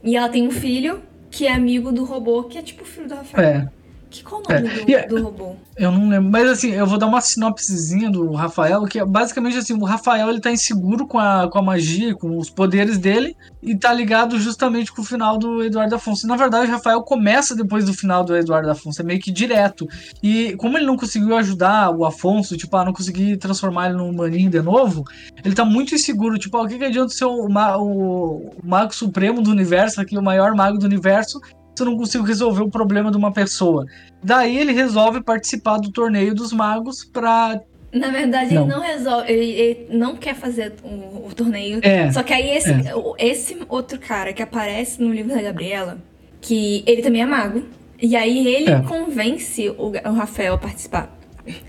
E 0.02 0.16
ela 0.16 0.26
tem 0.26 0.48
um 0.48 0.50
filho 0.50 1.02
que 1.30 1.46
é 1.46 1.52
amigo 1.52 1.92
do 1.92 2.02
robô, 2.02 2.44
que 2.44 2.56
é 2.56 2.62
tipo 2.62 2.82
o 2.82 2.86
filho 2.86 3.06
do 3.06 3.14
Rafael. 3.14 3.46
É, 3.46 3.68
Que, 4.10 4.24
qual 4.24 4.42
o 4.44 4.52
nome 4.52 4.68
É. 4.68 4.84
do, 4.84 4.92
é- 4.92 5.06
do 5.06 5.22
robô? 5.22 5.54
eu 5.76 5.92
não 5.92 6.08
lembro. 6.08 6.30
Mas 6.30 6.48
assim, 6.48 6.72
eu 6.72 6.84
vou 6.86 6.98
dar 6.98 7.06
uma 7.06 7.20
sinopsezinha 7.20 8.10
do 8.10 8.32
Rafael, 8.32 8.84
que 8.84 8.98
é 8.98 9.04
basicamente 9.04 9.56
assim, 9.56 9.72
o 9.72 9.84
Rafael 9.84 10.28
ele 10.28 10.40
tá 10.40 10.50
inseguro 10.50 11.06
com 11.06 11.18
a, 11.18 11.48
com 11.48 11.58
a 11.58 11.62
magia, 11.62 12.14
com 12.14 12.36
os 12.36 12.50
poderes 12.50 12.98
dele, 12.98 13.36
e 13.62 13.74
tá 13.76 13.92
ligado 13.92 14.38
justamente 14.38 14.92
com 14.92 15.00
o 15.02 15.04
final 15.04 15.38
do 15.38 15.62
Eduardo 15.62 15.94
Afonso. 15.94 16.26
Na 16.26 16.36
verdade, 16.36 16.68
o 16.68 16.74
Rafael 16.74 17.00
começa 17.02 17.54
depois 17.54 17.84
do 17.84 17.94
final 17.94 18.24
do 18.24 18.36
Eduardo 18.36 18.68
Afonso, 18.70 19.00
é 19.00 19.04
meio 19.04 19.20
que 19.20 19.30
direto. 19.30 19.86
E 20.22 20.54
como 20.56 20.76
ele 20.76 20.86
não 20.86 20.96
conseguiu 20.96 21.36
ajudar 21.36 21.90
o 21.90 22.04
Afonso, 22.04 22.56
tipo, 22.56 22.76
ah, 22.76 22.84
não 22.84 22.92
consegui 22.92 23.36
transformar 23.36 23.86
ele 23.90 23.96
num 23.96 24.12
maninho 24.12 24.50
de 24.50 24.60
novo, 24.60 25.04
ele 25.44 25.54
tá 25.54 25.64
muito 25.64 25.94
inseguro, 25.94 26.36
tipo, 26.36 26.56
ah, 26.56 26.62
o 26.62 26.68
que, 26.68 26.76
que 26.78 26.84
adianta 26.84 27.10
ser 27.10 27.26
o, 27.26 27.46
o 27.46 28.50
mago 28.64 28.94
supremo 28.94 29.40
do 29.40 29.50
universo, 29.50 30.00
aqui, 30.00 30.18
o 30.18 30.22
maior 30.22 30.54
mago 30.54 30.78
do 30.78 30.84
universo, 30.86 31.40
eu 31.82 31.86
não 31.90 31.96
consigo 31.96 32.24
resolver 32.24 32.62
o 32.62 32.70
problema 32.70 33.10
de 33.10 33.16
uma 33.16 33.32
pessoa. 33.32 33.86
Daí 34.22 34.56
ele 34.58 34.72
resolve 34.72 35.22
participar 35.22 35.78
do 35.78 35.90
torneio 35.90 36.34
dos 36.34 36.52
magos 36.52 37.04
pra. 37.04 37.60
Na 37.92 38.08
verdade, 38.10 38.54
Não. 38.54 38.62
ele 38.62 38.70
não 38.72 38.80
resolve. 38.80 39.32
Ele, 39.32 39.50
ele 39.50 39.86
não 39.90 40.14
quer 40.16 40.34
fazer 40.36 40.74
o, 40.84 41.26
o 41.28 41.34
torneio. 41.34 41.80
É, 41.82 42.10
Só 42.12 42.22
que 42.22 42.32
aí 42.32 42.50
esse, 42.50 42.70
é. 42.70 42.92
esse 43.18 43.56
outro 43.68 43.98
cara 43.98 44.32
que 44.32 44.42
aparece 44.42 45.02
no 45.02 45.12
livro 45.12 45.34
da 45.34 45.42
Gabriela, 45.42 45.98
que 46.40 46.84
ele 46.86 47.02
também 47.02 47.22
é 47.22 47.26
mago. 47.26 47.64
E 48.00 48.14
aí 48.16 48.46
ele 48.46 48.70
É. 48.70 48.80
convence 48.82 49.68
o, 49.70 49.88
o 49.88 50.12
Rafael 50.12 50.54
a 50.54 50.58
participar. 50.58 51.18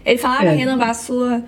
Ele 0.05 0.17
fala, 0.19 0.39
ah, 0.39 0.43
É. 0.43 0.45
vai 0.47 0.55
renovar 0.57 0.89
a 0.89 0.93
sua, 0.93 1.43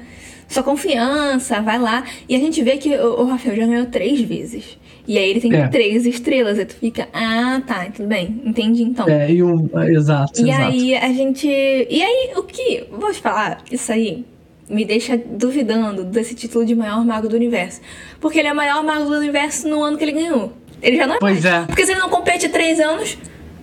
sua 0.47 0.63
confiança, 0.63 1.61
vai 1.61 1.77
lá. 1.77 2.03
E 2.27 2.35
a 2.35 2.39
gente 2.39 2.61
vê 2.63 2.77
que 2.77 2.95
o, 2.95 3.21
o 3.21 3.25
Rafael 3.25 3.55
já 3.55 3.67
ganhou 3.67 3.85
três 3.85 4.21
vezes. 4.21 4.77
E 5.07 5.17
aí 5.17 5.29
ele 5.29 5.41
tem 5.41 5.53
É. 5.53 5.67
três 5.67 6.05
estrelas. 6.05 6.57
Aí 6.57 6.65
tu 6.65 6.75
fica, 6.75 7.07
ah, 7.13 7.61
tá, 7.67 7.85
tudo 7.93 8.07
bem, 8.07 8.41
entendi 8.45 8.83
então. 8.83 9.07
É, 9.07 9.29
e 9.31 9.43
o. 9.43 9.69
Exato, 9.89 10.39
E 10.41 10.49
exato. 10.49 10.63
aí 10.63 10.95
a 10.95 11.07
gente. 11.13 11.47
E 11.47 12.01
aí, 12.01 12.31
o 12.37 12.43
que. 12.43 12.85
Vou 12.91 13.11
te 13.11 13.19
falar, 13.19 13.61
isso 13.71 13.91
aí 13.91 14.25
me 14.69 14.85
deixa 14.85 15.17
duvidando 15.17 16.05
desse 16.05 16.33
título 16.33 16.65
de 16.65 16.73
maior 16.73 17.03
mago 17.05 17.27
do 17.27 17.35
universo. 17.35 17.81
Porque 18.21 18.39
ele 18.39 18.47
é 18.47 18.53
o 18.53 18.55
maior 18.55 18.81
mago 18.83 19.05
do 19.05 19.17
universo 19.17 19.67
no 19.67 19.83
ano 19.83 19.97
que 19.97 20.05
ele 20.05 20.13
ganhou. 20.13 20.53
Ele 20.81 20.95
já 20.97 21.05
não 21.05 21.15
é 21.15 21.19
Pois 21.19 21.43
mais. 21.43 21.45
é. 21.63 21.65
Porque 21.65 21.85
se 21.85 21.91
ele 21.91 21.99
não 21.99 22.09
compete 22.09 22.45
há 22.45 22.49
três 22.49 22.79
anos, 22.79 23.17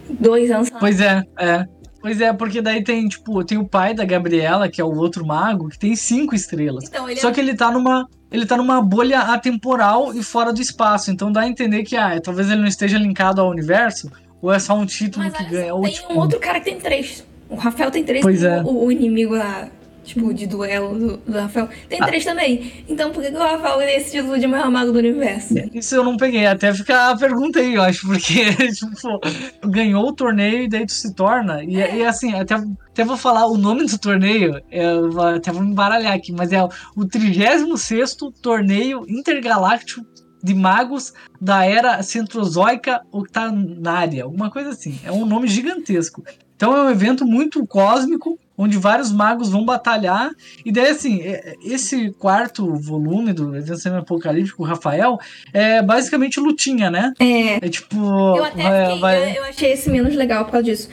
dois 0.08 0.50
anos. 0.50 0.70
Pois 0.78 1.00
é, 1.00 1.22
é. 1.38 1.64
Pois 2.00 2.20
é, 2.20 2.32
porque 2.32 2.62
daí 2.62 2.82
tem, 2.82 3.06
tipo, 3.08 3.44
tem 3.44 3.58
o 3.58 3.64
pai 3.64 3.92
da 3.94 4.04
Gabriela, 4.04 4.68
que 4.68 4.80
é 4.80 4.84
o 4.84 4.96
outro 4.96 5.26
mago, 5.26 5.68
que 5.68 5.78
tem 5.78 5.94
cinco 5.94 6.34
estrelas. 6.34 6.84
Então, 6.84 7.06
Só 7.16 7.28
é... 7.28 7.32
que 7.32 7.40
ele 7.40 7.54
tá 7.54 7.70
numa. 7.70 8.08
Ele 8.32 8.46
tá 8.46 8.56
numa 8.56 8.80
bolha 8.80 9.22
atemporal 9.22 10.14
e 10.14 10.22
fora 10.22 10.52
do 10.52 10.60
espaço. 10.60 11.10
Então 11.10 11.32
dá 11.32 11.40
a 11.40 11.48
entender 11.48 11.82
que, 11.82 11.96
ah, 11.96 12.20
talvez 12.20 12.48
ele 12.48 12.60
não 12.60 12.68
esteja 12.68 12.96
linkado 12.96 13.40
ao 13.40 13.50
universo, 13.50 14.08
ou 14.40 14.52
é 14.52 14.58
só 14.60 14.78
um 14.78 14.86
título 14.86 15.24
Mas 15.24 15.34
que 15.34 15.42
olha 15.42 15.50
ganha. 15.50 15.74
Ou, 15.74 15.82
tem 15.82 15.92
tipo, 15.92 16.12
um 16.12 16.18
outro 16.18 16.38
cara 16.38 16.60
que 16.60 16.66
tem 16.66 16.78
três. 16.78 17.24
O 17.48 17.56
Rafael 17.56 17.90
tem 17.90 18.04
três. 18.04 18.22
Pois 18.22 18.44
é. 18.44 18.62
o, 18.62 18.84
o 18.84 18.92
inimigo 18.92 19.34
lá, 19.34 19.68
tipo, 20.04 20.32
de 20.34 20.46
duelo 20.46 20.98
do, 20.98 21.16
do 21.18 21.38
Rafael, 21.38 21.68
tem 21.88 22.00
Ah. 22.00 22.06
três 22.06 22.24
também. 22.24 22.84
Então 22.88 23.10
por 23.12 23.22
que, 23.22 23.30
que 23.30 23.36
o 23.36 23.40
Rafael 23.40 23.78
ganha 23.78 23.96
esse 23.96 24.10
título 24.12 24.38
de 24.38 24.46
maior 24.46 24.70
mago 24.70 24.92
do 24.92 24.98
universo? 24.98 25.54
Isso 25.72 25.94
eu 25.94 26.04
não 26.04 26.16
peguei, 26.16 26.46
até 26.46 26.72
fica 26.74 27.10
a 27.10 27.16
pergunta 27.16 27.60
aí, 27.60 27.74
eu 27.74 27.82
acho, 27.82 28.06
porque, 28.06 28.44
tipo, 28.74 29.20
ganhou 29.68 30.08
o 30.08 30.12
torneio 30.12 30.64
e 30.64 30.68
daí 30.68 30.86
tu 30.86 30.92
se 30.92 31.14
torna. 31.14 31.62
E, 31.64 31.74
e 31.76 32.04
assim, 32.04 32.34
até, 32.34 32.54
até 32.54 33.04
vou 33.04 33.16
falar 33.16 33.46
o 33.46 33.56
nome 33.56 33.86
do 33.86 33.98
torneio, 33.98 34.60
eu 34.70 35.20
até 35.22 35.52
vou 35.52 35.62
me 35.62 35.70
embaralhar 35.70 36.12
aqui, 36.14 36.32
mas 36.32 36.52
é 36.52 36.62
o 36.62 37.04
36 37.06 38.16
Torneio 38.42 39.04
Intergaláctico 39.08 40.04
de 40.42 40.54
Magos 40.54 41.12
da 41.40 41.64
Era 41.66 42.02
Centrozoica 42.02 43.02
Octanária, 43.12 44.24
alguma 44.24 44.50
coisa 44.50 44.70
assim. 44.70 44.98
É 45.04 45.12
um 45.12 45.26
nome 45.26 45.46
gigantesco. 45.48 46.24
Então 46.56 46.76
é 46.76 46.82
um 46.84 46.90
evento 46.90 47.24
muito 47.26 47.66
cósmico, 47.66 48.38
onde 48.62 48.76
vários 48.76 49.10
magos 49.10 49.48
vão 49.48 49.64
batalhar. 49.64 50.30
E 50.64 50.70
daí, 50.70 50.88
assim, 50.88 51.20
é- 51.22 51.54
esse 51.64 52.10
quarto 52.12 52.74
volume 52.76 53.32
do 53.32 53.56
Evento 53.56 53.88
Apocalíptico, 53.88 54.62
o 54.62 54.66
Rafael, 54.66 55.18
é 55.52 55.82
basicamente 55.82 56.38
lutinha, 56.38 56.90
né? 56.90 57.12
É. 57.18 57.64
É 57.64 57.68
tipo. 57.68 57.96
Eu 58.36 58.44
até 58.44 58.62
vai- 58.62 58.84
fiquei, 58.86 59.00
vai- 59.00 59.30
eu, 59.30 59.34
eu 59.36 59.44
achei 59.44 59.72
esse 59.72 59.88
menos 59.90 60.14
legal 60.14 60.44
por 60.44 60.52
causa 60.52 60.64
disso. 60.64 60.88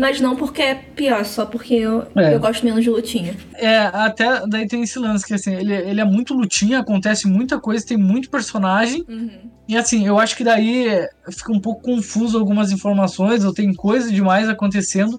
Mas 0.00 0.20
não 0.20 0.34
porque 0.36 0.62
é 0.62 0.74
pior, 0.74 1.24
só 1.24 1.44
porque 1.44 1.74
eu, 1.74 2.06
É. 2.16 2.34
eu 2.34 2.40
gosto 2.40 2.64
menos 2.64 2.82
de 2.82 2.90
lutinha. 2.90 3.36
É, 3.54 3.78
até 3.92 4.46
daí 4.46 4.66
tem 4.66 4.82
esse 4.82 4.98
lance 4.98 5.26
que 5.26 5.34
assim, 5.34 5.54
ele, 5.54 5.74
ele 5.74 6.00
é 6.00 6.04
muito 6.04 6.32
lutinha, 6.34 6.78
acontece 6.80 7.26
muita 7.28 7.58
coisa, 7.60 7.84
tem 7.86 7.96
muito 7.98 8.30
personagem. 8.30 9.04
E 9.68 9.76
assim, 9.76 10.06
eu 10.06 10.18
acho 10.18 10.36
que 10.36 10.44
daí 10.44 10.86
fica 11.30 11.52
um 11.52 11.60
pouco 11.60 11.82
confuso 11.82 12.38
algumas 12.38 12.70
informações, 12.72 13.44
ou 13.44 13.52
tem 13.52 13.72
coisa 13.74 14.10
demais 14.10 14.48
acontecendo. 14.48 15.18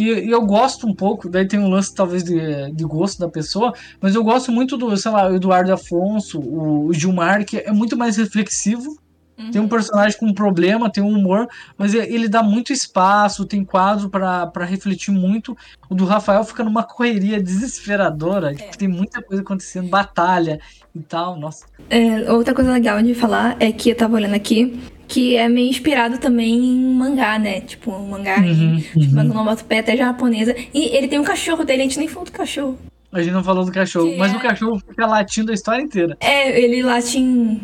E, 0.00 0.26
e 0.26 0.30
eu 0.30 0.42
gosto 0.46 0.86
um 0.86 0.94
pouco, 0.94 1.28
daí 1.28 1.46
tem 1.46 1.60
um 1.60 1.68
lance 1.68 1.94
talvez 1.94 2.24
de, 2.24 2.72
de 2.72 2.84
gosto 2.84 3.18
da 3.18 3.28
pessoa, 3.28 3.74
mas 4.00 4.14
eu 4.14 4.24
gosto 4.24 4.50
muito 4.50 4.76
do, 4.76 4.96
sei 4.96 5.10
lá, 5.10 5.28
o 5.28 5.36
Eduardo 5.36 5.72
Afonso, 5.72 6.40
o, 6.40 6.86
o 6.86 6.94
Gilmar, 6.94 7.44
que 7.44 7.58
é 7.58 7.72
muito 7.72 7.96
mais 7.96 8.16
reflexivo. 8.16 8.96
Uhum. 9.38 9.50
Tem 9.50 9.60
um 9.60 9.68
personagem 9.68 10.18
com 10.18 10.26
um 10.26 10.34
problema, 10.34 10.90
tem 10.90 11.02
um 11.02 11.16
humor, 11.16 11.48
mas 11.78 11.94
ele 11.94 12.14
ele 12.14 12.28
dá 12.28 12.42
muito 12.42 12.72
espaço, 12.72 13.46
tem 13.46 13.64
quadro 13.64 14.10
pra 14.10 14.46
pra 14.46 14.64
refletir 14.64 15.10
muito. 15.10 15.56
O 15.88 15.94
do 15.94 16.04
Rafael 16.04 16.44
fica 16.44 16.62
numa 16.62 16.82
correria 16.82 17.42
desesperadora, 17.42 18.54
tipo, 18.54 18.76
tem 18.76 18.88
muita 18.88 19.22
coisa 19.22 19.42
acontecendo, 19.42 19.88
batalha 19.88 20.60
e 20.94 21.00
tal, 21.00 21.38
nossa. 21.38 21.64
É, 21.88 22.30
outra 22.30 22.54
coisa 22.54 22.72
legal 22.72 23.02
de 23.02 23.14
falar 23.14 23.56
é 23.58 23.72
que 23.72 23.90
eu 23.90 23.96
tava 23.96 24.16
olhando 24.16 24.34
aqui, 24.34 24.78
que 25.10 25.36
é 25.36 25.48
meio 25.48 25.68
inspirado 25.68 26.18
também 26.18 26.54
em 26.54 26.94
mangá, 26.94 27.36
né? 27.36 27.60
Tipo, 27.62 27.90
um 27.92 28.10
mangá 28.10 28.38
Uhum, 28.38 28.76
em 28.76 28.78
tipo, 28.80 29.18
onomatopeia 29.20 29.80
até 29.80 29.96
japonesa. 29.96 30.54
E 30.72 30.96
ele 30.96 31.08
tem 31.08 31.18
um 31.18 31.24
cachorro 31.24 31.64
dele, 31.64 31.82
a 31.82 31.84
gente 31.84 31.98
nem 31.98 32.06
falou 32.06 32.24
do 32.24 32.30
cachorro. 32.32 32.78
A 33.12 33.20
gente 33.20 33.32
não 33.32 33.42
falou 33.42 33.64
do 33.64 33.72
cachorro, 33.72 34.08
Que 34.08 34.16
mas 34.16 34.32
é- 34.32 34.36
o 34.36 34.40
cachorro 34.40 34.78
fica 34.88 35.04
latindo 35.06 35.50
a 35.50 35.54
história 35.54 35.82
inteira. 35.82 36.16
É, 36.20 36.60
ele 36.60 36.80
late 36.84 37.18
em 37.18 37.60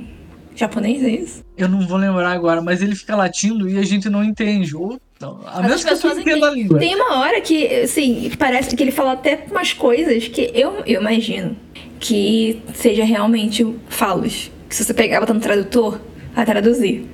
japonês, 0.57 1.05
é 1.05 1.09
isso? 1.09 1.45
Eu 1.57 1.69
não 1.69 1.87
vou 1.87 1.97
lembrar 1.99 2.33
agora, 2.33 2.61
mas 2.61 2.83
ele 2.83 2.97
fica 2.97 3.15
latindo 3.15 3.69
e 3.71 3.79
a 3.79 3.83
gente 3.85 4.11
não 4.11 4.25
entende. 4.25 4.75
Ou, 4.75 5.01
não, 5.21 5.41
a 5.47 5.63
menos 5.63 5.85
que 5.85 5.91
pessoas 5.91 6.19
entenda 6.19 6.49
a 6.49 6.51
língua. 6.51 6.81
Tem 6.81 6.97
uma 6.97 7.21
hora 7.21 7.41
que, 7.41 7.65
assim, 7.83 8.29
parece 8.37 8.75
que 8.75 8.83
ele 8.83 8.91
fala 8.91 9.13
até 9.13 9.45
umas 9.49 9.73
coisas 9.73 10.27
que 10.27 10.51
eu, 10.53 10.83
eu 10.85 11.01
imagino 11.01 11.57
que 12.01 12.61
seja 12.75 13.05
realmente 13.05 13.65
falos. 13.89 14.51
Que 14.69 14.75
se 14.75 14.85
você 14.85 14.93
pegar 14.93 15.21
botar 15.21 15.33
no 15.35 15.39
tradutor, 15.41 16.01
vai 16.35 16.45
traduzir. 16.45 17.07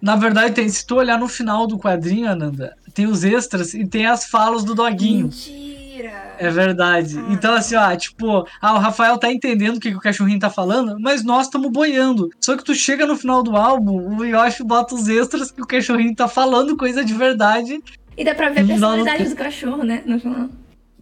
Na 0.00 0.16
verdade, 0.16 0.54
tem, 0.54 0.68
se 0.68 0.86
tu 0.86 0.96
olhar 0.96 1.18
no 1.18 1.28
final 1.28 1.66
do 1.66 1.78
quadrinho, 1.78 2.30
Ananda, 2.30 2.76
tem 2.94 3.06
os 3.06 3.24
extras 3.24 3.74
e 3.74 3.86
tem 3.86 4.06
as 4.06 4.26
falas 4.26 4.64
do 4.64 4.74
doguinho. 4.74 5.26
Mentira! 5.26 6.36
É 6.38 6.50
verdade. 6.50 7.18
Ah. 7.18 7.32
Então, 7.32 7.54
assim, 7.54 7.74
ó, 7.74 7.96
tipo, 7.96 8.46
ah, 8.60 8.74
o 8.74 8.78
Rafael 8.78 9.18
tá 9.18 9.30
entendendo 9.30 9.76
o 9.76 9.80
que, 9.80 9.90
que 9.90 9.96
o 9.96 10.00
cachorrinho 10.00 10.38
tá 10.38 10.48
falando, 10.48 10.96
mas 11.00 11.24
nós 11.24 11.46
estamos 11.46 11.70
boiando. 11.70 12.30
Só 12.40 12.56
que 12.56 12.64
tu 12.64 12.74
chega 12.74 13.06
no 13.06 13.16
final 13.16 13.42
do 13.42 13.56
álbum, 13.56 14.16
o 14.16 14.24
Yoshi 14.24 14.62
bota 14.62 14.94
os 14.94 15.08
extras 15.08 15.50
que 15.50 15.60
o 15.60 15.66
cachorrinho 15.66 16.14
tá 16.14 16.28
falando 16.28 16.76
coisa 16.76 17.04
de 17.04 17.14
verdade. 17.14 17.82
E 18.16 18.24
dá 18.24 18.34
pra 18.34 18.50
ver 18.50 18.60
a 18.60 18.66
personalidade 18.66 19.28
do 19.28 19.36
cachorro, 19.36 19.82
né? 19.82 20.02
No 20.06 20.20
final. 20.20 20.48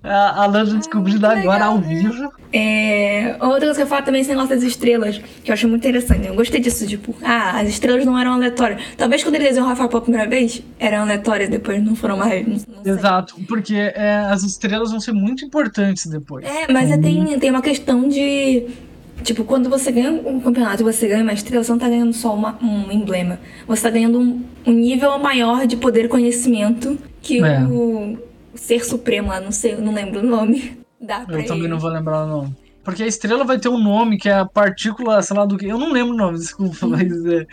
A 0.06 0.42
a 0.44 0.46
Landa 0.46 0.74
descobrindo 0.74 1.20
que 1.20 1.26
agora 1.26 1.40
legal, 1.54 1.72
ao 1.72 1.78
né? 1.80 1.88
vivo. 1.88 2.32
É, 2.52 3.36
outra 3.40 3.60
coisa 3.60 3.74
que 3.74 3.82
eu 3.82 3.86
falo 3.86 4.04
também 4.04 4.20
é 4.20 4.22
esse 4.22 4.30
negócio 4.30 4.50
das 4.54 4.62
estrelas, 4.62 5.18
que 5.42 5.50
eu 5.50 5.52
acho 5.52 5.68
muito 5.68 5.86
interessante. 5.86 6.26
Eu 6.26 6.34
gostei 6.34 6.60
disso, 6.60 6.86
tipo, 6.86 7.14
ah, 7.22 7.58
as 7.60 7.68
estrelas 7.68 8.04
não 8.06 8.18
eram 8.18 8.32
aleatórias. 8.34 8.80
Talvez 8.96 9.22
quando 9.22 9.34
ele 9.34 9.44
desenhou 9.44 9.66
o 9.66 9.68
Rafael 9.68 9.88
pela 9.88 10.00
primeira 10.02 10.28
vez, 10.28 10.62
eram 10.78 10.98
aleatórias, 11.02 11.48
depois 11.48 11.82
não 11.84 11.94
foram 11.96 12.16
mais. 12.16 12.46
Não, 12.46 12.82
não. 12.84 12.92
Exato, 12.92 13.34
porque 13.48 13.74
é, 13.74 14.26
as 14.30 14.42
estrelas 14.42 14.90
vão 14.90 15.00
ser 15.00 15.12
muito 15.12 15.44
importantes 15.44 16.06
depois. 16.06 16.44
É, 16.46 16.72
mas 16.72 16.90
é, 16.90 16.96
tem, 16.98 17.38
tem 17.38 17.50
uma 17.50 17.62
questão 17.62 18.08
de. 18.08 18.66
Tipo, 19.22 19.44
quando 19.44 19.68
você 19.68 19.90
ganha 19.90 20.12
um 20.12 20.38
campeonato 20.40 20.82
e 20.82 20.84
você 20.84 21.08
ganha 21.08 21.22
uma 21.22 21.32
estrela, 21.32 21.64
você 21.64 21.72
não 21.72 21.78
tá 21.78 21.88
ganhando 21.88 22.12
só 22.12 22.34
uma- 22.34 22.56
um 22.62 22.92
emblema. 22.92 23.40
Você 23.66 23.82
tá 23.82 23.90
ganhando 23.90 24.20
um, 24.20 24.42
um 24.66 24.72
nível 24.72 25.18
maior 25.18 25.66
de 25.66 25.74
poder 25.76 26.04
e 26.04 26.08
conhecimento 26.08 26.98
que 27.22 27.42
É. 27.42 27.60
o 27.64 28.18
ser 28.56 28.84
supremo 28.84 29.28
lá, 29.28 29.40
não 29.40 29.52
sei, 29.52 29.74
eu 29.74 29.80
não 29.80 29.92
lembro 29.94 30.20
o 30.20 30.22
nome. 30.26 30.78
Dá 31.00 31.20
pra 31.20 31.38
Eu 31.40 31.44
também 31.46 31.64
ele. 31.64 31.68
não 31.68 31.78
vou 31.78 31.90
lembrar 31.90 32.24
o 32.24 32.26
nome. 32.26 32.56
Porque 32.82 33.02
a 33.02 33.06
estrela 33.06 33.44
vai 33.44 33.58
ter 33.58 33.68
um 33.68 33.78
nome 33.82 34.16
que 34.16 34.28
é 34.28 34.34
a 34.34 34.44
partícula, 34.46 35.20
sei 35.22 35.36
lá 35.36 35.44
do 35.44 35.56
que. 35.58 35.66
Eu 35.66 35.78
não 35.78 35.92
lembro 35.92 36.14
o 36.14 36.16
nome, 36.16 36.38
desculpa, 36.38 36.86
mas 36.86 37.26
é, 37.26 37.46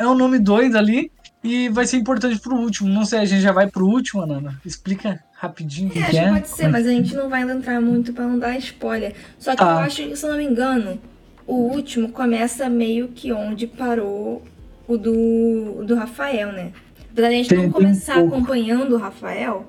é 0.00 0.06
um 0.06 0.14
nome 0.14 0.38
doido 0.38 0.76
ali 0.76 1.10
e 1.42 1.68
vai 1.68 1.86
ser 1.86 1.96
importante 1.98 2.38
pro 2.40 2.56
último. 2.56 2.88
Não 2.88 3.04
sei, 3.04 3.20
a 3.20 3.24
gente 3.24 3.40
já 3.42 3.52
vai 3.52 3.68
pro 3.68 3.86
último, 3.86 4.22
Anana. 4.22 4.60
Explica 4.64 5.20
rapidinho 5.34 5.88
o 5.88 5.92
que, 5.92 5.98
É, 5.98 6.02
acho 6.02 6.10
que 6.10 6.18
é. 6.18 6.28
pode 6.32 6.48
ser, 6.48 6.68
mas 6.68 6.86
a 6.86 6.90
gente 6.90 7.14
não 7.14 7.28
vai 7.28 7.42
entrar 7.42 7.80
muito 7.80 8.12
pra 8.12 8.26
não 8.26 8.38
dar 8.38 8.56
spoiler. 8.58 9.14
Só 9.38 9.52
que 9.52 9.58
Tá. 9.58 9.64
eu 9.72 9.78
acho 9.78 10.02
que, 10.02 10.16
se 10.16 10.24
eu 10.26 10.30
não 10.30 10.36
me 10.38 10.44
engano, 10.44 10.98
o 11.46 11.54
último 11.54 12.08
começa 12.10 12.68
meio 12.68 13.08
que 13.08 13.32
onde 13.32 13.66
parou 13.68 14.42
o 14.88 14.96
do, 14.96 15.84
do 15.84 15.94
Rafael, 15.94 16.52
né? 16.52 16.72
Apesar 17.12 17.28
de 17.28 17.34
a 17.34 17.38
gente 17.38 17.48
Tem- 17.48 17.58
não 17.58 17.66
um 17.66 17.70
começar 17.72 18.14
pouco. 18.14 18.34
acompanhando 18.34 18.94
o 18.94 18.98
Rafael, 18.98 19.66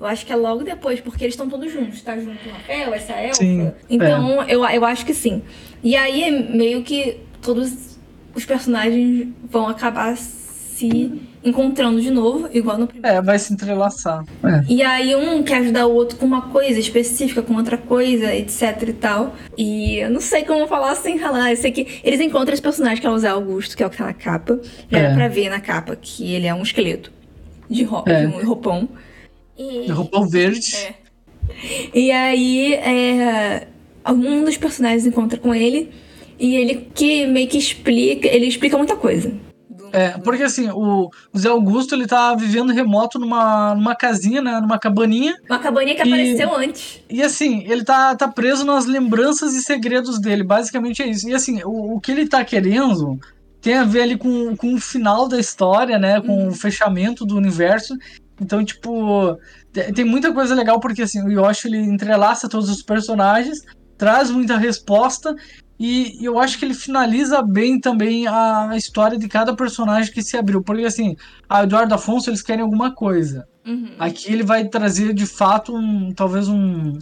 eu 0.00 0.06
acho 0.06 0.24
que 0.26 0.32
é 0.32 0.36
logo 0.36 0.62
depois, 0.64 1.00
porque 1.00 1.24
eles 1.24 1.34
estão 1.34 1.48
todos 1.48 1.72
juntos, 1.72 2.00
tá 2.02 2.16
junto 2.16 2.48
o 2.48 2.52
Rafael, 2.52 2.94
essa 2.94 3.12
elfa. 3.14 3.34
Sim, 3.34 3.70
então, 3.90 4.42
eu, 4.44 4.64
eu 4.64 4.84
acho 4.84 5.04
que 5.04 5.14
sim. 5.14 5.42
E 5.82 5.96
aí, 5.96 6.30
meio 6.54 6.82
que 6.82 7.18
todos 7.42 7.98
os 8.34 8.44
personagens 8.44 9.28
vão 9.50 9.68
acabar 9.68 10.16
se 10.16 11.20
encontrando 11.44 12.00
de 12.00 12.10
novo, 12.10 12.48
igual 12.52 12.78
no 12.78 12.86
primeiro. 12.86 13.16
É, 13.16 13.22
vai 13.22 13.38
se 13.38 13.52
entrelaçar. 13.52 14.24
É. 14.44 14.64
E 14.68 14.82
aí 14.82 15.14
um 15.16 15.42
quer 15.42 15.58
ajudar 15.58 15.86
o 15.86 15.94
outro 15.94 16.16
com 16.18 16.26
uma 16.26 16.42
coisa 16.42 16.78
específica, 16.78 17.42
com 17.42 17.54
outra 17.54 17.76
coisa, 17.76 18.32
etc 18.34 18.88
e 18.88 18.92
tal. 18.92 19.34
E 19.56 19.96
eu 19.98 20.10
não 20.10 20.20
sei 20.20 20.44
como 20.44 20.66
falar 20.68 20.94
sem 20.96 21.16
ralar. 21.16 21.50
Eu 21.50 21.56
sei 21.56 21.72
que 21.72 22.00
eles 22.04 22.20
encontram 22.20 22.52
esse 22.52 22.62
personagem 22.62 23.00
que 23.00 23.06
é 23.06 23.10
o 23.10 23.18
Zé 23.18 23.28
Augusto, 23.28 23.76
que 23.76 23.82
é 23.82 23.86
o 23.86 23.90
que 23.90 23.96
tá 23.96 24.06
na 24.06 24.12
capa. 24.12 24.60
Já 24.90 24.98
É. 24.98 25.02
era 25.02 25.14
pra 25.14 25.28
ver 25.28 25.48
na 25.48 25.60
capa 25.60 25.96
que 25.96 26.32
ele 26.32 26.46
é 26.46 26.54
um 26.54 26.62
esqueleto 26.62 27.10
de, 27.68 27.82
roupa, 27.84 28.10
É. 28.10 28.26
de 28.26 28.32
um 28.34 28.44
roupão. 28.44 28.88
E, 29.58 29.90
Roupão 29.90 30.28
verde. 30.28 30.76
É. 30.76 30.94
e 31.94 32.10
aí 32.12 32.74
é, 32.74 33.66
um 34.08 34.44
dos 34.44 34.56
personagens 34.56 35.06
encontra 35.06 35.38
com 35.38 35.54
ele 35.54 35.90
e 36.38 36.54
ele 36.54 36.88
que 36.94 37.26
meio 37.26 37.48
que 37.48 37.58
explica, 37.58 38.28
ele 38.28 38.46
explica 38.46 38.76
muita 38.78 38.94
coisa. 38.96 39.32
É, 39.90 40.10
porque 40.18 40.42
assim, 40.42 40.68
o, 40.68 41.08
o 41.32 41.38
Zé 41.38 41.48
Augusto, 41.48 41.94
ele 41.94 42.06
tá 42.06 42.34
vivendo 42.34 42.74
remoto 42.74 43.18
numa, 43.18 43.74
numa 43.74 43.96
casinha, 43.96 44.42
né, 44.42 44.60
numa 44.60 44.78
cabaninha, 44.78 45.34
Uma 45.48 45.58
cabaninha 45.58 45.94
que 45.96 46.02
E- 46.02 46.06
apareceu 46.12 46.54
antes. 46.54 47.00
e 47.08 47.22
assim, 47.22 47.64
ele 47.66 47.82
tá, 47.82 48.14
tá 48.14 48.28
preso 48.28 48.66
nas 48.66 48.84
lembranças 48.84 49.54
e 49.54 49.62
segredos 49.62 50.20
dele, 50.20 50.44
basicamente 50.44 51.02
é 51.02 51.06
isso. 51.08 51.26
E 51.28 51.34
assim, 51.34 51.62
o, 51.64 51.94
o 51.96 52.00
que 52.00 52.12
ele 52.12 52.28
tá 52.28 52.44
querendo 52.44 53.18
tem 53.62 53.74
a 53.74 53.84
ver 53.84 54.02
ali 54.02 54.18
com, 54.18 54.54
com 54.56 54.74
o 54.74 54.78
final 54.78 55.26
da 55.26 55.40
história, 55.40 55.98
né, 55.98 56.20
com 56.20 56.36
Uhum. 56.42 56.48
o 56.48 56.52
fechamento 56.54 57.24
do 57.24 57.34
universo. 57.36 57.96
Então, 58.40 58.64
tipo, 58.64 59.36
te- 59.72 59.92
tem 59.92 60.04
muita 60.04 60.32
coisa 60.32 60.54
legal, 60.54 60.80
porque 60.80 61.02
assim, 61.02 61.22
o 61.22 61.30
Yoshi, 61.30 61.68
ele 61.68 61.78
entrelaça 61.78 62.48
todos 62.48 62.68
os 62.70 62.82
personagens, 62.82 63.60
traz 63.96 64.30
muita 64.30 64.56
resposta, 64.56 65.34
e 65.78 66.18
eu 66.20 66.38
acho 66.38 66.58
que 66.58 66.64
ele 66.64 66.74
finaliza 66.74 67.40
bem 67.40 67.78
também 67.78 68.26
a 68.26 68.70
história 68.76 69.16
de 69.16 69.28
cada 69.28 69.54
personagem 69.54 70.12
que 70.12 70.22
se 70.22 70.36
abriu. 70.36 70.62
Porque 70.62 70.84
assim, 70.84 71.14
a 71.48 71.62
Eduardo 71.62 71.94
Afonso, 71.94 72.30
eles 72.30 72.42
querem 72.42 72.62
alguma 72.62 72.92
coisa. 72.92 73.46
Uhum. 73.64 73.92
Aqui 73.98 74.32
ele 74.32 74.42
vai 74.42 74.66
trazer 74.66 75.14
de 75.14 75.26
fato 75.26 75.76
um 75.76 76.12
talvez 76.12 76.48
um, 76.48 76.98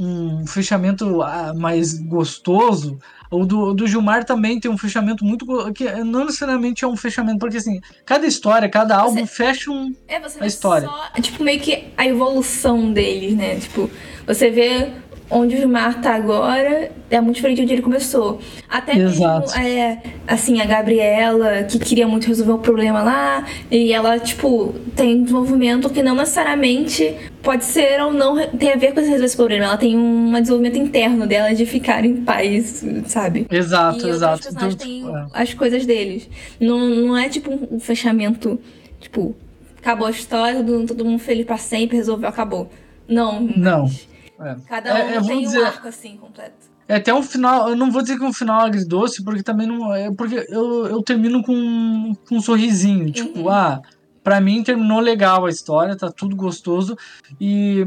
um 0.00 0.46
fechamento 0.46 1.22
ah, 1.22 1.52
mais 1.54 1.98
gostoso. 1.98 2.98
O 3.30 3.44
do, 3.44 3.74
do 3.74 3.86
Gilmar 3.86 4.24
também 4.24 4.58
tem 4.58 4.70
um 4.70 4.78
fechamento 4.78 5.24
muito. 5.24 5.46
que 5.72 5.84
não 6.02 6.24
necessariamente 6.24 6.84
é 6.84 6.88
um 6.88 6.96
fechamento, 6.96 7.38
porque 7.38 7.58
assim, 7.58 7.80
cada 8.04 8.26
história, 8.26 8.68
cada 8.68 8.96
álbum 8.96 9.26
fecha 9.26 9.70
um. 9.70 9.94
É, 10.08 10.18
você 10.18 10.42
a 10.42 10.46
história. 10.46 10.88
só, 10.88 11.10
é, 11.14 11.20
tipo, 11.20 11.44
meio 11.44 11.60
que 11.60 11.84
a 11.96 12.06
evolução 12.06 12.92
deles, 12.92 13.36
né? 13.36 13.56
Tipo, 13.56 13.88
você 14.26 14.50
vê 14.50 14.90
onde 15.30 15.54
o 15.54 15.58
Gilmar 15.58 16.00
tá 16.00 16.14
agora 16.14 16.90
é 17.08 17.20
muito 17.20 17.36
diferente 17.36 17.58
de 17.58 17.62
onde 17.62 17.72
ele 17.74 17.82
começou. 17.82 18.40
Até 18.68 18.96
Exato. 18.96 19.56
mesmo, 19.56 19.62
é, 19.62 20.02
assim, 20.26 20.60
a 20.60 20.64
Gabriela, 20.64 21.64
que 21.64 21.78
queria 21.78 22.06
muito 22.06 22.26
resolver 22.26 22.52
o 22.52 22.58
problema 22.58 23.02
lá, 23.02 23.46
e 23.70 23.92
ela, 23.92 24.18
tipo, 24.18 24.74
tem 24.96 25.16
um 25.16 25.22
desenvolvimento 25.22 25.88
que 25.90 26.02
não 26.02 26.14
necessariamente 26.14 27.14
pode 27.42 27.64
ser 27.64 28.00
ou 28.00 28.12
não 28.12 28.46
tem 28.48 28.72
a 28.72 28.76
ver 28.76 28.92
com 28.92 29.00
resolver 29.00 29.24
esse 29.24 29.36
problema. 29.36 29.64
Ela 29.66 29.76
tem 29.76 29.96
um 29.96 30.32
desenvolvimento 30.32 30.78
interno 30.78 31.26
dela 31.26 31.54
de 31.54 31.64
ficar 31.64 32.04
em 32.04 32.16
paz, 32.16 32.84
sabe? 33.06 33.46
Exato, 33.50 34.06
e 34.06 34.10
exato. 34.10 34.42
personagens 34.42 34.74
Então, 34.74 34.86
têm 34.86 35.02
tipo, 35.02 35.16
é. 35.16 35.26
as 35.32 35.54
coisas 35.54 35.86
deles. 35.86 36.28
Não, 36.58 36.78
não 36.78 37.16
é 37.16 37.28
tipo 37.28 37.50
um 37.70 37.78
fechamento, 37.78 38.58
tipo, 39.00 39.34
acabou 39.78 40.06
a 40.06 40.10
história, 40.10 40.62
todo, 40.62 40.86
todo 40.86 41.04
mundo 41.04 41.18
feliz 41.18 41.46
pra 41.46 41.56
sempre, 41.56 41.96
resolveu, 41.96 42.28
acabou. 42.28 42.70
Não. 43.08 43.40
Não. 43.40 43.82
mas 43.84 44.09
é. 44.40 44.56
Cada 44.68 44.92
um 44.94 44.96
É, 44.96 45.16
eu 45.16 45.20
vou 45.20 45.28
tem 45.30 45.40
dizer- 45.42 45.60
um 45.62 45.66
arco 45.66 45.88
assim 45.88 46.16
completo. 46.16 46.70
É 46.88 46.96
até 46.96 47.14
um 47.14 47.22
final, 47.22 47.68
eu 47.68 47.76
não 47.76 47.90
vou 47.90 48.02
dizer 48.02 48.18
que 48.18 48.24
é 48.24 48.26
um 48.26 48.32
final 48.32 48.62
agridoce, 48.62 49.22
porque 49.22 49.42
também 49.44 49.66
não 49.66 49.94
é, 49.94 50.10
porque 50.12 50.44
eu, 50.48 50.86
eu 50.86 51.02
termino 51.02 51.40
com, 51.42 52.12
com 52.28 52.36
um 52.36 52.40
sorrisinho, 52.40 53.12
tipo, 53.12 53.40
Uhum. 53.40 53.48
ah, 53.48 53.80
pra 54.24 54.40
mim 54.40 54.62
terminou 54.64 54.98
legal 54.98 55.46
a 55.46 55.50
história, 55.50 55.96
tá 55.96 56.10
tudo 56.10 56.34
gostoso 56.34 56.96
e 57.40 57.86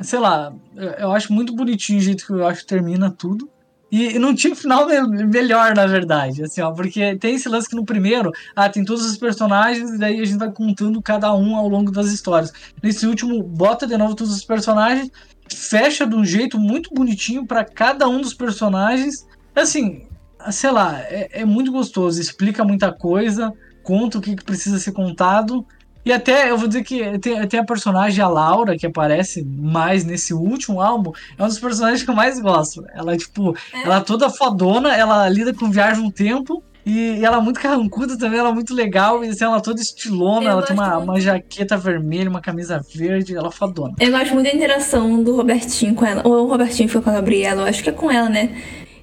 sei 0.00 0.18
lá, 0.18 0.52
eu, 0.98 1.10
acho 1.12 1.32
muito 1.32 1.54
bonitinho 1.56 1.98
o 1.98 2.02
jeito 2.02 2.24
que 2.26 2.32
eu 2.32 2.46
acho 2.46 2.60
que 2.60 2.66
termina 2.66 3.10
tudo. 3.10 3.48
E, 3.90 4.18
não 4.18 4.34
tinha 4.34 4.52
um 4.52 4.56
final 4.56 4.86
me- 4.86 5.24
melhor, 5.26 5.74
na 5.74 5.86
verdade, 5.86 6.42
assim, 6.42 6.60
ó, 6.60 6.70
porque 6.72 7.16
tem 7.16 7.36
esse 7.36 7.48
lance 7.48 7.68
que 7.68 7.74
no 7.76 7.84
primeiro, 7.84 8.30
ah, 8.54 8.68
tem 8.68 8.84
todos 8.84 9.04
os 9.06 9.16
personagens 9.16 9.90
e 9.90 9.98
daí 9.98 10.20
a 10.20 10.24
gente 10.24 10.38
vai 10.38 10.50
contando 10.52 11.00
cada 11.00 11.32
um 11.34 11.56
ao 11.56 11.68
longo 11.68 11.90
das 11.92 12.08
histórias. 12.12 12.52
Nesse 12.82 13.06
último, 13.06 13.42
bota 13.42 13.86
de 13.86 13.96
novo 13.96 14.14
todos 14.14 14.34
os 14.34 14.44
personagens 14.44 15.08
fecha 15.54 16.06
de 16.06 16.14
um 16.14 16.24
jeito 16.24 16.58
muito 16.58 16.90
bonitinho 16.92 17.46
pra 17.46 17.64
cada 17.64 18.08
um 18.08 18.20
dos 18.20 18.34
personagens. 18.34 19.26
Assim, 19.54 20.06
sei 20.50 20.70
lá, 20.70 21.00
é, 21.00 21.40
é 21.40 21.44
muito 21.44 21.72
gostoso, 21.72 22.20
explica 22.20 22.64
muita 22.64 22.92
coisa, 22.92 23.52
conta 23.82 24.18
o 24.18 24.20
que, 24.20 24.36
que 24.36 24.44
precisa 24.44 24.78
ser 24.78 24.92
contado. 24.92 25.66
E 26.04 26.12
até 26.12 26.48
eu 26.50 26.56
vou 26.56 26.68
dizer 26.68 26.84
que 26.84 27.18
tem, 27.18 27.48
tem 27.48 27.58
a 27.58 27.64
personagem, 27.64 28.22
a 28.22 28.28
Laura, 28.28 28.78
que 28.78 28.86
aparece 28.86 29.44
mais 29.44 30.04
nesse 30.04 30.32
último 30.32 30.80
álbum, 30.80 31.10
é 31.36 31.42
um 31.42 31.48
dos 31.48 31.58
personagens 31.58 32.04
que 32.04 32.10
eu 32.10 32.14
mais 32.14 32.38
gosto. 32.40 32.84
Ela, 32.94 33.16
tipo, 33.16 33.56
É? 33.74 33.82
ela 33.82 33.96
é 33.96 34.00
toda 34.00 34.30
fodona, 34.30 34.94
ela 34.94 35.28
lida 35.28 35.52
com 35.52 35.68
viagem 35.68 36.04
no 36.04 36.12
tempo. 36.12 36.62
E, 36.86 37.18
e 37.18 37.24
ela 37.24 37.38
é 37.38 37.40
muito 37.40 37.58
carrancuda 37.58 38.16
também, 38.16 38.38
ela 38.38 38.50
é 38.50 38.54
muito 38.54 38.72
legal. 38.72 39.24
E 39.24 39.28
assim, 39.28 39.42
ela 39.42 39.56
é 39.56 39.60
toda 39.60 39.80
estilona, 39.80 40.46
Eu 40.46 40.50
ela 40.52 40.62
tem 40.62 40.76
uma, 40.76 40.94
muito. 40.94 41.04
uma 41.10 41.20
jaqueta 41.20 41.76
vermelha, 41.76 42.30
uma 42.30 42.40
camisa 42.40 42.80
verde, 42.94 43.36
ela 43.36 43.48
é 43.48 43.50
fodona. 43.50 43.94
Eu 43.98 44.12
gosto 44.12 44.32
muito 44.34 44.46
da 44.48 44.54
interação 44.54 45.20
do 45.20 45.34
Robertinho 45.34 45.96
com 45.96 46.06
ela. 46.06 46.22
Ou 46.24 46.44
o 46.44 46.48
Robertinho 46.48 46.88
foi 46.88 47.02
com 47.02 47.10
a 47.10 47.14
Gabriela, 47.14 47.62
eu 47.62 47.66
acho 47.66 47.82
que 47.82 47.90
é 47.90 47.92
com 47.92 48.08
ela, 48.08 48.28
né? 48.28 48.56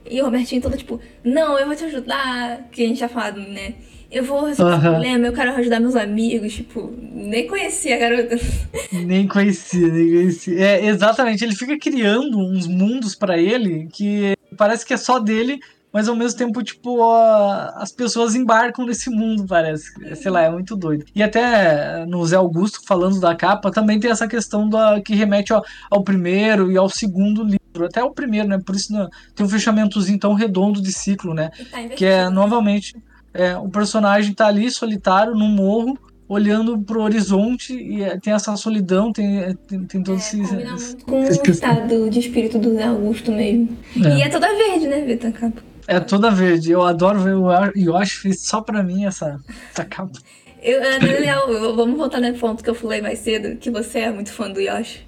E 0.10 0.22
o 0.22 0.26
Robertinho 0.26 0.62
todo 0.62 0.78
tipo, 0.78 1.00
não, 1.26 1.60
eu 1.60 1.66
vou 1.68 1.76
te 1.76 1.84
ajudar, 1.84 2.70
que 2.72 2.84
a 2.84 2.88
gente 2.88 3.00
já 3.02 3.10
falado, 3.10 3.42
né? 3.42 3.74
Eu 4.10 4.24
vou 4.24 4.46
resolver 4.46 4.76
Aham. 4.76 4.92
problema, 4.92 5.26
eu 5.28 5.34
quero 5.34 5.52
ajudar 5.56 5.80
meus 5.80 5.96
amigos, 5.96 6.54
tipo, 6.54 6.94
nem 7.02 7.48
conhecia 7.48 7.96
a 7.96 8.00
garota. 8.00 8.40
Nem 8.94 9.28
conhecia, 9.28 9.88
nem 9.88 10.08
conhecia. 10.08 10.60
É, 10.60 10.86
exatamente, 10.86 11.44
ele 11.44 11.56
fica 11.56 11.78
criando 11.80 12.38
uns 12.38 12.68
mundos 12.68 13.16
pra 13.16 13.38
ele 13.40 13.90
que 13.92 14.36
parece 14.56 14.86
que 14.86 14.94
é 14.94 14.98
só 14.98 15.18
dele, 15.18 15.60
mas 15.94 16.10
ao 16.10 16.16
mesmo 16.16 16.38
tempo, 16.40 16.64
tipo, 16.64 17.00
ó, 17.00 17.70
as 17.76 17.92
pessoas 17.92 18.34
embarcam 18.34 18.86
nesse 18.86 19.10
mundo, 19.12 19.46
parece. 19.48 19.92
Sei 20.16 20.32
lá, 20.32 20.42
é 20.42 20.50
muito 20.50 20.76
doido. 20.76 21.06
E 21.14 21.22
até 21.22 22.04
no 22.08 22.26
Zé 22.26 22.36
Augusto, 22.36 22.80
falando 22.88 23.20
da 23.20 23.36
capa, 23.36 23.70
também 23.72 24.00
tem 24.00 24.10
essa 24.10 24.28
questão 24.28 24.68
da, 24.68 25.00
que 25.02 25.14
remete 25.14 25.54
ao, 25.54 25.64
ao 25.92 26.04
primeiro 26.04 26.72
e 26.72 26.78
ao 26.78 26.90
segundo 26.90 27.44
livro. 27.44 27.86
Até 27.86 28.04
o 28.04 28.12
primeiro, 28.12 28.48
né? 28.48 28.60
Por 28.66 28.76
isso 28.76 28.92
né, 28.92 29.08
tem 29.36 29.46
um 29.46 29.50
fechamentozinho 29.50 30.18
tão 30.20 30.34
redondo 30.34 30.82
de 30.82 30.92
ciclo, 30.92 31.34
né? 31.34 31.50
Tá 31.72 31.84
Que 31.90 32.06
é, 32.06 32.14
invertido. 32.24 32.32
novamente, 32.32 32.96
é, 33.34 33.56
o 33.58 33.70
personagem 33.70 34.34
tá 34.34 34.48
ali 34.48 34.70
solitário 34.72 35.36
no 35.36 35.46
morro, 35.48 35.98
olhando 36.28 36.80
pro 36.80 37.02
horizonte 37.02 37.74
e 37.76 38.02
é, 38.02 38.18
tem 38.20 38.34
essa 38.34 38.56
solidão, 38.56 39.12
tem, 39.12 39.40
é, 39.40 39.54
tem, 39.68 39.84
tem 39.86 40.02
todo 40.04 40.16
É, 40.16 40.18
esse. 40.18 40.38
combina 40.38 40.72
muito 40.72 41.06
com 41.06 41.22
o 41.22 41.52
estado 41.52 42.10
de 42.10 42.20
espírito 42.20 42.58
do 42.58 42.74
Zé 42.74 42.84
Augusto 42.86 43.32
mesmo. 43.32 43.78
É. 44.04 44.18
E 44.18 44.22
é 44.24 44.30
toda 44.30 44.48
verde, 44.56 44.88
né, 44.88 45.02
Vitor? 45.02 45.30
a 45.30 45.34
capa? 45.34 45.73
É 45.88 46.00
toda 46.00 46.32
verde. 46.32 46.72
Eu 46.72 46.84
adoro 46.84 47.20
ver 47.20 47.36
o 47.36 47.50
Yoshi 47.76 48.18
fez 48.18 48.42
só 48.42 48.62
pra 48.62 48.82
mim 48.84 49.06
essa, 49.06 49.40
essa 49.72 49.86
capa. 49.86 50.18
Eu, 50.62 50.80
Daniel, 50.82 51.50
eu- 51.50 51.76
vamos 51.76 51.98
voltar 51.98 52.22
no 52.22 52.34
ponto 52.36 52.64
que 52.64 52.70
eu 52.70 52.76
falei 52.76 53.02
mais 53.02 53.20
cedo, 53.20 53.58
que 53.58 53.70
você 53.70 54.00
é 54.00 54.12
muito 54.12 54.32
fã 54.32 54.50
do 54.50 54.62
Yoshi. 54.62 55.06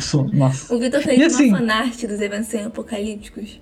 Sou- 0.00 0.28
Nossa. 0.32 0.72
O 0.74 0.78
Vitor 0.78 1.02
fez 1.02 1.18
E 1.18 1.24
assim- 1.24 1.48
uma 1.48 1.58
fanart 1.58 2.00
dos 2.04 2.20
eventos 2.20 2.54
apocalípticos. 2.54 3.60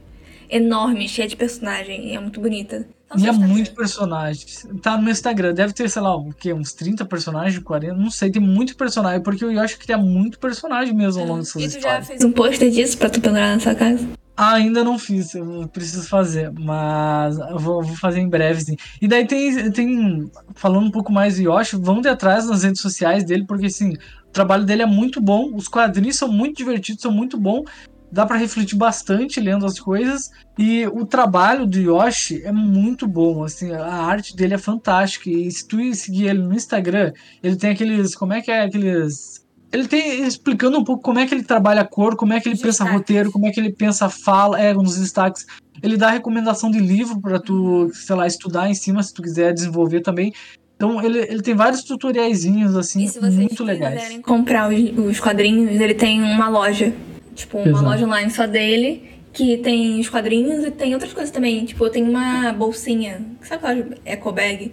Enorme, 0.50 1.08
cheia 1.08 1.26
de 1.26 1.36
personagem, 1.36 2.08
e 2.10 2.14
é 2.14 2.20
muito 2.20 2.38
bonita. 2.40 2.86
Tá 3.08 3.16
E 3.18 3.26
é 3.26 3.32
muito 3.32 3.72
personagem. 3.74 4.44
Tá 4.82 4.96
no 4.96 5.02
meu 5.02 5.12
Instagram. 5.12 5.54
Deve 5.54 5.72
ter, 5.72 5.88
sei 5.88 6.02
lá, 6.02 6.14
o 6.16 6.32
quê? 6.32 6.52
Uns 6.52 6.72
30 6.72 7.04
personagens, 7.04 7.58
40. 7.62 7.94
Não 7.96 8.10
sei, 8.10 8.30
tem 8.30 8.40
muito 8.42 8.76
personagem. 8.76 9.22
Porque 9.22 9.44
o 9.44 9.50
Yoshi 9.50 9.78
cria 9.78 9.96
muito 9.98 10.38
personagem 10.38 10.94
mesmo 10.94 11.22
ao 11.22 11.28
longo 11.28 11.40
dessas 11.40 11.62
E 11.62 11.78
tu 11.78 11.82
já 11.82 12.00
fez 12.02 12.22
um 12.24 12.30
pôster 12.32 12.70
disso 12.70 12.96
pra 12.98 13.08
tu 13.10 13.20
pendurar 13.20 13.54
na 13.54 13.60
sua 13.60 13.74
casa? 13.74 14.06
Ainda 14.36 14.82
não 14.82 14.98
fiz, 14.98 15.32
eu 15.34 15.68
preciso 15.68 16.08
fazer, 16.08 16.50
mas 16.52 17.38
eu 17.38 17.56
vou, 17.56 17.80
vou 17.84 17.96
fazer 17.96 18.18
em 18.18 18.28
breve, 18.28 18.62
sim. 18.62 18.76
E 19.00 19.06
daí 19.06 19.24
tem, 19.24 19.70
tem, 19.70 20.30
falando 20.56 20.86
um 20.86 20.90
pouco 20.90 21.12
mais 21.12 21.36
de 21.36 21.44
Yoshi, 21.44 21.76
vão 21.76 22.00
de 22.00 22.08
atrás 22.08 22.48
nas 22.48 22.64
redes 22.64 22.80
sociais 22.80 23.22
dele, 23.22 23.44
porque 23.46 23.66
assim, 23.66 23.92
o 23.92 24.32
trabalho 24.32 24.64
dele 24.64 24.82
é 24.82 24.86
muito 24.86 25.20
bom, 25.20 25.54
os 25.54 25.68
quadrinhos 25.68 26.16
são 26.16 26.32
muito 26.32 26.56
divertidos, 26.56 27.00
são 27.00 27.12
muito 27.12 27.38
bons, 27.38 27.70
dá 28.10 28.26
pra 28.26 28.36
refletir 28.36 28.76
bastante 28.76 29.38
lendo 29.38 29.66
as 29.66 29.78
coisas, 29.78 30.28
e 30.58 30.84
o 30.88 31.06
trabalho 31.06 31.64
do 31.64 31.78
Yoshi 31.78 32.42
é 32.44 32.50
muito 32.50 33.06
bom, 33.06 33.44
assim, 33.44 33.70
a 33.70 33.86
arte 33.86 34.34
dele 34.34 34.54
é 34.54 34.58
fantástica, 34.58 35.30
e 35.30 35.48
se 35.48 35.64
tu 35.68 35.94
seguir 35.94 36.26
ele 36.26 36.42
no 36.42 36.54
Instagram, 36.54 37.12
ele 37.40 37.54
tem 37.54 37.70
aqueles, 37.70 38.16
como 38.16 38.32
é 38.32 38.42
que 38.42 38.50
é, 38.50 38.62
aqueles... 38.62 39.43
Ele 39.74 39.88
tem 39.88 40.24
explicando 40.24 40.78
um 40.78 40.84
pouco 40.84 41.02
como 41.02 41.18
é 41.18 41.26
que 41.26 41.34
ele 41.34 41.42
trabalha 41.42 41.80
a 41.80 41.84
cor, 41.84 42.14
como 42.14 42.32
é 42.32 42.38
que 42.40 42.46
ele 42.48 42.54
Os 42.54 42.60
pensa 42.62 42.84
destaques. 42.84 42.94
roteiro, 42.94 43.32
como 43.32 43.44
é 43.46 43.50
que 43.50 43.58
ele 43.58 43.72
pensa 43.72 44.08
fala, 44.08 44.60
é, 44.60 44.72
nos 44.72 44.96
destaques. 44.96 45.44
ele 45.82 45.96
dá 45.96 46.10
recomendação 46.10 46.70
de 46.70 46.78
livro 46.78 47.20
para 47.20 47.40
tu, 47.40 47.90
sei 47.92 48.14
lá, 48.14 48.24
estudar 48.24 48.70
em 48.70 48.74
cima 48.74 49.02
se 49.02 49.12
tu 49.12 49.20
quiser 49.20 49.52
desenvolver 49.52 50.00
também. 50.00 50.32
Então 50.76 51.02
ele, 51.04 51.18
ele 51.18 51.42
tem 51.42 51.56
vários 51.56 51.82
tutoriaizinhos 51.82 52.76
assim 52.76 53.02
E 53.02 53.08
se 53.08 53.18
vocês 53.18 53.34
muito 53.34 53.64
legais. 53.64 53.94
quiserem 54.00 54.22
comprar 54.22 54.72
os, 54.72 54.96
os 54.96 55.18
quadrinhos, 55.18 55.80
ele 55.80 55.94
tem 55.94 56.22
uma 56.22 56.48
loja. 56.48 56.92
Tipo, 57.34 57.58
uma 57.58 57.68
Exato. 57.68 57.84
loja 57.84 58.06
online 58.06 58.30
só 58.30 58.46
dele, 58.46 59.02
que 59.32 59.56
tem 59.56 59.98
os 59.98 60.08
quadrinhos 60.08 60.64
e 60.64 60.70
tem 60.70 60.94
outras 60.94 61.12
coisas 61.12 61.32
também. 61.32 61.64
Tipo, 61.64 61.90
tem 61.90 62.08
uma 62.08 62.52
bolsinha, 62.52 63.20
sabe 63.42 63.66
aquela 63.66 63.96
eco 64.04 64.30
bag? 64.30 64.70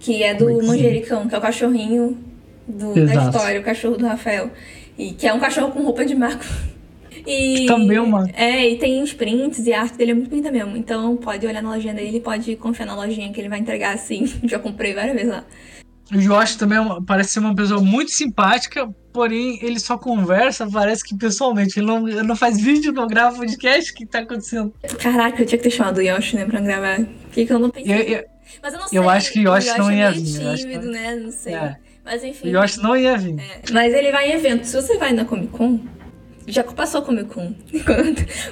Que 0.00 0.24
é 0.24 0.34
do 0.34 0.60
manjericão, 0.66 1.28
que 1.28 1.34
é 1.36 1.38
o 1.38 1.40
cachorrinho 1.40 2.18
do, 2.66 2.94
da 2.94 3.14
história, 3.26 3.60
o 3.60 3.62
cachorro 3.64 3.96
do 3.96 4.06
Rafael. 4.06 4.50
E 4.98 5.12
que 5.12 5.26
é 5.26 5.32
um 5.32 5.40
cachorro 5.40 5.72
com 5.72 5.82
roupa 5.82 6.04
de 6.04 6.14
Marco. 6.14 6.44
E, 7.24 7.66
Também 7.66 7.98
é 7.98 8.00
uma- 8.00 8.28
É, 8.34 8.68
e 8.68 8.78
tem 8.78 9.00
os 9.00 9.12
prints 9.12 9.64
e 9.64 9.72
a 9.72 9.82
arte 9.82 9.96
dele 9.96 10.10
é 10.10 10.14
muito 10.14 10.30
bonita 10.30 10.50
mesmo. 10.50 10.76
Então 10.76 11.16
pode 11.16 11.46
olhar 11.46 11.62
na 11.62 11.70
lojinha 11.74 11.94
dele, 11.94 12.18
pode 12.18 12.56
confiar 12.56 12.86
na 12.86 12.96
lojinha 12.96 13.32
que 13.32 13.40
ele 13.40 13.48
vai 13.48 13.60
entregar 13.60 13.94
assim. 13.94 14.24
Já 14.42 14.58
comprei 14.58 14.92
várias 14.92 15.14
vezes 15.14 15.30
lá. 15.30 15.44
O 16.12 16.16
Josh 16.18 16.56
também 16.56 16.78
é 16.78 16.84
parece 17.06 17.30
ser 17.34 17.38
uma 17.38 17.54
pessoa 17.54 17.80
muito 17.80 18.10
simpática, 18.10 18.88
porém 19.12 19.58
ele 19.62 19.78
só 19.78 19.96
conversa, 19.96 20.66
parece 20.68 21.04
que 21.04 21.16
pessoalmente. 21.16 21.78
Ele 21.78 21.86
não, 21.86 22.08
ele 22.08 22.22
não 22.24 22.34
faz 22.34 22.60
vídeo, 22.60 22.92
não 22.92 23.06
grava 23.06 23.36
podcast, 23.36 23.92
o 23.92 23.94
que 23.94 24.04
tá 24.04 24.18
acontecendo? 24.20 24.74
Caraca, 24.98 25.40
eu 25.42 25.46
tinha 25.46 25.58
que 25.58 25.64
ter 25.64 25.70
chamado 25.70 25.98
o 25.98 26.02
Yoshi, 26.02 26.34
né, 26.36 26.44
pra 26.44 26.60
gravar. 26.60 26.96
Por 26.96 27.30
que, 27.30 27.46
que 27.46 27.52
eu 27.52 27.58
não 27.58 27.70
pensei? 27.70 27.94
Eu, 27.94 28.00
eu, 28.18 28.24
Mas 28.60 28.74
eu 28.74 28.80
não 28.80 28.88
sei. 28.88 28.98
eu 28.98 29.08
acho 29.08 29.32
que 29.32 29.38
o 29.38 29.42
Yoshi 29.54 29.78
não 29.78 29.90
é 29.90 29.96
ia 29.96 30.10
meio 30.10 30.24
vir, 30.24 30.42
eu 30.42 30.50
acho 30.50 30.62
que 30.66 30.70
tímido, 30.72 30.90
né? 30.90 31.16
Não 31.16 31.30
sei. 31.30 31.54
É. 31.54 31.76
Mas 32.04 32.24
enfim. 32.24 32.50
Josh 32.50 32.76
não 32.78 32.96
ia 32.96 33.16
vir. 33.16 33.38
É. 33.38 33.60
Mas 33.72 33.94
ele 33.94 34.10
vai 34.10 34.30
em 34.30 34.34
evento. 34.34 34.64
Se 34.64 34.74
você 34.74 34.98
vai 34.98 35.12
na 35.12 35.24
Comic 35.24 35.48
Con, 35.48 35.80
já 36.46 36.64
passou 36.64 37.00
a 37.00 37.04
Comic 37.04 37.26
Con. 37.32 37.54
você 37.70 37.82
tá 37.84 37.96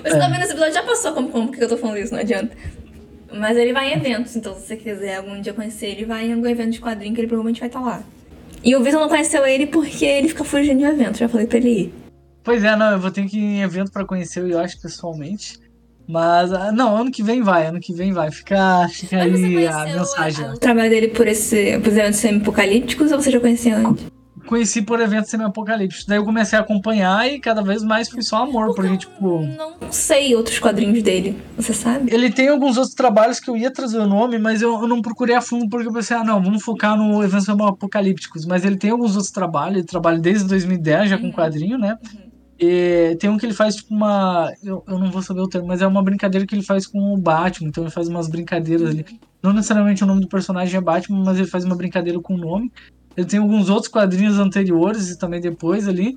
É. 0.05 0.29
vendo 0.31 0.43
esse 0.43 0.53
episódio, 0.53 0.75
já 0.75 0.83
passou 0.83 1.11
a 1.11 1.15
Comic 1.15 1.33
Con, 1.33 1.47
porque 1.49 1.65
eu 1.65 1.69
tô 1.69 1.77
falando 1.77 1.99
isso, 1.99 2.13
não 2.13 2.21
adianta. 2.21 2.57
Mas 3.33 3.57
ele 3.57 3.73
vai 3.73 3.91
em 3.93 3.97
eventos, 3.97 4.35
então 4.37 4.55
se 4.55 4.67
você 4.67 4.77
quiser 4.77 5.17
algum 5.17 5.41
dia 5.41 5.53
conhecer 5.53 5.87
ele, 5.87 6.05
vai 6.05 6.27
em 6.27 6.33
algum 6.33 6.47
evento 6.47 6.71
de 6.73 6.81
quadrinho 6.81 7.15
que 7.15 7.21
ele 7.21 7.29
provavelmente 7.29 7.61
vai 7.61 7.69
estar 7.69 7.81
lá. 7.81 8.03
E 8.63 8.75
o 8.77 8.83
Vitor 8.83 9.01
não 9.01 9.09
conheceu 9.09 9.47
ele 9.47 9.67
porque 9.67 10.05
ele 10.05 10.29
fica 10.29 10.45
fugindo 10.45 10.79
de 10.79 10.85
evento, 10.85 11.19
já 11.19 11.29
falei 11.29 11.47
pra 11.47 11.59
ele 11.59 11.69
ir. 11.71 11.95
Pois 12.43 12.65
é, 12.65 12.75
não, 12.75 12.91
eu 12.93 12.99
vou 12.99 13.11
ter 13.11 13.25
que 13.27 13.37
ir 13.39 13.43
em 13.43 13.63
evento 13.63 13.93
pra 13.93 14.05
conhecer 14.05 14.43
o 14.43 14.49
Yoshi 14.49 14.81
pessoalmente. 14.81 15.59
Mas, 16.11 16.53
ah, 16.53 16.73
não, 16.73 16.97
ano 16.97 17.11
que 17.11 17.23
vem 17.23 17.41
vai, 17.43 17.67
ano 17.67 17.79
que 17.81 17.93
vem 17.95 18.13
vai. 18.13 18.31
Fica, 18.33 18.89
fica 18.89 19.17
Mas 19.19 19.35
aí 19.45 19.67
a 19.67 19.85
mensagem. 19.85 20.45
a- 20.45 20.53
o 20.55 20.59
trabalho 20.59 20.91
dele 20.91 21.09
por 21.09 21.27
esse, 21.29 21.79
por 21.79 21.89
eventos 21.89 22.17
semi-apocalípticos 22.21 23.13
ou 23.13 23.21
você 23.21 23.31
já 23.31 23.39
conhecia 23.39 23.77
antes? 23.77 24.07
Conheci 24.47 24.83
por 24.83 24.99
eventos 24.99 25.31
semi-apocalípticos. 25.31 26.05
Daí 26.07 26.19
eu 26.19 26.25
comecei 26.25 26.59
a 26.59 26.63
acompanhar 26.63 27.31
e 27.31 27.39
cada 27.39 27.63
vez 27.63 27.85
mais 27.85 28.09
foi 28.09 28.23
só 28.23 28.43
amor, 28.43 28.75
porque, 28.75 28.97
tipo. 28.97 29.45
Eu 29.45 29.57
não 29.57 29.75
sei 29.93 30.35
outros 30.35 30.59
quadrinhos 30.59 31.03
dele, 31.03 31.37
você 31.57 31.73
sabe? 31.73 32.13
Ele 32.13 32.31
tem 32.33 32.49
alguns 32.49 32.77
outros 32.77 32.95
trabalhos 32.95 33.39
que 33.39 33.49
eu 33.49 33.57
ia 33.57 33.71
trazer 33.73 33.99
o 33.99 34.07
nome, 34.09 34.39
mas 34.39 34.61
eu, 34.63 34.73
eu 34.81 34.89
não 34.89 35.01
procurei 35.03 35.37
a 35.37 35.41
fundo 35.41 35.69
porque 35.69 35.87
eu 35.87 35.93
pensei, 35.93 36.17
ah, 36.17 36.25
não, 36.25 36.43
vamos 36.43 36.65
focar 36.65 36.97
no 36.97 37.23
eventos 37.23 37.49
apocalípticos. 37.49 38.45
Mas 38.45 38.65
ele 38.65 38.77
tem 38.77 38.91
alguns 38.91 39.15
outros 39.15 39.31
trabalhos, 39.31 39.77
ele 39.79 39.87
trabalha 39.87 40.19
desde 40.19 40.49
2010 40.49 41.11
já 41.11 41.19
com 41.19 41.27
Uhum. 41.27 41.33
quadrinho, 41.33 41.79
né? 41.79 41.97
E 42.63 43.17
tem 43.19 43.31
um 43.31 43.39
que 43.39 43.47
ele 43.47 43.55
faz 43.55 43.77
tipo 43.77 43.95
uma. 43.95 44.53
Eu, 44.63 44.85
eu 44.87 44.99
não 44.99 45.11
vou 45.11 45.23
saber 45.23 45.41
o 45.41 45.49
termo, 45.49 45.69
mas 45.69 45.81
é 45.81 45.87
uma 45.87 46.03
brincadeira 46.03 46.47
que 46.47 46.55
ele 46.55 46.63
faz 46.63 46.87
com 46.87 47.15
o 47.15 47.17
Batman. 47.17 47.69
Então 47.69 47.83
ele 47.85 47.91
faz 47.91 48.07
umas 48.07 48.29
brincadeiras 48.29 48.91
ali. 48.91 49.07
Não 49.43 49.55
necessariamente 49.55 50.05
o 50.05 50.07
nome 50.07 50.21
do 50.21 50.29
personagem 50.29 50.77
é 50.77 50.81
Batman, 50.81 51.25
mas 51.25 51.39
ele 51.39 51.47
faz 51.49 51.65
uma 51.65 51.75
brincadeira 51.75 52.21
com 52.21 52.35
o 52.35 52.39
nome. 52.39 52.71
Ele 53.17 53.27
tem 53.27 53.41
alguns 53.41 53.71
outros 53.71 53.91
quadrinhos 53.91 54.39
anteriores 54.39 55.09
e 55.09 55.19
também 55.19 55.41
depois 55.41 55.89
ali. 55.89 56.15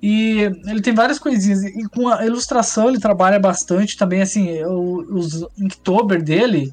E 0.00 0.42
ele 0.66 0.80
tem 0.80 0.94
várias 0.94 1.18
coisinhas. 1.18 1.62
E 1.64 1.88
com 1.88 2.08
a 2.08 2.24
ilustração 2.24 2.88
ele 2.88 3.00
trabalha 3.00 3.40
bastante 3.40 3.96
também, 3.96 4.22
assim, 4.22 4.62
o- 4.62 5.04
os 5.18 5.44
Inktober 5.58 6.22
dele. 6.22 6.70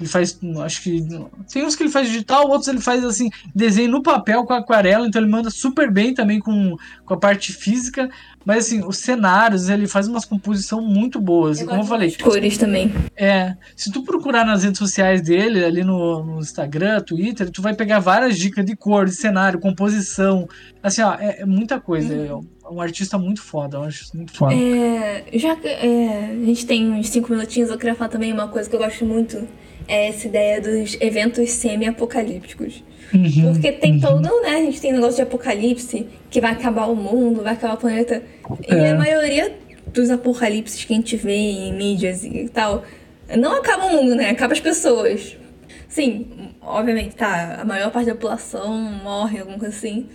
Ele 0.00 0.08
faz, 0.08 0.38
acho 0.64 0.82
que. 0.82 1.06
Tem 1.52 1.62
uns 1.62 1.76
que 1.76 1.82
ele 1.82 1.90
faz 1.90 2.08
digital, 2.08 2.48
outros 2.48 2.68
ele 2.68 2.80
faz 2.80 3.04
assim, 3.04 3.28
desenho 3.54 3.90
no 3.90 4.02
papel 4.02 4.44
com 4.44 4.54
aquarela, 4.54 5.06
então 5.06 5.20
ele 5.20 5.30
manda 5.30 5.50
super 5.50 5.90
bem 5.90 6.14
também 6.14 6.40
com, 6.40 6.74
com 7.04 7.14
a 7.14 7.18
parte 7.18 7.52
física. 7.52 8.08
Mas 8.42 8.64
assim, 8.64 8.82
os 8.82 8.96
cenários, 8.96 9.68
ele 9.68 9.86
faz 9.86 10.08
umas 10.08 10.24
composição 10.24 10.80
muito 10.80 11.20
boas. 11.20 11.60
E 11.60 11.66
como 11.66 11.82
eu 11.82 11.84
falei, 11.84 12.10
cores 12.16 12.56
também. 12.56 12.90
é, 13.14 13.54
se 13.76 13.92
tu 13.92 14.02
procurar 14.02 14.46
nas 14.46 14.64
redes 14.64 14.78
sociais 14.78 15.20
dele, 15.20 15.62
ali 15.62 15.84
no, 15.84 16.24
no 16.24 16.40
Instagram, 16.40 17.02
Twitter, 17.02 17.50
tu 17.50 17.60
vai 17.60 17.74
pegar 17.74 17.98
várias 17.98 18.38
dicas 18.38 18.64
de 18.64 18.74
cor, 18.74 19.04
de 19.04 19.14
cenário, 19.14 19.60
composição. 19.60 20.48
Assim, 20.82 21.02
ó, 21.02 21.12
é, 21.14 21.42
é 21.42 21.44
muita 21.44 21.78
coisa. 21.78 22.14
É 22.14 22.34
um- 22.34 22.80
artista 22.80 23.18
muito 23.18 23.42
foda, 23.42 23.76
eu 23.76 23.82
acho 23.82 24.16
muito 24.16 24.32
foda. 24.32 24.54
É, 24.54 25.24
já 25.34 25.56
que 25.56 25.66
é, 25.68 26.30
a 26.40 26.44
gente 26.46 26.64
tem 26.64 26.88
uns 26.92 27.08
5 27.08 27.30
minutinhos, 27.32 27.68
eu 27.68 27.76
queria 27.76 27.96
falar 27.96 28.08
também 28.08 28.32
uma 28.32 28.46
coisa 28.48 28.70
que 28.70 28.74
eu 28.76 28.80
gosto 28.80 29.04
muito. 29.04 29.46
É 29.90 30.08
essa 30.08 30.26
ideia 30.28 30.60
dos 30.60 30.96
eventos 31.00 31.50
semi-apocalípticos. 31.50 32.82
Uhum, 33.12 33.52
Porque 33.52 33.72
tem 33.72 33.98
todo, 33.98 34.22
né? 34.42 34.50
A 34.50 34.62
gente 34.62 34.80
tem 34.80 34.92
negócio 34.92 35.16
de 35.16 35.22
apocalipse, 35.22 36.06
que 36.30 36.40
vai 36.40 36.52
acabar 36.52 36.86
o 36.86 36.94
mundo, 36.94 37.42
vai 37.42 37.54
acabar 37.54 37.74
o 37.74 37.76
planeta. 37.76 38.22
E 38.68 38.72
É. 38.72 38.90
a 38.90 38.94
maioria 38.94 39.52
dos 39.88 40.10
apocalipses 40.10 40.84
que 40.84 40.92
a 40.92 40.96
gente 40.96 41.16
vê 41.16 41.34
em 41.34 41.72
mídias 41.72 42.24
e 42.24 42.48
tal, 42.48 42.84
não 43.36 43.56
acaba 43.56 43.86
o 43.86 43.90
mundo, 43.96 44.14
né? 44.14 44.30
Acaba 44.30 44.52
as 44.52 44.60
pessoas. 44.60 45.36
Sim, 45.88 46.28
obviamente, 46.62 47.16
tá, 47.16 47.58
a 47.60 47.64
maior 47.64 47.90
parte 47.90 48.06
da 48.06 48.14
população 48.14 48.72
morre, 48.78 49.40
alguma 49.40 49.58
coisa 49.58 49.74
assim. 49.76 50.06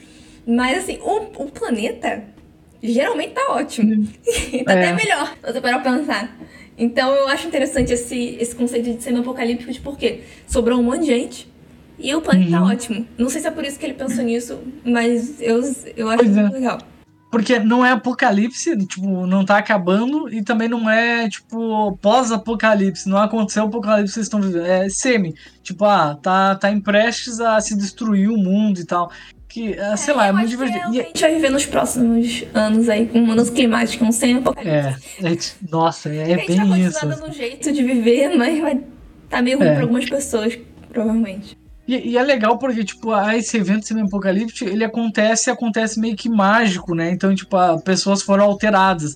Mas 0.47 0.77
assim, 0.77 0.97
o, 1.01 1.43
o 1.43 1.51
planeta 1.51 2.23
geralmente 2.81 3.33
tá 3.33 3.45
ótimo. 3.51 4.05
tá 4.65 4.71
É. 4.73 4.87
até 4.87 4.93
melhor, 4.93 5.35
se 5.43 5.51
você 5.51 5.59
parar 5.59 5.79
pra 5.79 5.97
pensar. 5.97 6.37
Então 6.77 7.13
eu 7.13 7.27
acho 7.27 7.47
interessante 7.47 7.93
esse, 7.93 8.37
esse 8.39 8.53
conceito 8.55 8.93
de 8.93 9.01
semi-apocalíptico, 9.03 9.71
de 9.71 9.79
porque 9.79 10.21
sobrou 10.47 10.79
um 10.79 10.83
monte 10.83 11.01
de 11.01 11.05
gente 11.07 11.47
e 11.97 12.13
o 12.13 12.21
planeta 12.21 12.51
tá 12.51 12.61
Uhum. 12.61 12.67
ótimo. 12.71 13.07
Não 13.17 13.29
sei 13.29 13.41
se 13.41 13.47
é 13.47 13.51
por 13.51 13.63
isso 13.63 13.79
que 13.79 13.85
ele 13.85 13.93
pensou 13.93 14.23
nisso, 14.23 14.59
mas 14.83 15.41
eu, 15.41 15.61
eu 15.95 16.09
acho 16.09 16.23
Pois 16.23 16.37
é. 16.37 16.41
muito 16.41 16.53
legal. 16.53 16.77
Porque 17.31 17.59
não 17.59 17.85
é 17.85 17.91
apocalipse, 17.91 18.77
tipo, 18.87 19.27
não 19.27 19.43
tá 19.43 19.57
acabando, 19.57 20.29
e 20.33 20.41
também 20.41 20.69
não 20.69 20.89
é, 20.89 21.27
tipo, 21.27 21.97
pós-apocalipse. 22.01 23.09
Não 23.09 23.17
aconteceu 23.17 23.63
o 23.63 23.67
apocalipse 23.67 24.11
que 24.11 24.13
vocês 24.13 24.25
estão 24.27 24.39
vivendo. 24.41 24.65
É 24.65 24.87
semi. 24.89 25.33
Tipo, 25.61 25.83
ah, 25.83 26.17
tá, 26.21 26.55
tá 26.55 26.71
em 26.71 26.79
prestes 26.79 27.41
a 27.41 27.59
se 27.59 27.75
destruir 27.75 28.29
o 28.29 28.37
mundo 28.37 28.79
e 28.79 28.85
tal. 28.85 29.11
Que, 29.55 29.79
ah, 29.79 29.95
sei 29.95 30.13
lá, 30.13 30.27
é 30.27 30.31
muito 30.33 30.47
É 30.47 30.49
divertido. 30.49 30.91
que 30.91 30.97
E- 30.97 30.99
a 30.99 31.03
gente 31.05 31.21
vai 31.21 31.35
viver 31.35 31.49
nos 31.49 31.65
próximos 31.65 32.43
anos 32.53 32.89
aí, 32.89 33.07
com 33.07 33.19
mudança 33.19 33.53
climática, 33.53 34.03
um 34.03 34.11
semi-apocalipse. 34.11 34.69
É, 35.23 35.31
é, 35.31 35.37
nossa, 35.71 36.09
é, 36.09 36.23
a 36.23 36.25
gente 36.25 36.35
vai 36.35 36.45
bem 36.47 36.57
continuar 36.57 36.79
isso. 36.79 37.07
dando 37.07 37.29
um 37.29 37.31
jeito 37.31 37.71
de 37.71 37.81
viver, 37.81 38.35
mas 38.35 38.59
vai 38.59 38.81
tá 39.29 39.41
meio 39.41 39.57
ruim 39.57 39.67
É. 39.69 39.73
pra 39.75 39.83
algumas 39.83 40.09
pessoas, 40.09 40.59
provavelmente. 40.91 41.57
E, 41.87 41.95
e 42.09 42.17
é 42.17 42.21
legal 42.23 42.57
porque, 42.57 42.83
tipo, 42.83 43.13
ah, 43.13 43.37
esse 43.37 43.55
evento 43.55 43.87
semi-apocalíptico, 43.87 44.69
ele 44.69 44.83
acontece 44.83 45.49
acontece 45.49 46.01
meio 46.01 46.17
que 46.17 46.27
mágico, 46.27 46.93
né? 46.93 47.09
Então, 47.11 47.33
tipo, 47.33 47.55
ah, 47.55 47.77
pessoas 47.79 48.21
foram 48.23 48.43
alteradas. 48.43 49.15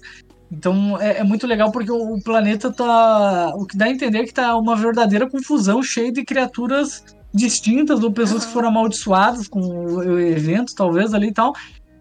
Então, 0.49 0.97
é, 1.01 1.17
é 1.17 1.23
muito 1.25 1.45
legal 1.45 1.69
porque 1.69 1.91
o, 1.91 2.15
o 2.15 2.23
planeta 2.23 2.71
tá... 2.71 3.51
O 3.55 3.65
que 3.65 3.75
dá 3.75 3.85
a 3.85 3.89
entender 3.89 4.19
é 4.19 4.23
que 4.23 4.33
tá 4.33 4.55
uma 4.55 4.77
verdadeira 4.77 5.29
confusão, 5.29 5.83
cheia 5.83 6.13
de 6.13 6.23
criaturas 6.23 7.03
distintas 7.33 8.03
ou 8.03 8.11
pessoas 8.11 8.45
que 8.45 8.53
foram 8.53 8.69
amaldiçoadas 8.69 9.47
com 9.47 9.59
o, 9.61 10.19
evento, 10.19 10.73
talvez, 10.75 11.13
ali 11.13 11.27
e 11.27 11.33
tal. 11.33 11.53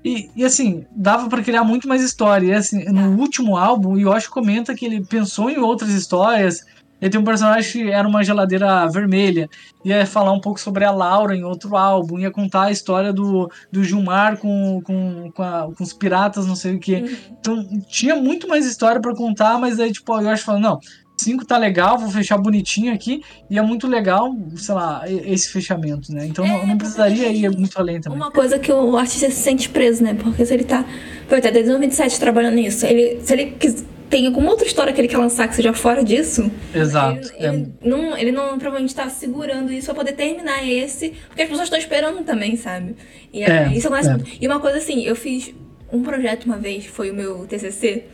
E, 0.04 0.30
e, 0.36 0.44
assim, 0.44 0.86
dava 0.94 1.28
pra 1.28 1.42
criar 1.42 1.64
muito 1.64 1.88
mais 1.88 2.02
história. 2.02 2.46
E 2.46 2.52
assim, 2.54 2.84
no 2.84 3.18
último 3.18 3.56
álbum, 3.56 3.92
o 3.94 3.98
Yoshi 3.98 4.30
comenta 4.30 4.74
que 4.74 4.86
ele 4.86 5.04
pensou 5.04 5.50
em 5.50 5.58
outras 5.58 5.90
histórias. 5.90 6.60
Ele 7.00 7.10
tem 7.10 7.20
um 7.20 7.24
personagem 7.24 7.70
que 7.70 7.90
era 7.90 8.08
uma 8.08 8.24
geladeira 8.24 8.88
vermelha. 8.88 9.48
Ia 9.84 10.06
falar 10.06 10.32
um 10.32 10.40
pouco 10.40 10.58
sobre 10.58 10.84
a 10.84 10.90
Laura 10.90 11.36
em 11.36 11.44
outro 11.44 11.76
álbum. 11.76 12.18
Ia 12.18 12.30
contar 12.30 12.64
a 12.64 12.70
história 12.72 13.12
do, 13.12 13.50
do 13.70 13.84
Gilmar 13.84 14.38
com, 14.38 14.80
com, 14.82 15.30
com, 15.32 15.42
a- 15.42 15.68
com 15.76 15.84
os 15.84 15.92
piratas, 15.92 16.46
não 16.46 16.56
sei 16.56 16.76
o 16.76 16.80
quê. 16.80 17.04
Uhum. 17.04 17.36
Então, 17.38 17.68
tinha 17.88 18.16
muito 18.16 18.48
mais 18.48 18.66
história 18.66 19.00
pra 19.00 19.14
contar, 19.14 19.58
mas 19.58 19.78
aí, 19.78 19.92
tipo, 19.92 20.12
o 20.12 20.20
Yoshi 20.20 20.42
falou, 20.42 20.60
não, 20.60 20.78
cinco 21.18 21.44
tá 21.44 21.58
legal, 21.58 21.98
vou 21.98 22.10
fechar 22.10 22.38
bonitinho 22.38 22.92
aqui. 22.92 23.22
E 23.50 23.58
é 23.58 23.62
muito 23.62 23.86
legal, 23.86 24.34
sei 24.56 24.74
lá, 24.74 25.02
esse 25.06 25.50
fechamento, 25.50 26.12
né? 26.12 26.26
Então, 26.26 26.46
não, 26.46 26.62
É, 26.62 26.66
não 26.66 26.78
precisaria 26.78 27.24
porque- 27.24 27.38
ir 27.38 27.50
muito 27.50 27.78
além 27.78 28.00
também. 28.00 28.16
Uma 28.18 28.30
coisa 28.30 28.58
que 28.58 28.72
o 28.72 28.96
artista 28.96 29.28
se 29.30 29.36
sente 29.36 29.68
preso, 29.68 30.02
né? 30.02 30.14
Porque 30.14 30.44
se 30.46 30.54
ele 30.54 30.64
tá. 30.64 30.84
Foi 31.28 31.38
até 31.38 31.50
desde 31.50 31.70
2007 31.70 32.18
trabalhando 32.18 32.54
nisso. 32.54 32.86
Ele, 32.86 33.20
se 33.22 33.32
ele 33.32 33.46
quis, 33.58 33.84
tem 34.08 34.26
alguma 34.26 34.50
outra 34.50 34.66
história 34.66 34.92
que 34.92 35.00
ele 35.00 35.08
quer 35.08 35.18
lançar 35.18 35.46
que 35.48 35.54
seja 35.54 35.72
fora 35.74 36.02
disso. 36.02 36.50
Exato. 36.74 37.30
Ele, 37.36 37.46
ele 37.46 37.72
não, 37.82 38.16
ele 38.16 38.32
não 38.32 38.58
provavelmente 38.58 38.94
tá 38.94 39.08
segurando 39.10 39.70
isso 39.72 39.86
pra 39.86 39.94
poder 39.96 40.12
terminar 40.12 40.66
esse. 40.66 41.10
Porque 41.28 41.42
as 41.42 41.48
pessoas 41.48 41.66
estão 41.66 41.78
esperando 41.78 42.24
também, 42.24 42.56
sabe? 42.56 42.96
E 43.32 43.42
É, 43.42 43.64
é, 43.64 43.72
isso 43.76 43.86
acontece 43.88 44.08
é. 44.08 44.12
muito. 44.14 44.30
E 44.40 44.46
uma 44.46 44.60
coisa 44.60 44.78
assim, 44.78 45.02
eu 45.04 45.14
fiz 45.14 45.52
um 45.92 46.02
projeto 46.02 46.44
uma 46.44 46.56
vez, 46.56 46.86
foi 46.86 47.10
o 47.10 47.14
meu 47.14 47.46
TCC, 47.46 48.04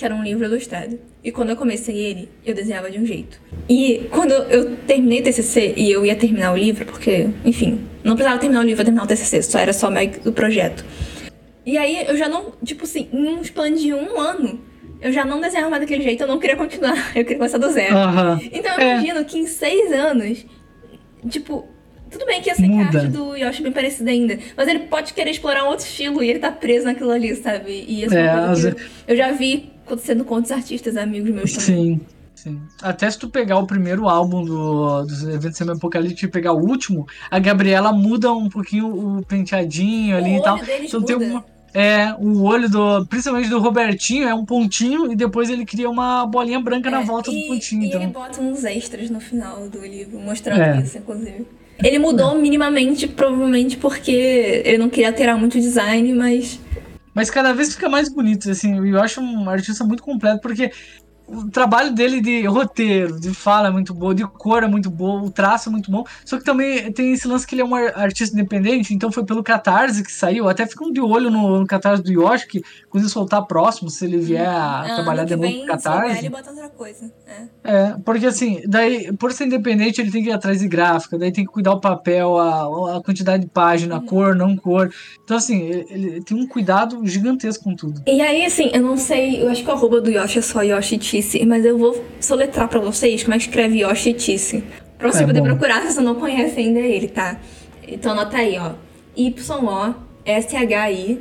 que 0.00 0.04
era 0.06 0.14
um 0.14 0.22
livro 0.24 0.44
ilustrado. 0.44 0.98
E 1.22 1.30
quando 1.30 1.50
eu 1.50 1.56
comecei 1.56 1.96
ele, 1.96 2.28
eu 2.44 2.54
desenhava 2.54 2.90
de 2.90 2.98
um 2.98 3.04
jeito. 3.06 3.38
E 3.68 4.08
quando 4.10 4.32
eu 4.32 4.76
terminei 4.86 5.20
o 5.20 5.22
TCC 5.22 5.74
e 5.76 5.90
eu 5.90 6.04
ia 6.04 6.16
terminar 6.16 6.52
o 6.52 6.56
livro, 6.56 6.84
porque, 6.86 7.28
enfim, 7.44 7.80
não 8.02 8.14
precisava 8.16 8.40
terminar 8.40 8.60
o 8.60 8.64
livro 8.64 8.76
pra 8.76 8.84
terminar 8.86 9.04
o 9.04 9.06
TCC, 9.06 9.42
só 9.42 9.58
era 9.58 9.72
só 9.72 9.90
meio 9.90 10.10
que 10.10 10.28
o 10.28 10.32
projeto. 10.32 10.84
E 11.64 11.76
aí 11.78 12.04
eu 12.08 12.16
já 12.16 12.28
não, 12.28 12.52
tipo 12.64 12.84
assim, 12.84 13.08
em 13.12 13.28
uns 13.28 13.50
planos 13.50 13.80
de 13.82 13.92
um 13.92 14.18
ano, 14.18 14.58
eu 15.02 15.12
já 15.12 15.24
não 15.24 15.40
desenhava 15.40 15.68
mais 15.70 15.82
daquele 15.82 16.02
jeito, 16.02 16.22
eu 16.22 16.26
não 16.26 16.38
queria 16.38 16.56
continuar. 16.56 16.96
Eu 17.14 17.22
queria 17.22 17.36
começar 17.36 17.58
do 17.58 17.70
zero. 17.70 17.96
Aham. 17.96 18.40
Então 18.50 18.74
eu 18.74 18.80
É. 18.80 18.92
imagino 18.94 19.24
que 19.24 19.38
em 19.38 19.46
seis 19.46 19.92
anos, 19.92 20.44
tipo, 21.28 21.66
tudo 22.10 22.26
bem 22.26 22.40
que 22.42 22.50
eu 22.50 22.54
sei 22.56 22.66
que 22.66 22.72
a 22.72 22.76
Muda. 22.76 22.98
arte 22.98 23.10
do 23.12 23.36
Yoshi 23.36 23.60
é 23.60 23.62
bem 23.62 23.72
parecida 23.72 24.10
ainda, 24.10 24.38
mas 24.56 24.66
ele 24.68 24.80
pode 24.80 25.14
querer 25.14 25.30
explorar 25.30 25.64
um 25.64 25.68
outro 25.68 25.86
estilo 25.86 26.22
e 26.24 26.28
ele 26.30 26.38
tá 26.40 26.50
preso 26.50 26.86
naquilo 26.86 27.10
ali, 27.12 27.34
sabe? 27.36 27.84
E 27.86 28.04
essa 28.04 28.18
é 28.18 28.22
É, 28.26 29.12
eu 29.12 29.16
já 29.16 29.30
vi 29.32 29.70
acontecendo 29.90 30.24
com 30.24 30.34
outros 30.36 30.52
artistas, 30.52 30.96
amigos 30.96 31.30
meus 31.30 31.52
também. 31.52 31.96
Sim, 31.96 32.00
sim. 32.34 32.60
Até 32.82 33.10
se 33.10 33.18
tu 33.18 33.28
pegar 33.28 33.58
o 33.58 33.66
primeiro 33.66 34.08
álbum 34.08 34.44
do, 34.44 35.02
dos 35.02 35.22
eventos 35.24 35.56
semi-apocalípticos 35.58 36.22
e 36.22 36.28
pegar 36.28 36.52
o 36.52 36.60
último, 36.60 37.06
a 37.30 37.38
Gabriela 37.38 37.92
muda 37.92 38.32
um 38.32 38.48
pouquinho 38.48 38.86
o 39.18 39.24
penteadinho 39.26 40.16
ali 40.16 40.36
o 40.36 40.38
e 40.38 40.42
tal. 40.42 40.58
Então 40.82 41.00
muda. 41.00 41.18
tem 41.18 41.30
uma. 41.30 41.44
É, 41.72 42.12
o 42.18 42.42
olho 42.42 42.68
do. 42.68 43.06
Principalmente 43.06 43.48
do 43.48 43.60
Robertinho 43.60 44.26
é 44.28 44.34
um 44.34 44.44
pontinho 44.44 45.12
e 45.12 45.14
depois 45.14 45.48
ele 45.48 45.64
cria 45.64 45.88
uma 45.88 46.26
bolinha 46.26 46.58
branca 46.58 46.90
na 46.90 47.00
É, 47.00 47.04
volta 47.04 47.30
e, 47.30 47.42
do 47.42 47.46
pontinho. 47.48 47.82
E 47.84 47.86
então. 47.86 48.02
ele 48.02 48.10
bota 48.10 48.40
uns 48.40 48.64
extras 48.64 49.08
no 49.08 49.20
final 49.20 49.68
do 49.68 49.80
livro, 49.80 50.18
mostrando 50.18 50.60
É. 50.60 50.80
isso, 50.80 50.98
inclusive. 50.98 51.46
Ele 51.82 51.98
mudou 51.98 52.34
minimamente, 52.34 53.06
provavelmente 53.06 53.76
porque 53.76 54.10
ele 54.64 54.78
não 54.78 54.90
queria 54.90 55.08
alterar 55.08 55.38
muito 55.38 55.56
o 55.58 55.60
design, 55.60 56.12
mas 56.12 56.58
Mas 57.14 57.30
cada 57.30 57.52
vez 57.52 57.74
fica 57.74 57.88
mais 57.88 58.08
bonito, 58.12 58.50
assim. 58.50 58.76
Eu 58.88 59.00
acho 59.00 59.20
um 59.20 59.48
artista 59.50 59.84
muito 59.84 60.02
completo, 60.02 60.40
porque 60.40 60.70
o 61.26 61.48
trabalho 61.48 61.92
dele 61.94 62.20
de 62.20 62.44
roteiro, 62.46 63.20
de 63.20 63.32
fala 63.32 63.68
é 63.68 63.70
muito 63.70 63.94
bom, 63.94 64.12
de 64.12 64.26
cor 64.26 64.64
é 64.64 64.66
muito 64.66 64.90
bom, 64.90 65.22
o 65.22 65.30
traço 65.30 65.68
é 65.68 65.72
muito 65.72 65.88
bom. 65.90 66.02
Só 66.24 66.36
que 66.38 66.44
também 66.44 66.92
tem 66.92 67.12
esse 67.12 67.28
lance 67.28 67.46
que 67.46 67.54
ele 67.54 67.62
é 67.62 67.64
um 67.64 67.72
ar- 67.74 67.92
artista 67.96 68.34
independente, 68.36 68.92
então 68.92 69.12
foi 69.12 69.24
pelo 69.24 69.42
Catarse 69.42 70.02
que 70.02 70.10
saiu. 70.10 70.48
Até 70.48 70.66
ficam 70.66 70.90
de 70.90 71.00
olho 71.00 71.30
no, 71.30 71.60
no 71.60 71.66
Catarse 71.66 72.02
do 72.02 72.10
Yoshi, 72.12 72.46
que 72.48 72.60
quando 72.88 73.04
ele 73.04 73.12
soltar 73.12 73.44
próximo, 73.46 73.88
se 73.90 74.04
ele 74.04 74.18
vier 74.18 74.46
a 74.48 74.80
ano 74.82 74.94
trabalhar 74.96 75.24
de 75.24 75.34
Ah, 75.34 75.36
novo 75.36 75.48
vem, 75.48 75.66
com 75.66 75.72
o 75.72 75.76
se 75.78 75.82
souber, 75.84 76.00
Catarse. 76.00 76.18
ele 76.18 76.28
bota 76.30 76.50
outra 76.50 76.68
coisa. 76.70 77.12
É. 77.62 77.94
Porque 78.04 78.26
assim, 78.26 78.62
daí, 78.66 79.12
por 79.16 79.32
ser 79.32 79.44
independente, 79.46 80.00
ele 80.00 80.10
tem 80.10 80.22
que 80.22 80.30
ir 80.30 80.32
atrás 80.32 80.60
de 80.60 80.68
gráfica, 80.68 81.18
daí 81.18 81.30
tem 81.30 81.44
que 81.44 81.52
cuidar 81.52 81.72
o 81.72 81.80
papel, 81.80 82.38
a, 82.38 82.96
a 82.96 83.02
quantidade 83.02 83.44
de 83.44 83.50
página, 83.50 83.96
a 83.96 84.00
cor, 84.00 84.34
não 84.34 84.56
cor. 84.56 84.90
Então, 85.22 85.36
assim, 85.36 85.60
ele, 85.62 85.86
ele 85.90 86.24
tem 86.24 86.36
um 86.36 86.46
cuidado 86.46 87.06
gigantesco 87.06 87.64
com 87.64 87.74
tudo. 87.76 88.02
E 88.06 88.20
aí, 88.20 88.44
assim, 88.44 88.70
eu 88.72 88.82
não 88.82 88.96
sei, 88.96 89.42
eu 89.42 89.48
acho 89.50 89.62
que 89.62 89.68
o 89.68 89.72
arroba 89.72 90.00
do 90.00 90.10
Yoshi 90.10 90.38
é 90.38 90.42
só 90.42 90.62
Yoshi 90.62 90.98
Tisse, 90.98 91.44
mas 91.46 91.64
eu 91.64 91.78
vou 91.78 92.02
soletrar 92.20 92.68
pra 92.68 92.80
vocês 92.80 93.22
como 93.22 93.34
é 93.34 93.38
que 93.38 93.44
escreve 93.44 93.80
Yoshi 93.80 94.14
Tisse. 94.14 94.64
Pra 94.98 95.12
você 95.12 95.22
É 95.22 95.26
poder 95.26 95.40
bom. 95.40 95.46
procurar 95.46 95.82
se 95.82 95.92
você 95.94 96.00
não 96.00 96.14
conhece 96.16 96.58
ainda 96.60 96.80
ele, 96.80 97.08
tá? 97.08 97.38
Então 97.86 98.12
anota 98.12 98.36
aí, 98.36 98.58
ó. 98.58 98.72
Y-O-S-H-I 99.16 101.20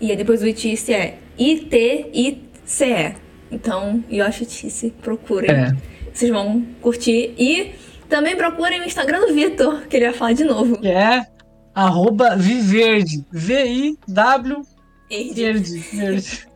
e 0.00 0.10
aí 0.10 0.16
depois 0.16 0.42
o 0.42 0.52
Tisse 0.52 0.92
é 0.92 1.18
I-T-I-C-E. 1.38 3.14
Então, 3.50 4.02
Yoshi 4.10 4.46
Tisse, 4.46 4.90
procurem. 5.02 5.50
É. 5.50 5.76
Vocês 6.12 6.30
vão 6.30 6.64
curtir. 6.80 7.34
E 7.38 7.72
também 8.08 8.36
procurem 8.36 8.80
o 8.80 8.84
Instagram 8.84 9.20
do 9.20 9.34
Vitor, 9.34 9.86
que 9.88 9.96
ele 9.96 10.06
vai 10.06 10.14
falar 10.14 10.32
de 10.32 10.44
novo. 10.44 10.78
que 10.78 10.88
é 10.88 11.26
arroba 11.74 12.36
Viverde. 12.36 13.24
V-I-W 13.30 14.62
Verde. 15.08 15.34
verde. 15.34 15.78
verde. 15.92 16.50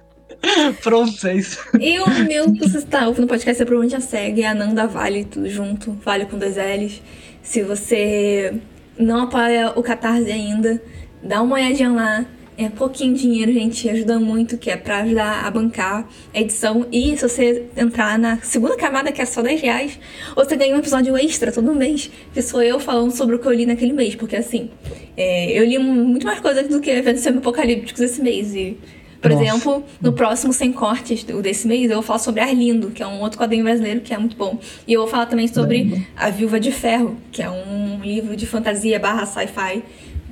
Pronto, 0.83 1.27
é 1.27 1.37
isso. 1.37 1.59
E 1.81 1.99
o 1.99 2.09
meu 2.25 2.53
que 2.53 2.61
você 2.61 2.79
está 2.79 3.07
ouvindo 3.07 3.23
no 3.23 3.29
podcast, 3.29 3.57
você 3.57 3.65
provavelmente 3.65 3.93
já 3.93 4.01
segue, 4.01 4.43
é 4.43 4.49
Ananda 4.49 4.87
Vale, 4.87 5.25
tudo 5.25 5.49
junto, 5.49 5.93
Vale 6.05 6.27
com 6.27 6.39
dois 6.39 6.57
L's. 6.57 7.03
Se 7.43 7.63
você 7.63 8.55
não 8.99 9.23
apoia 9.23 9.73
o 9.75 9.83
Catarse 9.83 10.31
ainda, 10.31 10.81
dá 11.23 11.43
uma 11.43 11.57
olhadinha 11.57 11.91
lá. 11.91 12.27
É 12.57 12.69
pouquinho 12.69 13.15
dinheiro, 13.15 13.53
gente, 13.53 13.89
ajuda 13.89 14.21
muito, 14.21 14.57
que 14.57 14.71
é 14.71 14.77
pra 14.77 14.99
ajudar 14.99 15.45
a 15.45 15.51
bancar 15.51 16.09
a 16.33 16.41
edição. 16.41 16.87
E 16.93 17.17
se 17.17 17.29
você 17.29 17.65
entrar 17.77 18.17
na 18.17 18.39
segunda 18.43 18.77
camada, 18.77 19.11
que 19.11 19.21
é 19.21 19.25
só 19.25 19.43
10 19.43 19.61
reais, 19.61 19.99
você 20.37 20.55
ganha 20.55 20.77
um 20.77 20.79
episódio 20.79 21.17
extra 21.17 21.51
todo 21.51 21.75
mês, 21.75 22.11
que 22.33 22.41
sou 22.41 22.63
eu 22.63 22.79
falando 22.79 23.11
sobre 23.11 23.35
o 23.35 23.41
que 23.41 23.47
eu 23.47 23.53
li 23.53 23.67
naquele 23.67 23.93
mês. 23.93 24.15
Porque 24.15 24.37
assim, 24.37 24.71
é, 25.17 25.51
eu 25.59 25.65
li 25.65 25.79
muito 25.79 26.25
mais 26.25 26.39
coisas 26.39 26.69
do 26.69 26.81
que 26.81 26.91
eventos 26.91 27.23
semi-apocalípticos 27.23 28.01
esse 28.01 28.23
mês. 28.23 28.55
E, 28.55 28.79
por 29.21 29.33
Nossa. 29.33 29.43
exemplo, 29.43 29.85
no 30.01 30.13
próximo 30.13 30.53
Sem 30.53 30.71
Cortes 30.71 31.25
desse 31.25 31.67
mês, 31.67 31.91
eu 31.91 31.97
vou 31.97 32.03
falar 32.03 32.21
sobre 32.21 32.41
Arlindo, 32.41 32.91
que 32.91 33.03
é 33.03 33.07
um 33.07 33.21
outro 33.21 33.37
quadrinho 33.37 33.65
brasileiro 33.65 34.01
que 34.01 34.15
é 34.15 34.19
muito 34.19 34.37
bom. 34.37 34.61
E 34.87 34.93
eu 34.93 35.01
vou 35.01 35.11
falar 35.11 35.27
também 35.27 35.49
sobre 35.49 36.07
A 36.15 36.31
Viúva 36.31 36.61
de 36.61 36.71
Ferro, 36.71 37.17
que 37.33 37.43
é 37.43 37.51
um 37.51 38.01
livro 38.01 38.37
de 38.37 38.47
fantasia 38.47 39.01
barra 39.01 39.27
sci-fi 39.27 39.83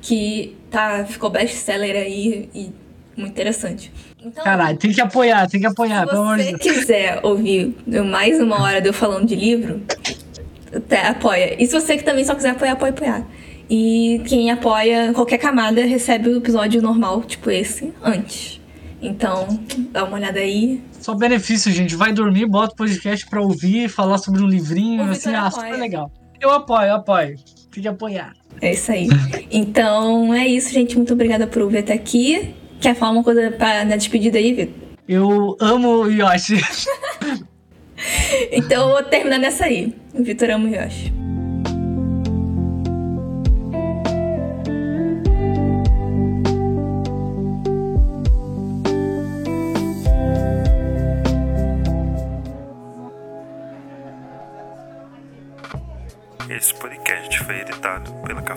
que 0.03 0.55
tá, 0.71 1.07
ficou 1.07 1.31
best-seller 1.31 1.97
aí 1.97 2.51
e 2.55 2.73
muito 3.17 3.33
interessante. 3.33 3.91
Então, 4.21 4.45
Caralho, 4.45 4.77
tem 4.77 4.93
que 4.93 5.01
apoiar, 5.01 5.49
tem 5.49 5.61
que 5.61 5.67
apoiar, 5.67 6.07
se 6.07 6.15
você 6.15 6.59
quiser 6.59 7.21
ouvir 7.23 7.75
mais 7.87 8.41
uma 8.41 8.61
hora 8.63 8.81
de 8.81 8.89
eu 8.89 8.93
falando 8.93 9.27
de 9.27 9.35
livro, 9.35 9.81
até 10.75 11.09
apoia. 11.09 11.57
E 11.63 11.67
se 11.67 11.73
você 11.73 11.97
que 11.97 12.05
também 12.05 12.25
só 12.25 12.35
quiser 12.35 12.51
apoiar, 12.51 12.77
pode 12.77 12.91
apoiar. 12.91 13.27
E 13.71 14.21
quem 14.27 14.51
apoia 14.51 15.13
qualquer 15.13 15.39
camada 15.39 15.85
recebe 15.85 16.29
o 16.29 16.37
episódio 16.37 16.83
normal, 16.83 17.23
tipo 17.23 17.51
esse, 17.51 17.93
antes. 18.03 18.61
Então, 19.01 19.59
dá 19.91 20.05
uma 20.05 20.17
olhada 20.17 20.39
aí. 20.39 20.81
Só 21.01 21.15
benefício, 21.15 21.73
gente. 21.73 21.97
Vai 21.97 22.13
dormir, 22.13 22.47
bota 22.47 22.73
o 22.73 22.77
podcast 22.77 23.27
pra 23.29 23.41
ouvir, 23.41 23.89
falar 23.89 24.19
sobre 24.19 24.43
um 24.43 24.47
livrinho, 24.47 25.03
assim, 25.11 25.35
ah, 25.35 25.47
apoia. 25.47 25.67
super 25.67 25.81
legal. 25.81 26.13
Eu 26.41 26.51
apoio, 26.51 26.89
eu 26.89 26.95
apoio. 26.95 27.37
Tem 27.73 27.83
que 27.83 27.89
apoiar. 27.89 28.35
É 28.61 28.73
isso 28.73 28.93
aí. 28.93 29.09
Então, 29.51 30.33
é 30.33 30.47
isso, 30.47 30.73
gente. 30.73 30.97
Muito 30.97 31.13
obrigada 31.13 31.47
por 31.47 31.63
ouvir 31.63 31.79
até 31.79 31.93
aqui. 31.93 32.55
Quer 32.81 32.95
falar 32.95 33.13
uma 33.13 33.25
coisa 33.25 33.51
pra, 33.51 33.85
na 33.85 33.97
despedida 33.97 34.39
aí, 34.39 34.53
Vitor? 34.53 34.75
Eu 35.09 35.57
amo 35.61 36.03
o 36.03 36.11
Yoshi. 36.11 36.61
Então, 38.51 38.89
eu 38.89 38.95
vou 38.95 39.03
terminar 39.05 39.39
nessa 39.39 39.67
aí. 39.67 39.95
O 40.13 40.25
Vitor 40.25 40.51
ama 40.51 40.69
o 40.69 40.75
Yoshi. 40.75 41.13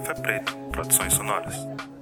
Café 0.05 0.21
Preto 0.21 0.55
Produções 0.71 1.13
Sonoras. 1.15 1.94